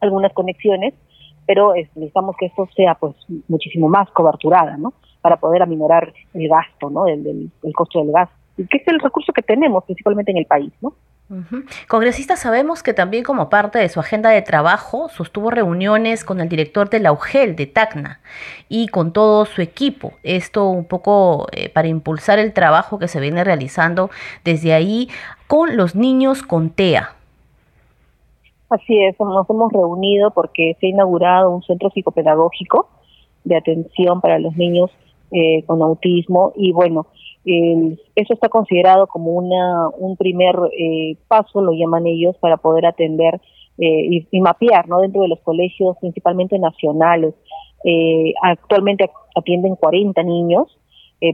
algunas 0.00 0.32
conexiones, 0.32 0.94
pero 1.46 1.74
necesitamos 1.74 2.36
que 2.38 2.46
esto 2.46 2.68
sea 2.76 2.94
pues 2.94 3.14
muchísimo 3.48 3.88
más 3.88 4.10
coberturada, 4.10 4.76
¿no? 4.76 4.92
para 5.26 5.38
poder 5.38 5.60
aminorar 5.60 6.14
el 6.34 6.48
gasto, 6.48 6.88
¿no? 6.88 7.08
El, 7.08 7.50
costo 7.74 7.98
del 7.98 8.12
gas, 8.12 8.28
que 8.56 8.78
es 8.78 8.88
el 8.88 9.00
recurso 9.00 9.32
que 9.32 9.42
tenemos 9.42 9.84
principalmente 9.84 10.30
en 10.30 10.38
el 10.38 10.46
país, 10.46 10.72
¿no? 10.80 10.94
Congresista, 11.88 12.36
sabemos 12.36 12.84
que 12.84 12.94
también 12.94 13.24
como 13.24 13.48
parte 13.48 13.80
de 13.80 13.88
su 13.88 13.98
agenda 13.98 14.30
de 14.30 14.42
trabajo 14.42 15.08
sostuvo 15.08 15.50
reuniones 15.50 16.24
con 16.24 16.40
el 16.40 16.48
director 16.48 16.88
de 16.88 17.00
la 17.00 17.10
UGEL 17.10 17.56
de 17.56 17.66
Tacna 17.66 18.20
y 18.68 18.86
con 18.86 19.12
todo 19.12 19.44
su 19.44 19.60
equipo. 19.60 20.12
Esto 20.22 20.68
un 20.68 20.84
poco 20.84 21.48
eh, 21.50 21.68
para 21.68 21.88
impulsar 21.88 22.38
el 22.38 22.52
trabajo 22.52 23.00
que 23.00 23.08
se 23.08 23.18
viene 23.18 23.42
realizando 23.42 24.08
desde 24.44 24.72
ahí 24.72 25.08
con 25.48 25.76
los 25.76 25.96
niños 25.96 26.44
con 26.44 26.70
TEA. 26.70 27.10
Así 28.70 29.04
es, 29.04 29.18
nos 29.18 29.50
hemos 29.50 29.72
reunido 29.72 30.30
porque 30.30 30.76
se 30.80 30.86
ha 30.86 30.90
inaugurado 30.90 31.50
un 31.50 31.62
centro 31.62 31.90
psicopedagógico 31.90 32.88
de 33.42 33.56
atención 33.56 34.20
para 34.20 34.38
los 34.38 34.56
niños 34.56 34.92
eh, 35.32 35.64
con 35.66 35.82
autismo 35.82 36.52
y 36.54 36.70
bueno, 36.70 37.06
eso 37.46 38.34
está 38.34 38.48
considerado 38.48 39.06
como 39.06 39.30
una, 39.30 39.88
un 39.90 40.16
primer 40.16 40.56
eh, 40.76 41.16
paso, 41.28 41.60
lo 41.60 41.72
llaman 41.72 42.06
ellos, 42.06 42.36
para 42.38 42.56
poder 42.56 42.86
atender 42.86 43.40
eh, 43.78 44.24
y, 44.30 44.40
mapear 44.40 44.88
¿no? 44.88 45.00
dentro 45.00 45.22
de 45.22 45.28
los 45.28 45.40
colegios, 45.40 45.96
principalmente 46.00 46.58
nacionales. 46.58 47.34
actualmente 48.42 49.08
atienden 49.36 49.76
40 49.76 50.22
niños, 50.24 50.66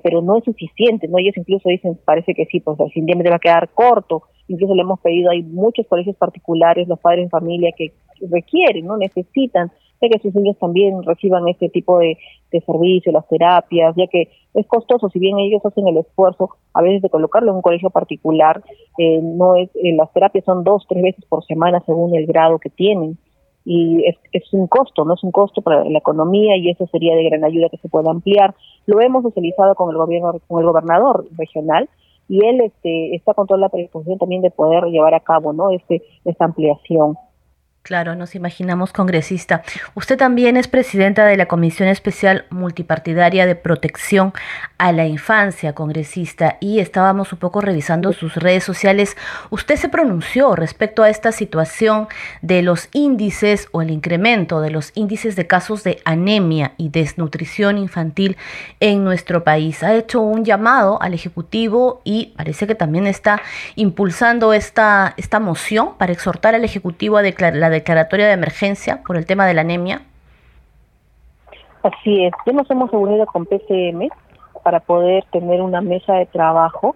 pero 0.03 0.21
no 0.21 0.37
es 0.37 0.45
suficiente, 0.45 1.09
¿no? 1.09 1.19
Ellos 1.19 1.37
incluso 1.37 1.69
dicen, 1.69 1.99
parece 2.05 2.35
que 2.35 2.45
sí, 2.47 2.61
pues 2.61 2.79
el 2.79 3.17
me 3.17 3.31
va 3.31 3.37
a 3.37 3.41
quedar 3.41 3.71
corto. 3.71 4.23
Incluso 4.49 4.75
le 4.75 4.83
hemos 4.83 5.01
pedido, 5.01 5.31
hay 5.31 5.43
muchos 5.43 5.87
colegios 5.87 6.17
particulares, 6.17 6.87
los 6.89 7.01
padres 7.01 7.25
de 7.25 7.31
familia 7.31 7.73
que 7.77 7.93
requieren, 8.31 8.87
¿no? 8.87 8.97
Necesitan 8.97 9.73
que 10.09 10.19
sus 10.19 10.35
niños 10.35 10.59
también 10.59 11.03
reciban 11.03 11.49
este 11.49 11.69
tipo 11.69 11.99
de, 11.99 12.19
de 12.51 12.61
servicio, 12.61 13.13
las 13.13 13.27
terapias, 13.29 13.95
ya 13.97 14.07
que 14.07 14.31
es 14.55 14.67
costoso, 14.67 15.09
si 15.09 15.19
bien 15.19 15.39
ellos 15.39 15.65
hacen 15.65 15.87
el 15.89 15.97
esfuerzo 15.97 16.51
a 16.75 16.83
veces 16.83 17.03
de 17.03 17.11
colocarlo 17.11 17.51
en 17.51 17.57
un 17.57 17.63
colegio 17.63 17.91
particular, 17.91 18.63
eh, 18.99 19.21
no 19.23 19.57
es, 19.57 19.71
eh, 19.77 19.95
las 19.97 20.13
terapias 20.13 20.45
son 20.45 20.65
dos, 20.65 20.85
tres 20.89 21.03
veces 21.03 21.25
por 21.27 21.45
semana 21.45 21.83
según 21.87 22.15
el 22.15 22.27
grado 22.27 22.59
que 22.59 22.71
tienen 22.71 23.19
y 23.65 24.05
es, 24.07 24.17
es 24.33 24.53
un 24.53 24.67
costo, 24.67 25.05
no 25.05 25.15
es 25.15 25.23
un 25.23 25.31
costo 25.31 25.63
para 25.63 25.85
la 25.85 25.99
economía 25.99 26.57
y 26.57 26.71
eso 26.71 26.87
sería 26.89 27.15
de 27.15 27.25
gran 27.25 27.45
ayuda 27.45 27.69
que 27.69 27.77
se 27.79 27.89
pueda 27.89 28.11
ampliar. 28.11 28.55
Lo 28.87 29.01
hemos 29.01 29.23
socializado 29.23 29.75
con 29.75 29.91
el 29.91 29.97
gobierno, 29.97 30.35
con 30.49 30.61
el 30.61 30.67
gobernador 30.67 31.27
regional 31.37 31.89
y 32.29 32.45
él 32.45 32.61
este, 32.61 33.15
está 33.15 33.35
con 33.35 33.47
toda 33.47 33.61
la 33.61 33.69
predisposición 33.69 34.19
también 34.19 34.43
de 34.43 34.51
poder 34.51 34.85
llevar 34.85 35.15
a 35.15 35.21
cabo, 35.21 35.53
¿no? 35.53 35.71
Este, 35.71 36.03
esta 36.25 36.45
ampliación. 36.45 37.17
Claro, 37.83 38.15
nos 38.15 38.37
imaginamos 38.37 38.93
congresista. 38.93 39.65
Usted 39.97 40.17
también 40.17 40.57
es 40.57 40.69
presidenta 40.69 41.27
de 41.27 41.37
la 41.37 41.47
Comisión 41.47 41.89
Especial 41.89 42.45
Multipartidaria 42.49 43.45
de 43.45 43.57
Protección 43.57 44.33
a 44.79 44.93
la 44.93 45.05
Infancia, 45.07 45.73
congresista, 45.75 46.59
y 46.61 46.79
estábamos 46.79 47.33
un 47.33 47.41
poco 47.41 47.61
revisando 47.61 48.13
sus 48.13 48.37
redes 48.37 48.63
sociales. 48.63 49.17
Usted 49.51 49.75
se 49.75 49.89
pronunció 49.89 50.55
respecto 50.55 51.03
a 51.03 51.11
esta 51.11 51.33
situación 51.33 52.07
de 52.41 52.63
los 52.63 52.89
índices 52.93 53.67
o 53.73 53.83
el 53.83 53.91
incremento 53.91 54.61
de 54.61 54.71
los 54.71 54.93
índices 54.95 55.35
de 55.35 55.49
casos 55.49 55.83
de 55.83 56.01
anemia 56.05 56.75
y 56.77 56.89
desnutrición 56.89 57.79
infantil 57.79 58.37
en 58.79 59.03
nuestro 59.03 59.43
país. 59.43 59.83
Ha 59.83 59.97
hecho 59.97 60.21
un 60.21 60.45
llamado 60.45 61.03
al 61.03 61.15
Ejecutivo 61.15 62.01
y 62.05 62.27
parece 62.37 62.69
que 62.69 62.77
también 62.77 63.09
está 63.09 63.43
impulsando 63.75 64.53
esta, 64.53 65.15
esta 65.17 65.41
moción 65.41 65.99
para 65.99 66.13
exhortar 66.13 66.55
al 66.55 66.65
Ejecutivo 66.65 67.17
a 67.17 67.23
declarar 67.23 67.57
la 67.59 67.72
declaratoria 67.73 68.27
de 68.27 68.33
emergencia 68.33 69.03
por 69.07 69.17
el 69.17 69.27
tema 69.27 69.47
de 69.47 69.55
la 69.55 69.63
anemia? 69.63 70.03
Así 71.83 72.25
es, 72.25 72.33
ya 72.47 72.53
nos 72.53 72.71
hemos 72.71 72.91
reunido 72.91 73.27
con 73.27 73.45
PCM 73.45 74.09
para 74.63 74.81
poder 74.81 75.25
tener 75.33 75.61
una 75.61 75.81
mesa 75.81 76.15
de 76.15 76.27
trabajo 76.27 76.95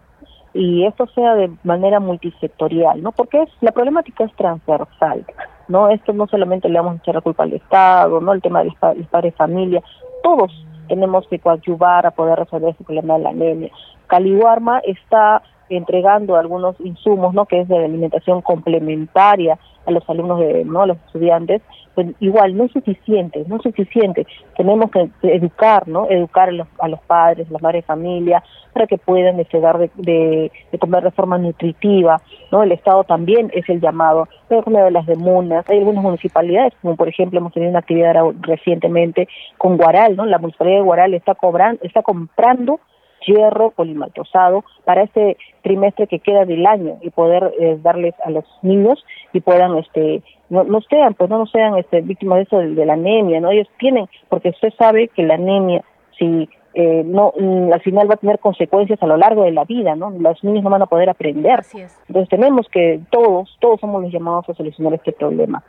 y 0.55 0.87
esto 0.87 1.07
sea 1.09 1.35
de 1.35 1.51
manera 1.65 2.01
multisectorial, 2.01 3.03
¿no? 3.03 3.13
Porque 3.13 3.43
es, 3.43 3.51
la 3.61 3.73
problemática 3.73 4.25
es 4.25 4.35
transversal, 4.37 5.27
¿no? 5.69 5.91
Esto 5.91 6.13
no 6.13 6.27
solamente 6.29 6.69
le 6.69 6.79
vamos 6.79 6.95
a 6.95 6.99
echar 6.99 7.17
la 7.17 7.21
culpa 7.21 7.43
al 7.43 7.53
Estado, 7.53 8.21
¿no? 8.21 8.33
El 8.33 8.41
tema 8.41 8.63
del 8.63 8.73
padre 8.75 9.31
de 9.31 9.33
familia, 9.33 9.83
todos 10.23 10.53
tenemos 10.89 11.27
que 11.29 11.41
coadyuvar 11.41 12.07
a 12.07 12.13
poder 12.13 12.39
resolver 12.39 12.71
ese 12.71 12.85
problema 12.85 13.15
de 13.15 13.25
la 13.25 13.31
anemia. 13.31 13.71
Caliwarma 14.07 14.79
está 14.85 15.43
entregando 15.69 16.37
algunos 16.37 16.77
insumos, 16.81 17.35
¿no? 17.35 17.47
Que 17.47 17.61
es 17.61 17.69
de 17.69 17.85
alimentación 17.85 18.41
complementaria 18.41 19.59
a 19.87 19.91
los 19.91 20.09
alumnos, 20.09 20.41
de, 20.41 20.65
¿no? 20.65 20.83
A 20.83 20.87
los 20.87 20.99
estudiantes, 21.07 21.63
pues 21.95 22.09
igual 22.21 22.57
no 22.57 22.65
es 22.65 22.73
suficiente, 22.73 23.45
no 23.47 23.57
es 23.57 23.63
suficiente. 23.63 24.27
Tenemos 24.57 24.91
que 24.91 25.09
educar, 25.23 25.89
¿no? 25.89 26.09
Educar 26.11 26.51
a 26.51 26.53
los, 26.53 26.69
a 26.79 26.89
los 26.89 27.01
padres, 27.01 27.49
a 27.49 27.53
las 27.53 27.63
madres 27.63 27.83
de 27.83 27.87
familia, 27.87 28.43
para 28.73 28.87
que 28.87 28.99
puedan 28.99 29.39
llegar 29.39 29.79
de, 29.79 29.91
de, 29.97 30.79
comer 30.79 31.05
de 31.05 31.11
forma 31.11 31.39
nutritiva, 31.39 32.21
¿no? 32.53 32.63
El 32.63 32.73
Estado 32.73 33.05
también 33.05 33.51
es 33.55 33.67
el 33.71 33.81
llamado, 33.81 34.29
pero 34.49 34.63
como 34.63 34.85
de 34.85 34.91
las 34.91 35.07
demunas, 35.07 35.65
hay 35.71 35.79
algunas 35.79 36.03
municipalidades, 36.03 36.75
como 36.83 36.95
por 36.95 37.09
ejemplo 37.09 37.39
hemos 37.39 37.55
tenido 37.55 37.71
una 37.71 37.79
actividad 37.79 38.15
recientemente 38.41 39.29
con 39.57 39.79
Guaral, 39.79 40.17
¿no? 40.17 40.27
La 40.27 40.39
municipalidad 40.39 40.77
de 40.77 40.85
Guaral 40.85 41.15
está 41.15 41.35
cobrando, 41.35 41.83
está 41.85 42.03
comprando 42.03 42.81
hierro 43.27 43.71
polimaltosado 43.71 44.65
para 44.85 45.03
este 45.03 45.37
trimestre 45.63 46.07
que 46.07 46.21
queda 46.21 46.45
del 46.45 46.67
año 46.67 46.99
y 47.03 47.11
poder 47.11 47.53
eh, 47.59 47.79
darles 47.83 48.15
a 48.25 48.31
los 48.31 48.45
niños 48.63 49.05
y 49.33 49.41
puedan 49.41 49.77
este 49.79 50.23
no, 50.49 50.65
no 50.65 50.81
sean 50.83 51.15
pues 51.15 51.29
no, 51.29 51.39
no 51.39 51.47
sean 51.47 51.77
este 51.77 52.01
víctimas 52.01 52.39
de 52.39 52.43
eso 52.45 52.59
de, 52.59 52.87
la 52.87 52.95
anemia 52.95 53.41
no 53.41 53.51
ellos 53.51 53.69
tienen 53.79 54.07
porque 54.29 54.51
usted 54.51 54.73
sabe 54.79 55.09
que 55.09 55.25
la 55.25 55.35
anemia 55.35 55.83
si 56.19 56.49
eh, 56.75 57.03
no 57.05 57.33
mm, 57.39 57.73
al 57.73 57.81
final 57.81 58.09
va 58.09 58.15
a 58.15 58.19
tener 58.19 58.39
consecuencias 58.39 59.03
a 59.03 59.07
lo 59.07 59.17
largo 59.17 59.45
de 59.45 59.53
la 59.53 59.65
vida 59.65 59.97
no 59.97 60.11
los 60.11 60.43
niños 60.45 60.63
no 60.63 60.71
van 60.71 60.83
a 60.83 60.87
poder 60.87 61.11
aprender. 61.11 61.61
Entonces 62.09 62.29
tenemos 62.29 62.69
que 62.71 63.01
todos 63.11 63.57
todos 63.61 63.81
somos 63.81 64.03
los 64.03 64.13
llamados 64.13 64.49
a 64.49 64.55
solucionar 64.55 64.95
este 64.95 65.13
problema 65.13 65.63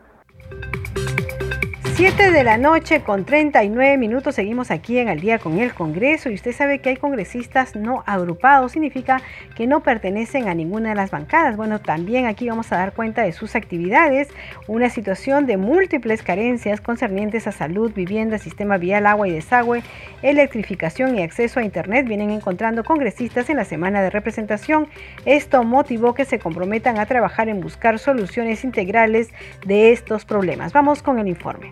7 1.98 2.30
de 2.30 2.44
la 2.44 2.60
noche 2.60 3.02
con 3.02 3.26
39 3.26 3.98
minutos 3.98 4.36
seguimos 4.36 4.70
aquí 4.70 5.00
en 5.00 5.10
el 5.10 5.20
día 5.20 5.40
con 5.40 5.58
el 5.58 5.74
Congreso 5.74 6.30
y 6.30 6.36
usted 6.36 6.54
sabe 6.54 6.78
que 6.78 6.90
hay 6.90 6.98
congresistas 6.98 7.76
no 7.76 8.04
agrupados, 8.06 8.74
significa 8.74 9.20
que 9.56 9.66
no 9.66 9.82
pertenecen 9.82 10.48
a 10.48 10.54
ninguna 10.54 10.90
de 10.90 10.96
las 10.96 11.10
bancadas. 11.10 11.58
Bueno, 11.58 11.82
también 11.82 12.28
aquí 12.28 12.48
vamos 12.48 12.72
a 12.72 12.78
dar 12.78 12.94
cuenta 12.94 13.24
de 13.24 13.32
sus 13.32 13.56
actividades, 13.56 14.28
una 14.68 14.92
situación 14.92 15.48
de 15.48 15.58
múltiples 15.58 16.22
carencias 16.22 16.82
concernientes 16.82 17.48
a 17.48 17.52
salud, 17.52 17.92
vivienda, 17.92 18.38
sistema 18.38 18.78
vial, 18.78 19.08
agua 19.08 19.28
y 19.28 19.32
desagüe, 19.32 19.82
electrificación 20.22 21.18
y 21.18 21.24
acceso 21.24 21.60
a 21.60 21.64
Internet 21.64 22.08
vienen 22.08 22.30
encontrando 22.30 22.84
congresistas 22.84 23.50
en 23.50 23.58
la 23.58 23.66
semana 23.66 24.04
de 24.04 24.12
representación. 24.12 24.88
Esto 25.26 25.64
motivó 25.64 26.14
que 26.14 26.26
se 26.26 26.38
comprometan 26.38 27.00
a 27.00 27.08
trabajar 27.08 27.50
en 27.50 27.60
buscar 27.60 27.98
soluciones 27.98 28.64
integrales 28.64 29.30
de 29.66 29.92
estos 29.92 30.26
problemas. 30.26 30.74
Vamos 30.74 31.02
con 31.02 31.18
el 31.18 31.28
informe. 31.28 31.72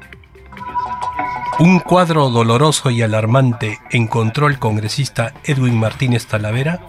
Un 1.57 1.80
cuadro 1.80 2.30
doloroso 2.30 2.89
y 2.89 3.01
alarmante 3.01 3.80
encontró 3.89 4.47
el 4.47 4.59
congresista 4.59 5.34
Edwin 5.45 5.80
Martínez 5.80 6.28
Talavera 6.28 6.82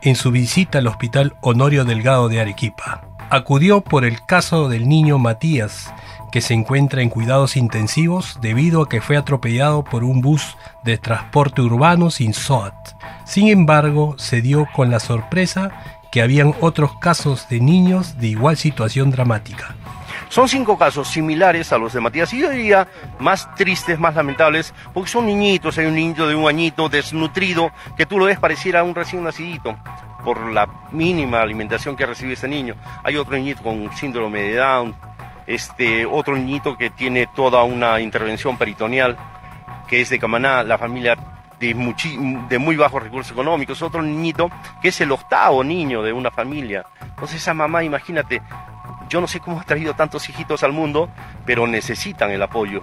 en 0.00 0.14
su 0.14 0.30
visita 0.30 0.78
al 0.78 0.86
Hospital 0.86 1.34
Honorio 1.40 1.84
Delgado 1.84 2.28
de 2.28 2.40
Arequipa. 2.40 3.04
Acudió 3.30 3.80
por 3.80 4.04
el 4.04 4.24
caso 4.24 4.68
del 4.68 4.88
niño 4.88 5.18
Matías, 5.18 5.92
que 6.30 6.40
se 6.40 6.54
encuentra 6.54 7.02
en 7.02 7.10
cuidados 7.10 7.56
intensivos 7.56 8.38
debido 8.40 8.82
a 8.82 8.88
que 8.88 9.00
fue 9.00 9.16
atropellado 9.16 9.84
por 9.84 10.04
un 10.04 10.20
bus 10.20 10.56
de 10.84 10.98
transporte 10.98 11.60
urbano 11.60 12.10
sin 12.10 12.32
SOAT. 12.32 12.74
Sin 13.24 13.48
embargo, 13.48 14.14
se 14.18 14.40
dio 14.40 14.66
con 14.74 14.90
la 14.90 15.00
sorpresa 15.00 15.98
que 16.12 16.22
habían 16.22 16.54
otros 16.60 16.92
casos 17.00 17.48
de 17.48 17.60
niños 17.60 18.18
de 18.18 18.28
igual 18.28 18.56
situación 18.56 19.10
dramática. 19.10 19.74
Son 20.32 20.48
cinco 20.48 20.78
casos 20.78 21.08
similares 21.08 21.74
a 21.74 21.78
los 21.78 21.92
de 21.92 22.00
Matías 22.00 22.32
y 22.32 22.38
yo 22.38 22.48
diría 22.48 22.88
más 23.18 23.54
tristes, 23.54 23.98
más 23.98 24.14
lamentables, 24.14 24.72
porque 24.94 25.10
son 25.10 25.26
niñitos, 25.26 25.76
hay 25.76 25.84
un 25.84 25.94
niño 25.94 26.26
de 26.26 26.34
un 26.34 26.48
añito 26.48 26.88
desnutrido 26.88 27.70
que 27.98 28.06
tú 28.06 28.18
lo 28.18 28.24
ves 28.24 28.38
pareciera 28.38 28.82
un 28.82 28.94
recién 28.94 29.22
nacidito 29.22 29.76
por 30.24 30.50
la 30.50 30.66
mínima 30.90 31.42
alimentación 31.42 31.96
que 31.96 32.06
recibe 32.06 32.32
este 32.32 32.48
niño. 32.48 32.76
Hay 33.04 33.18
otro 33.18 33.34
niñito 33.34 33.62
con 33.62 33.94
síndrome 33.94 34.40
de 34.40 34.54
Down, 34.54 34.94
este 35.46 36.06
otro 36.06 36.34
niñito 36.34 36.78
que 36.78 36.88
tiene 36.88 37.26
toda 37.34 37.62
una 37.64 38.00
intervención 38.00 38.56
peritoneal, 38.56 39.18
que 39.86 40.00
es 40.00 40.08
de 40.08 40.18
Camaná, 40.18 40.62
la 40.62 40.78
familia 40.78 41.14
de, 41.60 41.74
de, 42.48 42.58
muy 42.58 42.76
bajos 42.76 43.02
recursos 43.02 43.32
económicos, 43.32 43.82
otro 43.82 44.00
niñito 44.00 44.50
que 44.80 44.88
es 44.88 45.00
el 45.02 45.12
octavo 45.12 45.62
niño 45.62 46.02
de 46.02 46.14
una 46.14 46.30
familia. 46.30 46.86
Entonces 47.02 47.36
esa 47.36 47.52
mamá, 47.52 47.84
imagínate, 47.84 48.40
yo 49.08 49.20
no 49.20 49.26
sé 49.26 49.40
cómo 49.40 49.60
ha 49.60 49.64
traído 49.64 49.94
tantos 49.94 50.28
hijitos 50.28 50.62
al 50.62 50.72
mundo, 50.72 51.08
pero 51.44 51.66
necesitan 51.66 52.30
el 52.30 52.42
apoyo. 52.42 52.82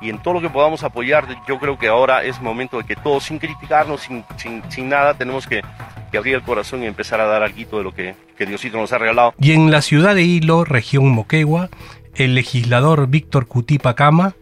Y 0.00 0.10
en 0.10 0.18
todo 0.18 0.34
lo 0.34 0.40
que 0.40 0.50
podamos 0.50 0.82
apoyar, 0.84 1.26
yo 1.48 1.58
creo 1.58 1.78
que 1.78 1.88
ahora 1.88 2.24
es 2.24 2.40
momento 2.40 2.78
de 2.78 2.84
que 2.84 2.96
todos, 2.96 3.24
sin 3.24 3.38
criticarnos, 3.38 4.02
sin, 4.02 4.24
sin, 4.68 4.88
nada, 4.88 5.14
tenemos 5.14 5.46
que, 5.46 5.62
abrir 6.16 6.34
el 6.34 6.42
corazón 6.42 6.82
y 6.82 6.86
empezar 6.86 7.20
a 7.20 7.24
dar 7.24 7.42
algo 7.42 7.78
de 7.78 7.84
lo 7.84 7.92
que, 7.92 8.14
que 8.36 8.46
Diosito 8.46 8.76
nos 8.76 8.92
ha 8.92 8.98
regalado. 8.98 9.34
Y 9.40 9.52
en 9.52 9.70
la 9.70 9.82
ciudad 9.82 10.14
de 10.14 10.22
Hilo, 10.22 10.64
región 10.64 11.08
Moquegua, 11.08 11.70
el 12.14 12.34
legislador 12.34 13.08
Víctor 13.08 13.46
Cutipa 13.46 13.94
Cama 13.94 14.34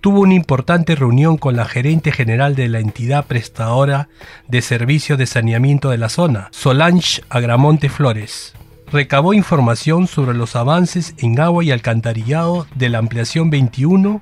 tuvo 0.00 0.20
una 0.20 0.34
importante 0.34 0.96
reunión 0.96 1.36
con 1.36 1.54
la 1.54 1.64
gerente 1.64 2.10
general 2.10 2.56
de 2.56 2.68
la 2.68 2.80
entidad 2.80 3.26
prestadora 3.26 4.08
de 4.48 4.62
servicios 4.62 5.16
de 5.16 5.26
saneamiento 5.26 5.90
de 5.90 5.98
la 5.98 6.08
zona, 6.08 6.48
Solange 6.50 7.22
Agramonte 7.28 7.88
Flores 7.88 8.54
recabó 8.92 9.32
información 9.32 10.06
sobre 10.06 10.36
los 10.36 10.54
avances 10.54 11.14
en 11.18 11.40
agua 11.40 11.64
y 11.64 11.70
alcantarillado 11.70 12.66
de 12.74 12.90
la 12.90 12.98
ampliación 12.98 13.48
21 13.48 14.20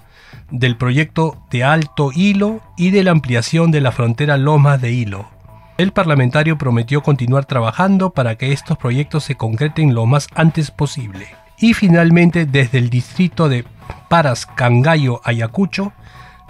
del 0.50 0.76
proyecto 0.76 1.36
de 1.50 1.64
Alto 1.64 2.10
Hilo 2.14 2.60
y 2.76 2.90
de 2.90 3.02
la 3.02 3.10
ampliación 3.10 3.72
de 3.72 3.80
la 3.80 3.90
frontera 3.90 4.36
Lomas 4.36 4.80
de 4.80 4.92
Hilo. 4.92 5.28
El 5.76 5.92
parlamentario 5.92 6.56
prometió 6.56 7.02
continuar 7.02 7.46
trabajando 7.46 8.10
para 8.10 8.36
que 8.36 8.52
estos 8.52 8.78
proyectos 8.78 9.24
se 9.24 9.34
concreten 9.34 9.94
lo 9.94 10.06
más 10.06 10.28
antes 10.34 10.70
posible. 10.70 11.26
Y 11.58 11.74
finalmente, 11.74 12.46
desde 12.46 12.78
el 12.78 12.90
distrito 12.90 13.48
de 13.48 13.64
Paras 14.08 14.46
Cangallo, 14.46 15.20
Ayacucho, 15.24 15.92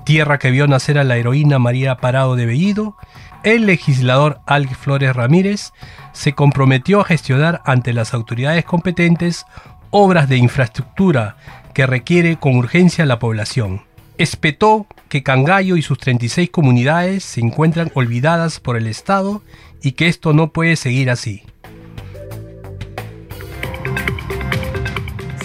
tierra 0.05 0.39
que 0.39 0.51
vio 0.51 0.67
nacer 0.67 0.99
a 0.99 1.05
la 1.05 1.17
heroína 1.17 1.59
María 1.59 1.97
Parado 1.97 2.37
de 2.37 2.47
Bellido, 2.47 2.97
el 3.43 3.67
legislador 3.67 4.41
Alg 4.47 4.75
Flores 4.75 5.15
Ramírez 5.15 5.73
se 6.13 6.35
comprometió 6.35 7.01
a 7.01 7.05
gestionar 7.05 7.63
ante 7.65 7.93
las 7.93 8.15
autoridades 8.15 8.65
competentes 8.65 9.45
obras 9.91 10.29
de 10.29 10.37
infraestructura 10.37 11.37
que 11.75 11.87
requiere 11.87 12.37
con 12.37 12.57
urgencia 12.57 13.07
la 13.07 13.19
población. 13.19 13.83
Espetó 14.19 14.87
que 15.09 15.23
Cangallo 15.23 15.77
y 15.77 15.83
sus 15.83 15.99
36 15.99 16.51
comunidades 16.51 17.25
se 17.25 17.41
encuentran 17.41 17.91
olvidadas 17.95 18.61
por 18.61 18.77
el 18.77 18.87
Estado 18.87 19.43
y 19.83 19.93
que 19.93 20.09
esto 20.09 20.33
no 20.33 20.53
puede 20.53 20.77
seguir 20.77 21.11
así. 21.11 21.43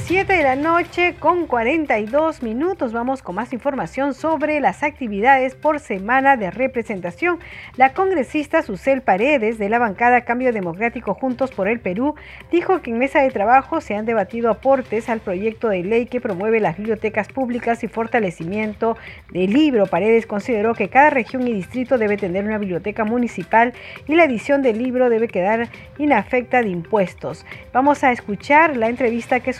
7 0.07 0.31
de 0.31 0.43
la 0.43 0.55
noche 0.55 1.15
con 1.17 1.47
42 1.47 2.43
minutos. 2.43 2.93
Vamos 2.93 3.23
con 3.23 3.33
más 3.33 3.53
información 3.53 4.13
sobre 4.13 4.59
las 4.59 4.83
actividades 4.83 5.55
por 5.55 5.79
semana 5.79 6.37
de 6.37 6.51
representación. 6.51 7.39
La 7.75 7.93
congresista 7.93 8.61
Susel 8.61 9.01
Paredes 9.01 9.57
de 9.57 9.67
la 9.67 9.79
bancada 9.79 10.21
Cambio 10.21 10.53
Democrático 10.53 11.15
Juntos 11.15 11.49
por 11.49 11.67
el 11.67 11.79
Perú 11.79 12.13
dijo 12.51 12.83
que 12.83 12.91
en 12.91 12.99
mesa 12.99 13.21
de 13.21 13.31
trabajo 13.31 13.81
se 13.81 13.95
han 13.95 14.05
debatido 14.05 14.51
aportes 14.51 15.09
al 15.09 15.21
proyecto 15.21 15.69
de 15.69 15.83
ley 15.83 16.05
que 16.05 16.21
promueve 16.21 16.59
las 16.59 16.77
bibliotecas 16.77 17.29
públicas 17.29 17.83
y 17.83 17.87
fortalecimiento 17.87 18.97
del 19.31 19.51
libro. 19.53 19.87
Paredes 19.87 20.27
consideró 20.27 20.75
que 20.75 20.87
cada 20.87 21.09
región 21.09 21.47
y 21.47 21.53
distrito 21.53 21.97
debe 21.97 22.17
tener 22.17 22.45
una 22.45 22.59
biblioteca 22.59 23.05
municipal 23.05 23.73
y 24.07 24.13
la 24.13 24.25
edición 24.25 24.61
del 24.61 24.77
libro 24.77 25.09
debe 25.09 25.27
quedar 25.27 25.67
inafecta 25.97 26.61
de 26.61 26.69
impuestos. 26.69 27.43
Vamos 27.73 28.03
a 28.03 28.11
escuchar 28.11 28.77
la 28.77 28.87
entrevista 28.87 29.39
que 29.39 29.51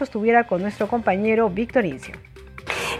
con 0.44 0.62
nuestro 0.62 0.88
compañero 0.88 1.50
Víctor 1.50 1.86
Incio. 1.86 2.16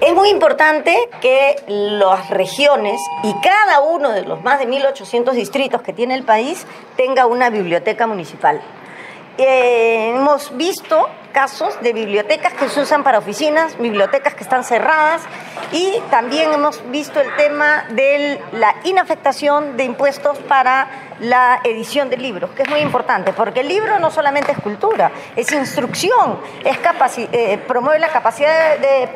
Es 0.02 0.14
muy 0.14 0.30
importante 0.30 0.96
que 1.22 1.56
las 1.68 2.30
regiones 2.30 3.00
y 3.24 3.34
cada 3.42 3.82
uno 3.82 4.12
de 4.12 4.24
los 4.24 4.44
más 4.44 4.60
de 4.60 4.68
1.800 4.68 5.32
distritos 5.34 5.82
que 5.82 5.94
tiene 5.94 6.16
el 6.16 6.24
país 6.24 6.66
tenga 6.98 7.26
una 7.26 7.50
biblioteca 7.50 8.08
municipal. 8.08 8.62
Hemos 9.38 10.56
visto 10.56 11.10
casos 11.34 11.82
de 11.82 11.92
bibliotecas 11.92 12.54
que 12.54 12.70
se 12.70 12.80
usan 12.80 13.04
para 13.04 13.18
oficinas, 13.18 13.78
bibliotecas 13.78 14.34
que 14.36 14.44
están 14.44 14.64
cerradas 14.64 15.22
y 15.74 16.00
también 16.10 16.54
hemos 16.54 16.82
visto 16.90 17.20
el 17.20 17.36
tema 17.36 17.84
de 17.90 18.40
la 18.54 18.76
inafectación 18.86 19.76
de 19.76 19.84
impuestos 19.84 20.38
para 20.38 20.88
la 21.20 21.60
edición 21.66 22.10
de 22.10 22.16
libros, 22.16 22.52
que 22.52 22.64
es 22.64 22.70
muy 22.70 22.80
importante, 22.80 23.34
porque 23.34 23.60
el 23.60 23.68
libro 23.68 24.00
no 24.00 24.12
solamente 24.12 24.54
es 24.54 24.60
cultura, 24.60 25.12
es 25.36 25.52
instrucción, 25.52 26.40
es 26.64 26.78
eh, 27.18 27.58
promueve 27.68 28.00
la 28.00 28.10
capacidad 28.10 28.78
de, 28.78 29.10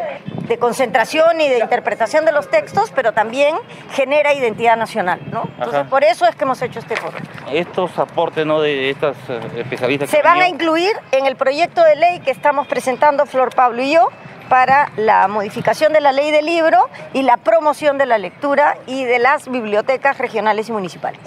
concentración 0.57 1.39
y 1.41 1.47
de 1.47 1.59
interpretación 1.59 2.25
de 2.25 2.31
los 2.31 2.49
textos, 2.49 2.91
pero 2.95 3.11
también 3.11 3.55
genera 3.91 4.33
identidad 4.33 4.77
nacional, 4.77 5.19
¿no? 5.31 5.43
Entonces, 5.57 5.85
por 5.87 6.03
eso 6.03 6.25
es 6.25 6.35
que 6.35 6.43
hemos 6.43 6.61
hecho 6.61 6.79
este 6.79 6.95
foro. 6.95 7.17
Estos 7.51 7.97
aportes 7.99 8.45
¿no? 8.45 8.61
de 8.61 8.89
estas 8.89 9.17
eh, 9.29 9.39
especialistas... 9.57 10.09
Se 10.09 10.21
van 10.21 10.41
a 10.41 10.47
incluir 10.47 10.91
en 11.11 11.25
el 11.25 11.35
proyecto 11.35 11.83
de 11.83 11.95
ley 11.95 12.19
que 12.19 12.31
estamos 12.31 12.67
presentando 12.67 13.25
Flor 13.25 13.53
Pablo 13.53 13.81
y 13.81 13.93
yo, 13.93 14.09
para 14.49 14.91
la 14.97 15.27
modificación 15.27 15.93
de 15.93 16.01
la 16.01 16.11
ley 16.11 16.31
del 16.31 16.45
libro 16.45 16.89
y 17.13 17.21
la 17.21 17.37
promoción 17.37 17.97
de 17.97 18.05
la 18.05 18.17
lectura 18.17 18.77
y 18.87 19.05
de 19.05 19.19
las 19.19 19.49
bibliotecas 19.49 20.17
regionales 20.17 20.67
y 20.69 20.71
municipales. 20.71 21.19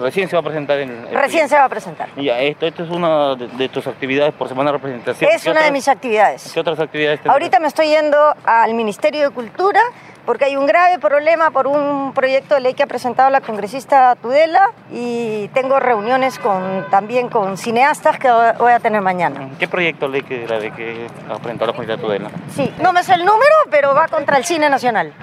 recién 0.00 0.28
se 0.28 0.36
va 0.36 0.40
a 0.40 0.44
presentar. 0.44 0.78
En, 0.78 1.12
recién 1.12 1.48
se 1.48 1.56
va 1.56 1.64
a 1.64 1.68
presentar. 1.68 2.08
Ya, 2.16 2.38
esto, 2.40 2.66
esto 2.66 2.84
es 2.84 2.90
una 2.90 3.34
de, 3.34 3.68
tus 3.68 3.86
actividades 3.86 4.32
por 4.34 4.48
semana 4.48 4.70
de 4.70 4.78
representación. 4.78 5.30
Es 5.30 5.46
una 5.46 5.62
de 5.62 5.72
mis 5.72 5.88
actividades. 5.88 6.50
¿Qué 6.52 6.60
otras 6.60 6.78
actividades? 6.78 7.20
Ahorita 7.26 7.58
me 7.58 7.68
estoy 7.68 7.88
yendo 7.88 8.34
al 8.44 8.74
Ministerio 8.74 9.28
de 9.28 9.30
Cultura 9.34 9.80
porque 10.28 10.44
hay 10.44 10.58
un 10.58 10.66
grave 10.66 10.98
problema 10.98 11.50
por 11.52 11.66
un 11.66 12.12
proyecto 12.12 12.54
de 12.54 12.60
ley 12.60 12.74
que 12.74 12.82
ha 12.82 12.86
presentado 12.86 13.30
la 13.30 13.40
congresista 13.40 14.14
Tudela 14.14 14.72
y 14.92 15.48
tengo 15.54 15.80
reuniones 15.80 16.38
con, 16.38 16.84
también 16.90 17.30
con 17.30 17.56
cineastas 17.56 18.18
que 18.18 18.28
voy 18.58 18.72
a 18.72 18.78
tener 18.78 19.00
mañana. 19.00 19.48
¿Qué 19.58 19.66
proyecto 19.66 20.04
de 20.04 20.12
ley 20.12 20.20
que, 20.20 20.46
de 20.46 20.70
que 20.72 21.06
ha 21.30 21.38
presentado 21.38 21.70
la 21.70 21.72
congresista 21.72 21.96
Tudela? 21.96 22.30
Sí, 22.54 22.70
no 22.82 22.92
me 22.92 23.02
sé 23.04 23.14
el 23.14 23.24
número, 23.24 23.54
pero 23.70 23.94
va 23.94 24.06
contra 24.08 24.36
el 24.36 24.44
cine 24.44 24.68
nacional. 24.68 25.14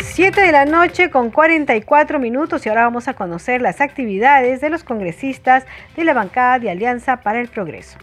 7 0.00 0.40
de 0.40 0.50
la 0.50 0.64
noche 0.64 1.10
con 1.10 1.30
44 1.30 2.18
minutos 2.18 2.66
y 2.66 2.70
ahora 2.70 2.82
vamos 2.82 3.06
a 3.06 3.14
conocer 3.14 3.62
las 3.62 3.80
actividades 3.80 4.60
de 4.60 4.68
los 4.68 4.82
congresistas 4.82 5.64
de 5.94 6.02
la 6.02 6.12
bancada 6.12 6.58
de 6.58 6.72
Alianza 6.72 7.18
para 7.18 7.40
el 7.40 7.46
Progreso. 7.46 7.98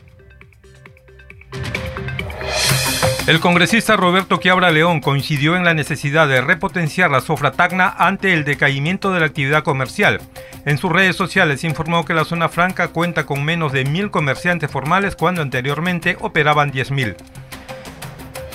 El 3.28 3.42
congresista 3.42 3.98
Roberto 3.98 4.40
Quiabra 4.40 4.72
León 4.72 5.02
coincidió 5.02 5.58
en 5.58 5.66
la 5.66 5.74
necesidad 5.74 6.30
de 6.30 6.40
repotenciar 6.40 7.12
la 7.12 7.20
sofra 7.20 7.52
Tacna 7.52 7.94
ante 7.98 8.34
el 8.34 8.46
decaimiento 8.46 9.12
de 9.12 9.20
la 9.20 9.26
actividad 9.26 9.64
comercial. 9.64 10.22
En 10.64 10.78
sus 10.78 10.94
redes 10.94 11.18
sociales 11.18 11.66
informó 11.66 12.06
que 12.06 12.14
la 12.14 12.24
zona 12.24 12.48
franca 12.48 12.88
cuenta 12.88 13.26
con 13.26 13.44
menos 13.44 13.74
de 13.74 13.84
mil 13.84 14.12
comerciantes 14.12 14.72
formales 14.72 15.18
cuando 15.18 15.42
anteriormente 15.42 16.16
operaban 16.22 16.72
10.000. 16.72 17.18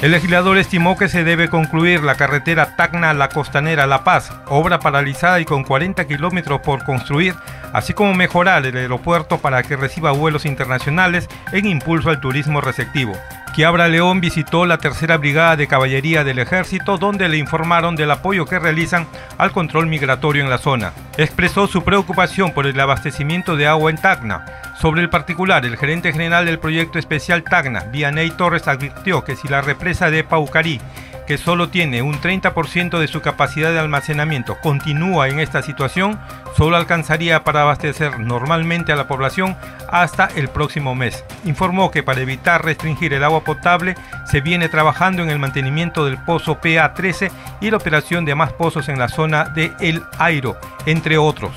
El 0.00 0.10
legislador 0.10 0.56
estimó 0.56 0.96
que 0.96 1.10
se 1.10 1.22
debe 1.22 1.50
concluir 1.50 2.02
la 2.02 2.14
carretera 2.14 2.74
Tacna-La 2.74 3.28
Costanera-La 3.28 4.04
Paz, 4.04 4.32
obra 4.46 4.78
paralizada 4.78 5.38
y 5.38 5.44
con 5.44 5.64
40 5.64 6.06
kilómetros 6.06 6.62
por 6.62 6.82
construir, 6.84 7.34
así 7.74 7.92
como 7.92 8.14
mejorar 8.14 8.64
el 8.64 8.78
aeropuerto 8.78 9.36
para 9.36 9.62
que 9.64 9.76
reciba 9.76 10.12
vuelos 10.12 10.46
internacionales 10.46 11.28
en 11.52 11.66
impulso 11.66 12.08
al 12.08 12.20
turismo 12.20 12.62
receptivo. 12.62 13.12
Quiabra 13.54 13.86
León 13.86 14.22
visitó 14.22 14.64
la 14.64 14.78
tercera 14.78 15.18
brigada 15.18 15.56
de 15.56 15.66
caballería 15.66 16.24
del 16.24 16.38
ejército 16.38 16.96
donde 16.96 17.28
le 17.28 17.36
informaron 17.36 17.96
del 17.96 18.10
apoyo 18.10 18.46
que 18.46 18.58
realizan 18.58 19.06
al 19.36 19.52
control 19.52 19.88
migratorio 19.88 20.42
en 20.42 20.48
la 20.48 20.56
zona. 20.56 20.94
Expresó 21.18 21.66
su 21.66 21.84
preocupación 21.84 22.52
por 22.52 22.66
el 22.66 22.80
abastecimiento 22.80 23.54
de 23.54 23.66
agua 23.66 23.90
en 23.90 23.98
Tacna. 23.98 24.46
Sobre 24.80 25.02
el 25.02 25.10
particular, 25.10 25.66
el 25.66 25.76
gerente 25.76 26.12
general 26.12 26.46
del 26.46 26.58
proyecto 26.58 26.98
especial 26.98 27.42
Tacna, 27.42 27.80
Vianey 27.92 28.30
Torres, 28.30 28.68
advirtió 28.68 29.22
que 29.22 29.36
si 29.36 29.48
la 29.48 29.60
represa 29.60 30.10
de 30.10 30.24
Paucarí 30.24 30.80
que 31.26 31.38
solo 31.38 31.68
tiene 31.68 32.02
un 32.02 32.20
30% 32.20 32.98
de 32.98 33.08
su 33.08 33.20
capacidad 33.20 33.72
de 33.72 33.78
almacenamiento, 33.78 34.58
continúa 34.60 35.28
en 35.28 35.40
esta 35.40 35.62
situación, 35.62 36.18
solo 36.56 36.76
alcanzaría 36.76 37.44
para 37.44 37.62
abastecer 37.62 38.18
normalmente 38.18 38.92
a 38.92 38.96
la 38.96 39.08
población 39.08 39.56
hasta 39.90 40.26
el 40.36 40.48
próximo 40.48 40.94
mes. 40.94 41.24
Informó 41.44 41.90
que 41.90 42.02
para 42.02 42.20
evitar 42.20 42.64
restringir 42.64 43.14
el 43.14 43.24
agua 43.24 43.44
potable 43.44 43.94
se 44.24 44.40
viene 44.40 44.68
trabajando 44.68 45.22
en 45.22 45.30
el 45.30 45.38
mantenimiento 45.38 46.04
del 46.04 46.18
pozo 46.18 46.60
PA13 46.60 47.30
y 47.60 47.70
la 47.70 47.76
operación 47.76 48.24
de 48.24 48.34
más 48.34 48.52
pozos 48.52 48.88
en 48.88 48.98
la 48.98 49.08
zona 49.08 49.44
de 49.44 49.72
El 49.80 50.02
Airo, 50.18 50.56
entre 50.86 51.18
otros. 51.18 51.52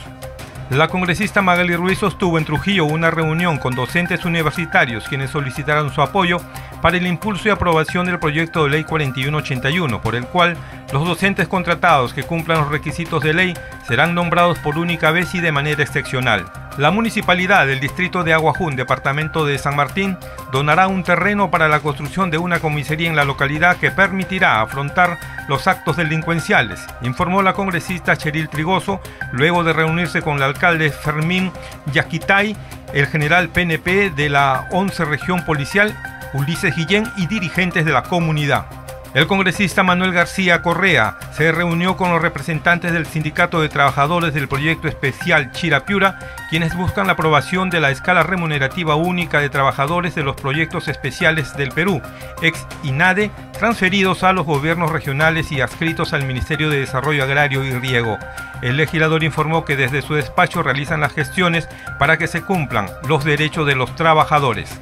La 0.71 0.87
congresista 0.87 1.43
Magali 1.43 1.75
Ruiz 1.75 1.99
sostuvo 1.99 2.39
en 2.39 2.45
Trujillo 2.45 2.85
una 2.85 3.11
reunión 3.11 3.59
con 3.59 3.75
docentes 3.75 4.25
universitarios 4.25 5.07
quienes 5.07 5.29
solicitaron 5.29 5.93
su 5.93 6.01
apoyo 6.01 6.41
para 6.81 6.97
el 6.97 7.07
impulso 7.07 7.47
y 7.47 7.51
aprobación 7.51 8.05
del 8.05 8.19
proyecto 8.19 8.63
de 8.63 8.69
ley 8.69 8.83
4181, 8.83 10.01
por 10.01 10.15
el 10.15 10.25
cual 10.25 10.57
los 10.91 11.07
docentes 11.07 11.47
contratados 11.47 12.13
que 12.13 12.23
cumplan 12.23 12.59
los 12.59 12.69
requisitos 12.69 13.21
de 13.23 13.33
ley 13.33 13.53
serán 13.87 14.15
nombrados 14.15 14.59
por 14.59 14.77
única 14.77 15.11
vez 15.11 15.33
y 15.35 15.41
de 15.41 15.51
manera 15.51 15.83
excepcional. 15.83 16.45
La 16.77 16.91
municipalidad 16.91 17.67
del 17.67 17.79
distrito 17.79 18.23
de 18.25 18.33
Aguajún, 18.33 18.75
departamento 18.75 19.45
de 19.45 19.57
San 19.57 19.77
Martín, 19.77 20.17
donará 20.51 20.87
un 20.87 21.03
terreno 21.03 21.49
para 21.49 21.69
la 21.69 21.79
construcción 21.79 22.29
de 22.31 22.37
una 22.37 22.59
comisaría 22.59 23.09
en 23.09 23.15
la 23.15 23.23
localidad 23.23 23.77
que 23.77 23.91
permitirá 23.91 24.59
afrontar 24.59 25.17
los 25.47 25.67
actos 25.67 25.95
delincuenciales, 25.95 26.85
informó 27.01 27.41
la 27.41 27.53
congresista 27.53 28.17
Cheryl 28.17 28.49
Trigoso 28.49 28.99
luego 29.31 29.63
de 29.63 29.71
reunirse 29.71 30.21
con 30.21 30.37
el 30.37 30.43
alcalde 30.43 30.91
Fermín 30.91 31.51
Yaquitay, 31.93 32.57
el 32.93 33.07
general 33.07 33.49
PNP 33.49 34.09
de 34.09 34.29
la 34.29 34.67
11 34.71 35.05
región 35.05 35.45
policial, 35.45 35.95
Ulises 36.35 36.75
Guillén 36.75 37.09
y 37.15 37.27
dirigentes 37.27 37.85
de 37.85 37.93
la 37.93 38.03
comunidad. 38.03 38.65
El 39.13 39.27
congresista 39.27 39.81
Manuel 39.81 40.11
García 40.11 40.61
Correa 40.61 41.17
se 41.31 41.53
reunió 41.53 41.95
con 41.95 42.11
los 42.11 42.21
representantes 42.21 42.91
del 42.91 43.05
Sindicato 43.05 43.61
de 43.61 43.69
Trabajadores 43.69 44.33
del 44.33 44.49
Proyecto 44.49 44.89
Especial 44.89 45.53
Chirapiura, 45.53 46.19
quienes 46.49 46.75
buscan 46.75 47.07
la 47.07 47.13
aprobación 47.13 47.69
de 47.69 47.79
la 47.79 47.91
escala 47.91 48.23
remunerativa 48.23 48.95
única 48.95 49.39
de 49.39 49.49
trabajadores 49.49 50.15
de 50.15 50.23
los 50.23 50.35
proyectos 50.35 50.89
especiales 50.89 51.55
del 51.55 51.71
Perú, 51.71 52.01
ex 52.41 52.67
INADE, 52.83 53.31
transferidos 53.57 54.23
a 54.23 54.33
los 54.33 54.45
gobiernos 54.45 54.91
regionales 54.91 55.53
y 55.53 55.61
adscritos 55.61 56.11
al 56.11 56.25
Ministerio 56.25 56.69
de 56.69 56.81
Desarrollo 56.81 57.23
Agrario 57.23 57.63
y 57.63 57.71
Riego. 57.71 58.17
El 58.61 58.75
legislador 58.75 59.23
informó 59.23 59.63
que 59.63 59.77
desde 59.77 60.01
su 60.01 60.15
despacho 60.15 60.61
realizan 60.61 60.99
las 60.99 61.13
gestiones 61.13 61.69
para 61.97 62.17
que 62.17 62.27
se 62.27 62.41
cumplan 62.41 62.89
los 63.07 63.23
derechos 63.23 63.65
de 63.65 63.75
los 63.75 63.95
trabajadores. 63.95 64.81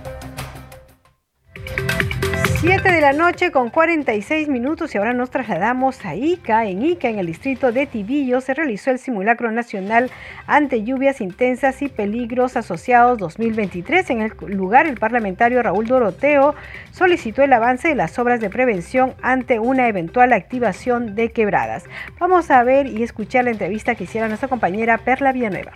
7 2.64 2.94
de 2.94 3.02
la 3.02 3.12
noche 3.12 3.52
con 3.52 3.70
46 3.70 4.48
minutos 4.48 4.96
y 4.96 4.98
ahora 4.98 5.12
nos 5.12 5.30
trasladamos 5.30 6.06
a 6.06 6.16
Ica. 6.16 6.66
En 6.66 6.82
Ica, 6.82 7.10
en 7.10 7.20
el 7.20 7.26
distrito 7.26 7.74
de 7.74 7.88
Tibillo, 7.88 8.40
se 8.40 8.54
realizó 8.54 8.90
el 8.90 9.00
simulacro 9.00 9.52
nacional 9.52 10.10
ante 10.48 10.82
lluvias 10.82 11.20
intensas 11.20 11.82
y 11.82 11.90
peligros 11.90 12.56
asociados 12.56 13.18
2023. 13.18 14.10
En 14.12 14.22
el 14.22 14.32
lugar, 14.48 14.88
el 14.88 14.98
parlamentario 14.98 15.62
Raúl 15.62 15.88
Doroteo 15.88 16.56
solicitó 16.92 17.44
el 17.44 17.52
avance 17.52 17.90
de 17.90 17.96
las 17.96 18.18
obras 18.18 18.40
de 18.40 18.50
prevención 18.50 19.14
ante 19.22 19.60
una 19.60 19.90
eventual 19.90 20.32
activación 20.32 21.16
de 21.16 21.34
quebradas. 21.34 21.84
Vamos 22.18 22.50
a 22.50 22.64
ver 22.64 22.88
y 22.88 23.04
escuchar 23.04 23.44
la 23.44 23.52
entrevista 23.52 23.96
que 23.96 24.06
hiciera 24.06 24.30
nuestra 24.30 24.48
compañera 24.48 25.00
Perla 25.00 25.34
Villanueva. 25.34 25.74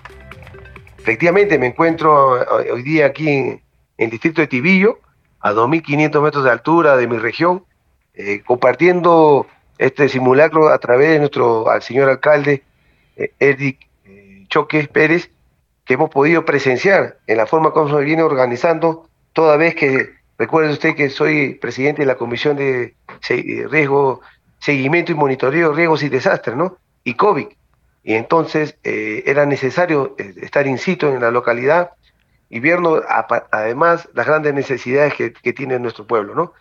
Efectivamente, 1.00 1.60
me 1.60 1.68
encuentro 1.68 2.46
hoy 2.72 2.82
día 2.82 3.08
aquí 3.08 3.28
en 3.28 3.62
el 3.98 4.10
distrito 4.10 4.40
de 4.40 4.48
Tibillo 4.48 5.02
a 5.48 5.54
2.500 5.54 6.22
metros 6.22 6.43
de 6.43 6.52
altura 6.52 6.98
de 6.98 7.08
mi 7.08 7.18
región, 7.18 7.64
eh, 8.14 8.41
compartiendo 8.45 9.48
este 9.78 10.10
simulacro 10.10 10.70
a 10.70 10.78
través 10.80 11.12
de 11.12 11.20
nuestro 11.20 11.70
al 11.70 11.82
señor 11.82 12.10
alcalde 12.10 12.64
eh, 13.16 13.32
Eric 13.39 13.88
eh, 14.06 14.88
Pérez, 14.91 15.32
que 15.86 15.93
hemos 15.93 16.10
podido 16.10 16.43
presenciar 16.43 17.18
en 17.28 17.38
la 17.38 17.48
forma 17.48 17.72
como 17.72 17.98
se 17.98 18.04
viene 18.04 18.24
organizando, 18.24 19.08
toda 19.32 19.56
vez 19.56 19.76
que, 19.76 20.16
recuerde 20.38 20.74
usted 20.74 20.95
que 20.95 21.10
soy 21.10 21.54
presidente 21.54 22.02
de 22.02 22.08
la 22.08 22.16
Comisión 22.16 22.58
de 22.58 22.95
Riesgo, 23.70 24.22
Seguimiento 24.60 25.12
y 25.12 25.16
Monitoreo 25.16 25.70
de 25.70 25.76
Riesgos 25.76 26.04
y 26.04 26.10
Desastres, 26.10 26.58
¿no? 26.58 26.78
Y 27.04 27.14
COVID. 27.14 27.48
Y 28.04 28.14
entonces 28.16 28.78
era 28.84 29.45
necesario 29.45 30.16
estar 30.18 30.66
in 30.68 30.78
situ 30.78 31.08
en 31.08 31.22
la 31.22 31.32
localidad 31.32 31.91
y 32.50 32.60
viendo 32.60 33.04
además 33.52 34.08
las 34.14 34.26
grandes 34.26 34.54
necesidades 34.54 35.14
que, 35.14 35.54
tiene 35.54 35.80
nuestro 35.80 36.08
pueblo, 36.08 36.36
¿no? 36.36 36.54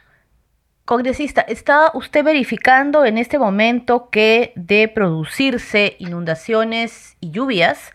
Congresista, 0.84 1.40
¿está 1.40 1.90
usted 1.94 2.24
verificando 2.24 3.04
en 3.04 3.18
este 3.18 3.38
momento 3.38 4.08
que 4.10 4.52
de 4.54 4.88
producirse 4.88 5.96
inundaciones 5.98 7.16
y 7.20 7.32
lluvias, 7.32 7.92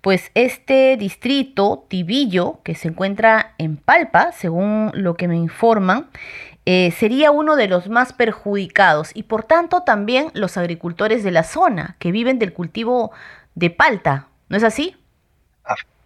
pues 0.00 0.30
este 0.34 0.96
distrito, 0.96 1.84
Tibillo, 1.88 2.60
que 2.62 2.74
se 2.74 2.88
encuentra 2.88 3.54
en 3.58 3.76
Palpa, 3.76 4.32
según 4.32 4.90
lo 4.94 5.16
que 5.16 5.28
me 5.28 5.36
informan, 5.36 6.08
eh, 6.64 6.90
sería 6.92 7.30
uno 7.30 7.56
de 7.56 7.68
los 7.68 7.88
más 7.88 8.12
perjudicados 8.12 9.10
y 9.14 9.24
por 9.24 9.44
tanto 9.44 9.82
también 9.82 10.30
los 10.34 10.56
agricultores 10.56 11.22
de 11.24 11.30
la 11.30 11.42
zona 11.42 11.96
que 11.98 12.12
viven 12.12 12.38
del 12.38 12.52
cultivo 12.52 13.12
de 13.54 13.70
palta, 13.70 14.28
¿no 14.48 14.56
es 14.56 14.62
así? 14.62 14.96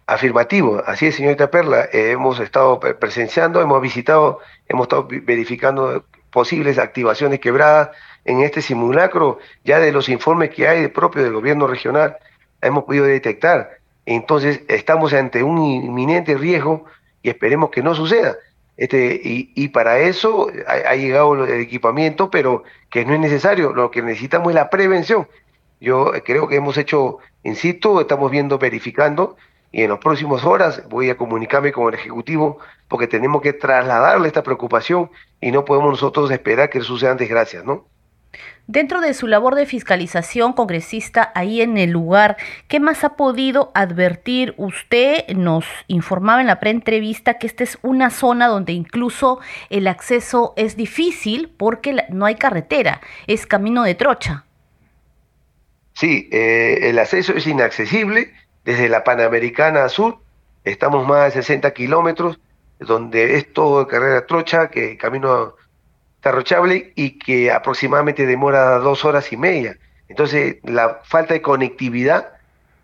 Afirmativo, 0.07 0.83
así 0.85 1.07
es, 1.07 1.15
señorita 1.15 1.49
Perla. 1.49 1.89
Eh, 1.91 2.11
hemos 2.11 2.39
estado 2.39 2.79
presenciando, 2.79 3.59
hemos 3.59 3.81
visitado, 3.81 4.39
hemos 4.67 4.83
estado 4.85 5.07
verificando 5.23 6.05
posibles 6.29 6.77
activaciones 6.77 7.39
quebradas 7.39 7.89
en 8.23 8.41
este 8.41 8.61
simulacro, 8.61 9.39
ya 9.63 9.79
de 9.79 9.91
los 9.91 10.07
informes 10.09 10.51
que 10.51 10.67
hay 10.67 10.87
propio 10.89 11.23
del 11.23 11.33
gobierno 11.33 11.65
regional, 11.65 12.17
hemos 12.61 12.83
podido 12.83 13.05
detectar. 13.05 13.79
Entonces, 14.05 14.61
estamos 14.67 15.11
ante 15.13 15.41
un 15.41 15.57
inminente 15.57 16.35
riesgo 16.37 16.85
y 17.23 17.29
esperemos 17.29 17.71
que 17.71 17.81
no 17.81 17.95
suceda. 17.95 18.35
Este, 18.77 19.19
y, 19.23 19.69
para 19.69 19.99
eso 19.99 20.51
ha, 20.67 20.89
ha, 20.89 20.95
llegado 20.95 21.45
el 21.45 21.61
equipamiento, 21.61 22.29
pero 22.29 22.63
que 22.91 23.05
no 23.05 23.15
es 23.15 23.19
necesario. 23.19 23.73
Lo 23.73 23.89
que 23.89 24.03
necesitamos 24.03 24.49
es 24.49 24.55
la 24.55 24.69
prevención. 24.69 25.27
Yo 25.79 26.11
creo 26.23 26.47
que 26.47 26.57
hemos 26.57 26.77
hecho, 26.77 27.17
insisto, 27.43 28.01
estamos 28.01 28.29
viendo, 28.29 28.59
verificando 28.59 29.35
y 29.75 29.83
en 29.83 29.89
las 29.89 29.99
próximas 29.99 30.45
horas 30.45 30.83
voy 30.87 31.09
a 31.09 31.17
comunicarme 31.17 31.73
con 31.73 31.89
el 31.89 31.99
Ejecutivo 31.99 32.59
porque 32.87 33.07
tenemos 33.07 33.41
que 33.41 33.51
trasladarle 33.51 34.29
esta 34.29 34.41
preocupación 34.41 35.11
y 35.41 35.51
no 35.51 35.65
podemos 35.65 35.89
nosotros 35.89 36.31
esperar 36.31 36.69
que 36.69 36.79
sucedan 36.79 37.17
desgracias, 37.17 37.65
¿no? 37.65 37.85
Dentro 38.67 39.01
de 39.01 39.13
su 39.13 39.27
labor 39.27 39.55
de 39.55 39.65
fiscalización 39.65 40.53
congresista 40.53 41.29
ahí 41.35 41.59
en 41.61 41.77
el 41.77 41.89
lugar, 41.89 42.37
¿qué 42.69 42.79
más 42.79 43.03
ha 43.03 43.17
podido 43.17 43.73
advertir? 43.75 44.53
Usted 44.55 45.27
nos 45.35 45.65
informaba 45.87 46.39
en 46.39 46.47
la 46.47 46.61
preentrevista 46.61 47.37
que 47.37 47.45
esta 47.45 47.65
es 47.65 47.77
una 47.81 48.11
zona 48.11 48.47
donde 48.47 48.71
incluso 48.71 49.41
el 49.69 49.87
acceso 49.87 50.53
es 50.55 50.77
difícil 50.77 51.53
porque 51.57 52.05
no 52.07 52.25
hay 52.25 52.35
carretera, 52.35 53.01
es 53.27 53.45
camino 53.45 53.83
de 53.83 53.95
trocha. 53.95 54.45
Sí, 55.91 56.29
eh, 56.31 56.79
el 56.83 56.97
acceso 56.97 57.33
es 57.33 57.45
inaccesible 57.45 58.31
desde 58.65 58.89
la 58.89 59.03
Panamericana 59.03 59.87
Sur, 59.87 60.17
estamos 60.63 61.07
más 61.07 61.35
de 61.35 61.43
60 61.43 61.71
kilómetros, 61.71 62.39
donde 62.79 63.35
es 63.35 63.53
todo 63.53 63.87
carrera 63.87 64.25
trocha, 64.25 64.69
que 64.69 64.97
camino 64.97 65.55
derrochable 66.21 66.91
y 66.95 67.19
que 67.19 67.51
aproximadamente 67.51 68.25
demora 68.25 68.79
dos 68.79 69.05
horas 69.05 69.31
y 69.31 69.37
media. 69.37 69.77
Entonces, 70.09 70.57
la 70.63 71.01
falta 71.03 71.35
de 71.35 71.43
conectividad 71.43 72.33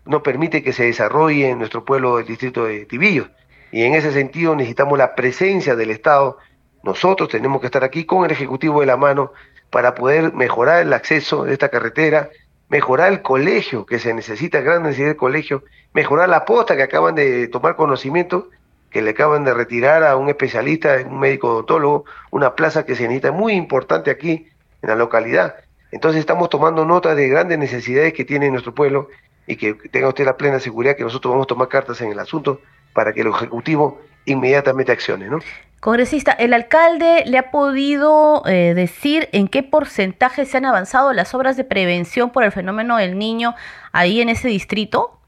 no 0.04 0.22
permite 0.22 0.62
que 0.62 0.72
se 0.72 0.84
desarrolle 0.84 1.50
en 1.50 1.58
nuestro 1.58 1.84
pueblo 1.84 2.20
el 2.20 2.26
distrito 2.26 2.64
de 2.64 2.86
Tibillo. 2.86 3.28
Y 3.72 3.82
en 3.82 3.94
ese 3.94 4.12
sentido 4.12 4.54
necesitamos 4.54 4.96
la 4.96 5.16
presencia 5.16 5.74
del 5.74 5.90
Estado. 5.90 6.38
Nosotros 6.84 7.28
tenemos 7.28 7.60
que 7.60 7.66
estar 7.66 7.82
aquí 7.82 8.04
con 8.04 8.24
el 8.24 8.30
Ejecutivo 8.30 8.80
de 8.80 8.86
la 8.86 8.96
mano 8.96 9.32
para 9.70 9.94
poder 9.94 10.32
mejorar 10.32 10.82
el 10.82 10.92
acceso 10.92 11.44
de 11.44 11.54
esta 11.54 11.70
carretera, 11.70 12.30
mejorar 12.72 13.12
el 13.12 13.20
colegio 13.20 13.84
que 13.84 13.98
se 13.98 14.14
necesita, 14.14 14.62
gran 14.62 14.82
necesidad 14.82 15.08
del 15.08 15.16
colegio, 15.16 15.62
mejorar 15.92 16.30
la 16.30 16.46
posta 16.46 16.74
que 16.74 16.82
acaban 16.82 17.14
de 17.14 17.46
tomar 17.48 17.76
conocimiento 17.76 18.48
que 18.88 19.02
le 19.02 19.10
acaban 19.10 19.44
de 19.44 19.52
retirar 19.52 20.02
a 20.04 20.16
un 20.16 20.30
especialista, 20.30 20.96
un 21.06 21.20
médico 21.20 21.48
odontólogo, 21.50 22.06
una 22.30 22.54
plaza 22.54 22.86
que 22.86 22.94
se 22.94 23.02
necesita 23.02 23.30
muy 23.30 23.52
importante 23.52 24.10
aquí 24.10 24.48
en 24.80 24.88
la 24.88 24.96
localidad. 24.96 25.56
Entonces 25.90 26.20
estamos 26.20 26.48
tomando 26.48 26.86
nota 26.86 27.14
de 27.14 27.28
grandes 27.28 27.58
necesidades 27.58 28.14
que 28.14 28.24
tiene 28.24 28.50
nuestro 28.50 28.74
pueblo 28.74 29.08
y 29.46 29.56
que 29.56 29.74
tenga 29.74 30.08
usted 30.08 30.24
la 30.24 30.38
plena 30.38 30.58
seguridad 30.58 30.96
que 30.96 31.04
nosotros 31.04 31.30
vamos 31.30 31.44
a 31.44 31.48
tomar 31.48 31.68
cartas 31.68 32.00
en 32.00 32.10
el 32.10 32.18
asunto 32.18 32.62
para 32.94 33.12
que 33.12 33.20
el 33.20 33.28
Ejecutivo 33.28 34.00
inmediatamente 34.24 34.92
accione, 34.92 35.28
¿no? 35.28 35.40
Congresista, 35.82 36.30
¿el 36.30 36.52
alcalde 36.52 37.24
le 37.26 37.38
ha 37.38 37.50
podido 37.50 38.46
eh, 38.46 38.72
decir 38.72 39.28
en 39.32 39.48
qué 39.48 39.64
porcentaje 39.64 40.46
se 40.46 40.58
han 40.58 40.64
avanzado 40.64 41.12
las 41.12 41.34
obras 41.34 41.56
de 41.56 41.64
prevención 41.64 42.30
por 42.30 42.44
el 42.44 42.52
fenómeno 42.52 42.98
del 42.98 43.18
niño 43.18 43.56
ahí 43.90 44.20
en 44.20 44.28
ese 44.28 44.46
distrito? 44.46 45.18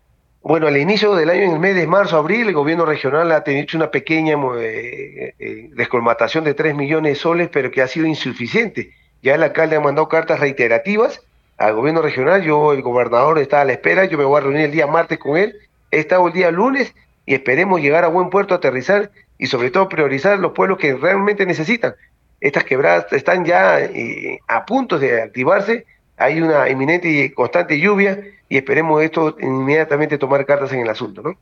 Bueno, 0.44 0.68
al 0.68 0.76
inicio 0.76 1.16
del 1.16 1.30
año, 1.30 1.42
en 1.42 1.50
el 1.54 1.58
mes 1.58 1.74
de 1.74 1.88
marzo, 1.88 2.18
abril, 2.18 2.46
el 2.46 2.54
gobierno 2.54 2.86
regional 2.86 3.32
ha 3.32 3.42
tenido 3.42 3.66
una 3.74 3.90
pequeña 3.90 4.36
eh, 4.60 5.34
eh, 5.40 5.70
descolmatación 5.74 6.44
de 6.44 6.54
3 6.54 6.76
millones 6.76 7.14
de 7.14 7.16
soles, 7.16 7.48
pero 7.52 7.72
que 7.72 7.82
ha 7.82 7.88
sido 7.88 8.06
insuficiente. 8.06 8.92
Ya 9.24 9.34
el 9.34 9.42
alcalde 9.42 9.74
ha 9.74 9.80
mandado 9.80 10.08
cartas 10.08 10.38
reiterativas 10.38 11.20
al 11.58 11.74
gobierno 11.74 12.00
regional, 12.00 12.44
yo, 12.44 12.72
el 12.72 12.82
gobernador, 12.82 13.40
está 13.40 13.60
a 13.60 13.64
la 13.64 13.72
espera, 13.72 14.04
yo 14.04 14.18
me 14.18 14.24
voy 14.24 14.38
a 14.38 14.44
reunir 14.44 14.66
el 14.66 14.70
día 14.70 14.86
martes 14.86 15.18
con 15.18 15.36
él, 15.36 15.56
he 15.90 15.98
estado 15.98 16.28
el 16.28 16.32
día 16.32 16.52
lunes 16.52 16.94
y 17.26 17.34
esperemos 17.34 17.80
llegar 17.80 18.04
a 18.04 18.08
buen 18.08 18.30
puerto, 18.30 18.54
aterrizar 18.54 19.10
y 19.38 19.46
sobre 19.46 19.70
todo 19.70 19.88
priorizar 19.88 20.38
los 20.38 20.52
pueblos 20.52 20.78
que 20.78 20.94
realmente 20.94 21.46
necesitan. 21.46 21.94
Estas 22.40 22.64
quebradas 22.64 23.12
están 23.12 23.44
ya 23.44 23.80
eh, 23.80 24.40
a 24.46 24.66
punto 24.66 24.98
de 24.98 25.22
activarse, 25.22 25.86
hay 26.16 26.40
una 26.40 26.68
inminente 26.68 27.08
y 27.08 27.30
constante 27.30 27.78
lluvia 27.78 28.20
y 28.48 28.56
esperemos 28.56 29.02
esto 29.02 29.36
inmediatamente 29.40 30.18
tomar 30.18 30.44
cartas 30.46 30.72
en 30.72 30.80
el 30.80 30.88
asunto, 30.88 31.22
¿no? 31.22 31.36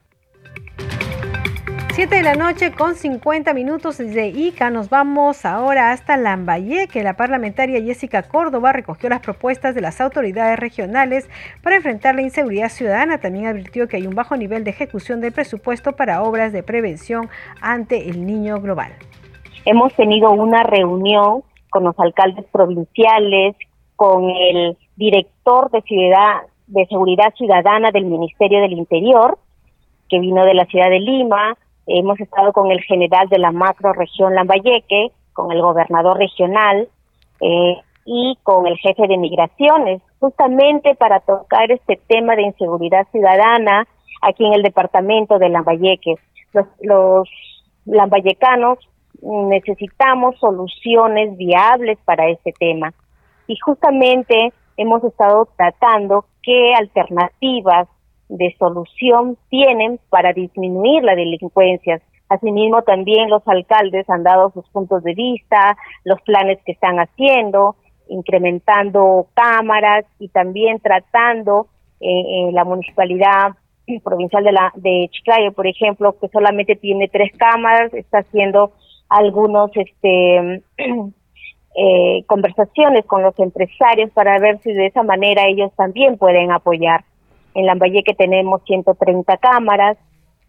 7 1.95 2.17
de 2.17 2.23
la 2.23 2.35
noche 2.35 2.73
con 2.73 2.95
50 2.95 3.53
minutos 3.53 3.99
desde 3.99 4.29
Ica. 4.29 4.71
Nos 4.71 4.89
vamos 4.89 5.45
ahora 5.45 5.93
hasta 5.93 6.17
Lambayeque. 6.17 7.03
La 7.03 7.19
parlamentaria 7.19 7.83
Jessica 7.83 8.23
Córdoba 8.23 8.73
recogió 8.73 9.11
las 9.11 9.21
propuestas 9.21 9.75
de 9.75 9.83
las 9.83 10.01
autoridades 10.01 10.59
regionales 10.59 11.29
para 11.63 11.77
enfrentar 11.77 12.15
la 12.15 12.23
inseguridad 12.23 12.71
ciudadana. 12.71 13.19
También 13.19 13.45
advirtió 13.45 13.89
que 13.89 13.99
hay 13.99 14.07
un 14.07 14.15
bajo 14.15 14.39
nivel 14.39 14.65
de 14.65 14.71
ejecución 14.71 15.21
del 15.21 15.33
presupuesto 15.33 15.93
para 15.93 16.23
obras 16.23 16.51
de 16.55 16.63
prevención 16.63 17.29
ante 17.61 18.09
el 18.09 18.25
niño 18.25 18.59
global. 18.63 18.93
Hemos 19.67 19.93
tenido 19.93 20.31
una 20.31 20.63
reunión 20.63 21.43
con 21.69 21.85
los 21.85 21.95
alcaldes 21.99 22.47
provinciales, 22.51 23.55
con 23.97 24.31
el 24.31 24.79
director 24.97 25.71
de 25.71 25.83
ciudad 25.83 26.41
de 26.69 26.87
Seguridad 26.87 27.35
Ciudadana 27.37 27.91
del 27.91 28.07
Ministerio 28.07 28.63
del 28.63 28.73
Interior, 28.73 29.39
que 30.09 30.19
vino 30.21 30.43
de 30.47 30.55
la 30.55 30.65
ciudad 30.65 30.89
de 30.89 31.01
Lima. 31.01 31.55
Hemos 31.87 32.21
estado 32.21 32.53
con 32.53 32.71
el 32.71 32.81
general 32.83 33.29
de 33.29 33.39
la 33.39 33.51
macro 33.51 33.93
región 33.93 34.35
Lambayeque, 34.35 35.11
con 35.33 35.51
el 35.53 35.61
gobernador 35.61 36.19
regional 36.19 36.89
eh, 37.41 37.77
y 38.05 38.39
con 38.43 38.67
el 38.67 38.77
jefe 38.79 39.07
de 39.09 39.19
migraciones, 39.19 40.03
justamente 40.21 40.95
para 40.95 41.21
tocar 41.21 41.71
este 41.71 42.01
tema 42.07 42.37
de 42.37 42.43
inseguridad 42.43 43.07
ciudadana 43.11 43.87
aquí 44.21 44.45
en 44.47 44.55
el 44.55 44.63
departamento 44.63 45.39
de 45.39 45.49
Lambayeque. 45.49 46.15
Los, 46.53 46.67
los 46.81 47.29
lambayecanos 47.85 48.79
necesitamos 49.21 50.39
soluciones 50.39 51.37
viables 51.37 51.99
para 52.05 52.29
este 52.29 52.53
tema. 52.53 52.93
Y 53.47 53.57
justamente 53.59 54.53
hemos 54.77 55.03
estado 55.05 55.49
tratando 55.57 56.25
qué 56.43 56.75
alternativas 56.75 57.89
de 58.29 58.55
solución 58.59 59.37
tienen 59.51 59.99
para 60.09 60.33
disminuir 60.33 61.03
la 61.03 61.15
delincuencia. 61.15 62.01
Asimismo, 62.29 62.83
también 62.83 63.29
los 63.29 63.47
alcaldes 63.47 64.09
han 64.09 64.23
dado 64.23 64.51
sus 64.53 64.67
puntos 64.71 65.03
de 65.03 65.15
vista, 65.15 65.77
los 66.05 66.21
planes 66.23 66.59
que 66.65 66.73
están 66.73 66.97
haciendo, 66.99 67.77
incrementando 68.09 69.27
cámaras 69.35 70.07
y 70.19 70.29
también 70.29 70.81
tratando 70.81 71.67
eh, 72.01 72.49
en 72.49 72.55
la 72.55 72.65
municipalidad 72.65 73.53
provincial 74.05 74.45
de 74.45 74.53
la 74.53 74.73
de 74.77 75.09
Chiclayo, 75.11 75.53
por 75.53 75.67
ejemplo, 75.67 76.17
que 76.19 76.29
solamente 76.29 76.77
tiene 76.77 77.09
tres 77.09 77.33
cámaras, 77.37 77.93
está 77.95 78.19
haciendo 78.19 78.73
algunos 79.09 79.71
este 79.75 80.63
eh, 81.77 82.25
conversaciones 82.27 83.05
con 83.07 83.23
los 83.23 83.39
empresarios 83.39 84.11
para 84.13 84.39
ver 84.39 84.61
si 84.63 84.73
de 84.73 84.87
esa 84.87 85.03
manera 85.03 85.47
ellos 85.47 85.73
también 85.77 86.17
pueden 86.17 86.51
apoyar. 86.51 87.05
En 87.55 87.67
Lambayeque 87.67 88.15
tenemos 88.15 88.63
130 88.65 89.37
cámaras 89.39 89.99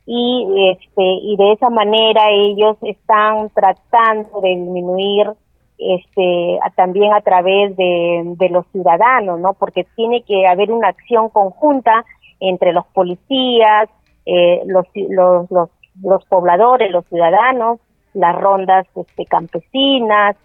y 0.06 0.48
este 0.72 1.02
y 1.02 1.36
de 1.38 1.54
esa 1.54 1.70
manera 1.70 2.30
ellos 2.30 2.78
están 2.82 3.50
tratando 3.50 4.42
de 4.42 4.50
disminuir 4.50 5.32
este 5.78 6.60
también 6.76 7.14
a 7.14 7.22
través 7.22 7.76
de, 7.76 8.24
de 8.38 8.50
los 8.50 8.66
ciudadanos, 8.72 9.40
¿no? 9.40 9.54
Porque 9.54 9.86
tiene 9.96 10.24
que 10.24 10.48
haber 10.48 10.72
una 10.72 10.90
acción 10.90 11.30
conjunta 11.30 12.06
entre 12.40 12.74
los 12.74 12.86
policías, 12.88 13.90
eh, 14.26 14.62
los, 14.66 14.86
los, 14.94 15.50
los, 15.50 15.70
los 16.02 16.26
pobladores, 16.26 16.92
los 16.92 17.06
ciudadanos, 17.06 17.80
las 18.14 18.36
rondas 18.36 18.86
este, 18.96 19.26
campesinas, 19.26 20.36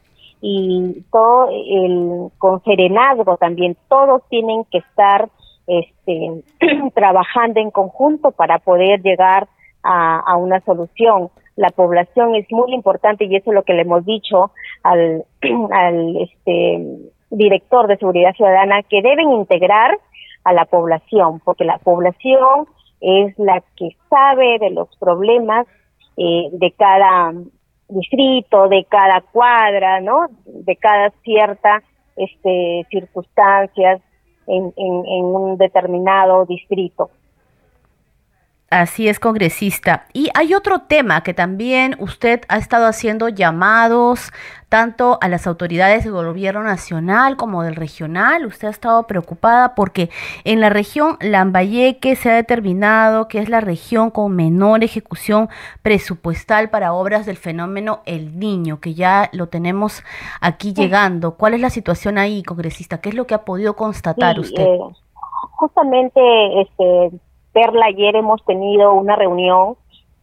y 0.41 1.05
todo 1.11 1.49
el 1.51 2.31
con 2.39 2.63
serenazgo 2.63 3.37
también 3.39 3.77
todos 3.89 4.23
tienen 4.29 4.65
que 4.71 4.79
estar 4.79 5.29
este 5.69 6.43
trabajando 6.95 7.61
en 7.61 7.71
conjunto 7.71 8.33
para 8.33 8.59
poder 8.59 9.01
llegar 9.03 9.47
a, 9.85 10.37
una 10.37 10.61
solución 10.61 11.31
la 11.57 11.71
población 11.71 12.35
es 12.35 12.47
muy 12.51 12.75
importante 12.75 13.25
y 13.25 13.37
eso 13.37 13.51
es 13.51 13.55
lo 13.55 13.63
que 13.63 13.75
le 13.75 13.83
hemos 13.83 14.05
dicho 14.05 14.51
al 14.83 15.25
al 15.71 16.17
este 16.17 16.85
director 17.31 17.87
de 17.87 17.97
seguridad 17.97 18.35
ciudadana 18.35 18.83
que 18.83 19.03
deben 19.03 19.31
integrar 19.33 19.99
a 20.45 20.53
la 20.53 20.65
población 20.65 21.41
porque 21.45 21.65
la 21.65 21.79
población 21.79 22.67
es 23.01 23.39
la 23.39 23.63
que 23.77 23.91
sabe 24.11 24.59
de 24.59 24.71
los 24.71 24.89
problemas 24.97 25.67
eh, 26.17 26.49
de 26.53 26.73
cada 26.73 27.33
distrito, 27.89 28.69
de 28.69 28.85
cada 28.85 29.21
cuadra, 29.21 30.01
¿no? 30.01 30.27
De 30.45 30.77
cada 30.77 31.11
cierta 31.23 31.83
este, 32.17 32.87
circunstancias 32.91 34.01
en, 34.49 34.73
en, 34.77 35.07
en 35.07 35.25
un 35.25 35.57
determinado 35.57 36.45
distrito. 36.47 37.11
Así 38.71 39.09
es, 39.09 39.19
congresista. 39.19 40.05
Y 40.13 40.29
hay 40.35 40.53
otro 40.53 40.81
tema 40.81 41.23
que 41.23 41.33
también 41.33 41.97
usted 42.01 42.43
ha 42.49 42.59
estado 42.59 42.87
haciendo 42.87 43.31
llamados 43.31 44.31
tanto 44.69 45.17
a 45.23 45.29
las 45.29 45.47
autoridades 45.47 46.05
del 46.05 46.13
gobierno 46.13 46.63
nacional 46.63 47.39
como 47.39 47.63
del 47.63 47.77
regional. 47.77 48.45
Usted 48.45 48.69
ha 48.69 48.71
estado 48.71 49.07
preocupada 49.07 49.75
porque 49.75 50.11
en 50.45 50.61
la 50.61 50.69
región 50.69 51.17
Lambayeque 51.21 52.15
se 52.15 52.31
ha 52.31 52.35
determinado 52.35 53.27
que 53.27 53.39
es 53.39 53.49
la 53.49 53.63
región 53.63 54.11
con 54.11 54.37
menor 54.37 54.85
ejecución 54.85 55.49
presupuestal 55.81 56.69
para 56.69 56.93
obras 56.93 57.25
del 57.25 57.39
fenómeno 57.39 58.03
El 58.05 58.39
Niño, 58.39 58.81
que 58.81 58.93
ya 58.93 59.31
lo 59.33 59.47
tenemos 59.47 60.05
aquí 60.43 60.75
llegando. 60.75 61.37
¿Cuál 61.37 61.55
es 61.55 61.63
la 61.63 61.71
situación 61.71 62.19
ahí, 62.19 62.43
congresista? 62.43 63.01
¿Qué 63.01 63.09
es 63.09 63.15
lo 63.15 63.27
que 63.27 63.33
ha 63.33 63.47
podido 63.47 63.77
constatar 63.77 64.39
usted? 64.39 64.63
Eh, 64.63 64.79
justamente 65.57 66.21
este 66.61 67.19
Perla, 67.53 67.87
ayer 67.87 68.17
hemos 68.17 68.45
tenido 68.45 68.93
una 68.95 69.17
reunión 69.17 69.77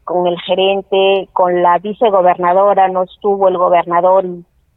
con 0.03 0.27
el 0.27 0.39
gerente, 0.41 1.27
con 1.33 1.61
la 1.61 1.79
vicegobernadora, 1.79 2.87
no 2.89 3.03
estuvo 3.03 3.47
el 3.47 3.57
gobernador, 3.57 4.25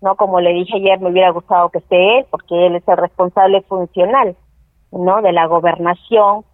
no 0.01 0.17
como 0.17 0.41
le 0.41 0.53
dije 0.53 0.77
ayer, 0.77 0.99
me 1.01 1.11
hubiera 1.11 1.31
gustado 1.31 1.69
que 1.69 1.79
esté 1.79 2.19
él, 2.19 2.27
porque 2.31 2.67
él 2.67 2.77
es 2.77 2.89
el 2.89 2.97
responsable 2.97 3.63
funcional, 3.63 4.37
¿no? 4.91 5.21
De 5.21 5.33
la 5.33 5.47
gobernación. 5.47 6.45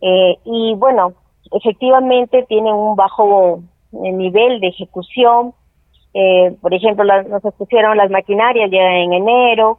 Eh, 0.00 0.38
y 0.44 0.74
bueno, 0.76 1.14
efectivamente 1.52 2.44
tienen 2.48 2.74
un 2.74 2.94
bajo 2.94 3.62
eh, 3.92 4.12
nivel 4.12 4.60
de 4.60 4.68
ejecución. 4.68 5.52
Eh, 6.14 6.56
por 6.60 6.72
ejemplo, 6.72 7.04
nos 7.04 7.44
expusieron 7.44 7.96
las 7.96 8.10
maquinarias 8.10 8.70
ya 8.70 8.96
en 8.98 9.12
enero, 9.12 9.78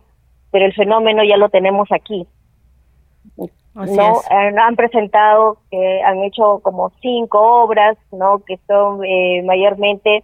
pero 0.52 0.66
el 0.66 0.74
fenómeno 0.74 1.24
ya 1.24 1.38
lo 1.38 1.50
tenemos 1.50 1.90
aquí. 1.92 2.28
No 3.74 4.22
eh, 4.30 4.56
han 4.60 4.76
presentado 4.76 5.58
que 5.70 6.02
han 6.04 6.20
hecho 6.20 6.60
como 6.60 6.92
cinco 7.02 7.64
obras 7.64 7.98
no 8.12 8.40
que 8.46 8.60
son 8.68 9.00
mayormente 9.46 10.24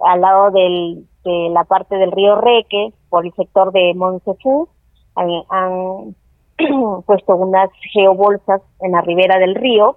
al 0.00 0.20
lado 0.20 0.50
del, 0.50 1.06
de 1.24 1.48
la 1.50 1.64
parte 1.64 1.96
del 1.96 2.10
río 2.10 2.40
Reque 2.40 2.92
por 3.08 3.24
el 3.24 3.32
sector 3.34 3.72
de 3.72 3.94
Montefú 3.94 4.68
han, 5.14 5.28
han 5.48 6.16
puesto 7.06 7.36
unas 7.36 7.70
geobolsas 7.92 8.62
en 8.80 8.92
la 8.92 9.00
ribera 9.00 9.38
del 9.38 9.54
río 9.54 9.96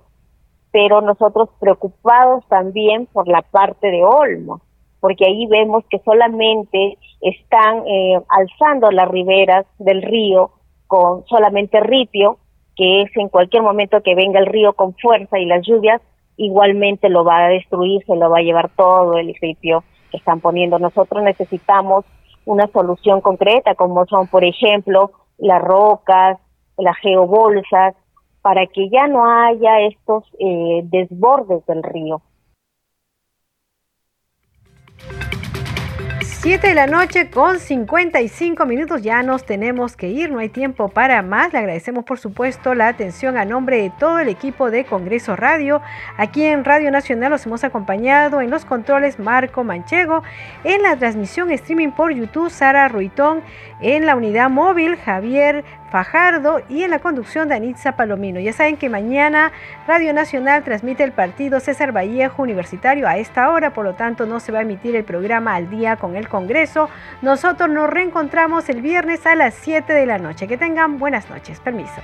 pero 0.75 0.99
nosotros 0.99 1.47
preocupados 1.57 2.45
también 2.49 3.05
por 3.05 3.29
la 3.29 3.43
parte 3.43 3.87
de 3.87 4.03
Olmo, 4.03 4.59
porque 4.99 5.23
ahí 5.25 5.47
vemos 5.47 5.85
que 5.89 5.99
solamente 5.99 6.97
están 7.21 7.87
eh, 7.87 8.19
alzando 8.27 8.91
las 8.91 9.07
riberas 9.07 9.65
del 9.79 10.01
río 10.01 10.51
con 10.87 11.25
solamente 11.25 11.79
ripio, 11.79 12.37
que 12.75 13.01
es 13.01 13.17
en 13.17 13.29
cualquier 13.29 13.63
momento 13.63 14.01
que 14.01 14.15
venga 14.15 14.39
el 14.39 14.45
río 14.45 14.73
con 14.73 14.93
fuerza 14.95 15.39
y 15.39 15.45
las 15.45 15.65
lluvias, 15.65 16.01
igualmente 16.37 17.09
lo 17.09 17.23
va 17.23 17.45
a 17.45 17.49
destruir, 17.49 18.03
se 18.05 18.15
lo 18.15 18.29
va 18.29 18.39
a 18.39 18.43
llevar 18.43 18.69
todo 18.75 19.17
el 19.17 19.33
ripio 19.41 19.83
que 20.11 20.17
están 20.17 20.41
poniendo. 20.41 20.79
Nosotros 20.79 21.23
necesitamos 21.23 22.05
una 22.45 22.67
solución 22.67 23.21
concreta, 23.21 23.75
como 23.75 24.05
son, 24.05 24.27
por 24.27 24.43
ejemplo, 24.43 25.11
las 25.37 25.61
rocas, 25.61 26.37
las 26.77 26.97
geobolsas, 26.97 27.95
para 28.41 28.67
que 28.67 28.89
ya 28.89 29.07
no 29.07 29.25
haya 29.25 29.81
estos 29.81 30.23
eh, 30.39 30.81
desbordes 30.83 31.65
del 31.65 31.81
río. 31.81 32.21
7 36.45 36.67
de 36.67 36.75
la 36.75 36.85
noche 36.85 37.31
con 37.31 37.59
55 37.59 38.67
minutos 38.67 39.01
ya 39.01 39.23
nos 39.23 39.47
tenemos 39.47 39.97
que 39.97 40.09
ir, 40.09 40.29
no 40.29 40.37
hay 40.37 40.49
tiempo 40.49 40.89
para 40.89 41.23
más. 41.23 41.51
Le 41.51 41.57
agradecemos 41.57 42.05
por 42.05 42.19
supuesto 42.19 42.75
la 42.75 42.87
atención 42.87 43.35
a 43.35 43.45
nombre 43.45 43.81
de 43.81 43.89
todo 43.89 44.19
el 44.19 44.29
equipo 44.29 44.69
de 44.69 44.85
Congreso 44.85 45.35
Radio. 45.35 45.81
Aquí 46.17 46.43
en 46.43 46.63
Radio 46.63 46.91
Nacional 46.91 47.31
los 47.31 47.47
hemos 47.47 47.63
acompañado 47.63 48.41
en 48.41 48.51
los 48.51 48.63
controles 48.63 49.17
Marco 49.17 49.63
Manchego, 49.63 50.21
en 50.63 50.83
la 50.83 50.95
transmisión 50.95 51.49
streaming 51.49 51.89
por 51.89 52.13
YouTube 52.13 52.51
Sara 52.51 52.89
Ruitón, 52.89 53.41
en 53.81 54.05
la 54.05 54.15
unidad 54.15 54.51
móvil 54.51 54.97
Javier 54.97 55.65
Fajardo 55.95 56.59
y 56.67 56.83
en 56.83 56.91
la 56.91 56.99
conducción 56.99 57.47
de 57.47 57.55
Anitza 57.55 57.93
Palomino. 57.93 58.37
Ya 58.41 58.51
saben 58.51 58.75
que 58.75 58.89
mañana 58.89 59.53
Radio 59.87 60.13
Nacional 60.13 60.61
transmite 60.65 61.05
el 61.05 61.13
partido 61.13 61.61
César 61.61 61.95
Vallejo 61.95 62.43
Universitario 62.43 63.07
a 63.07 63.15
esta 63.15 63.49
hora, 63.49 63.71
por 63.71 63.85
lo 63.85 63.93
tanto 63.93 64.25
no 64.25 64.41
se 64.41 64.51
va 64.51 64.59
a 64.59 64.63
emitir 64.63 64.93
el 64.97 65.05
programa 65.05 65.55
al 65.55 65.69
día 65.69 65.95
con 65.95 66.17
el 66.17 66.27
Congreso. 66.27 66.89
Nosotros 67.21 67.69
nos 67.69 67.89
reencontramos 67.89 68.67
el 68.67 68.81
viernes 68.81 69.25
a 69.25 69.35
las 69.35 69.53
7 69.53 69.93
de 69.93 70.05
la 70.05 70.17
noche. 70.17 70.49
Que 70.49 70.57
tengan 70.57 70.99
buenas 70.99 71.29
noches. 71.29 71.61
Permiso. 71.61 72.01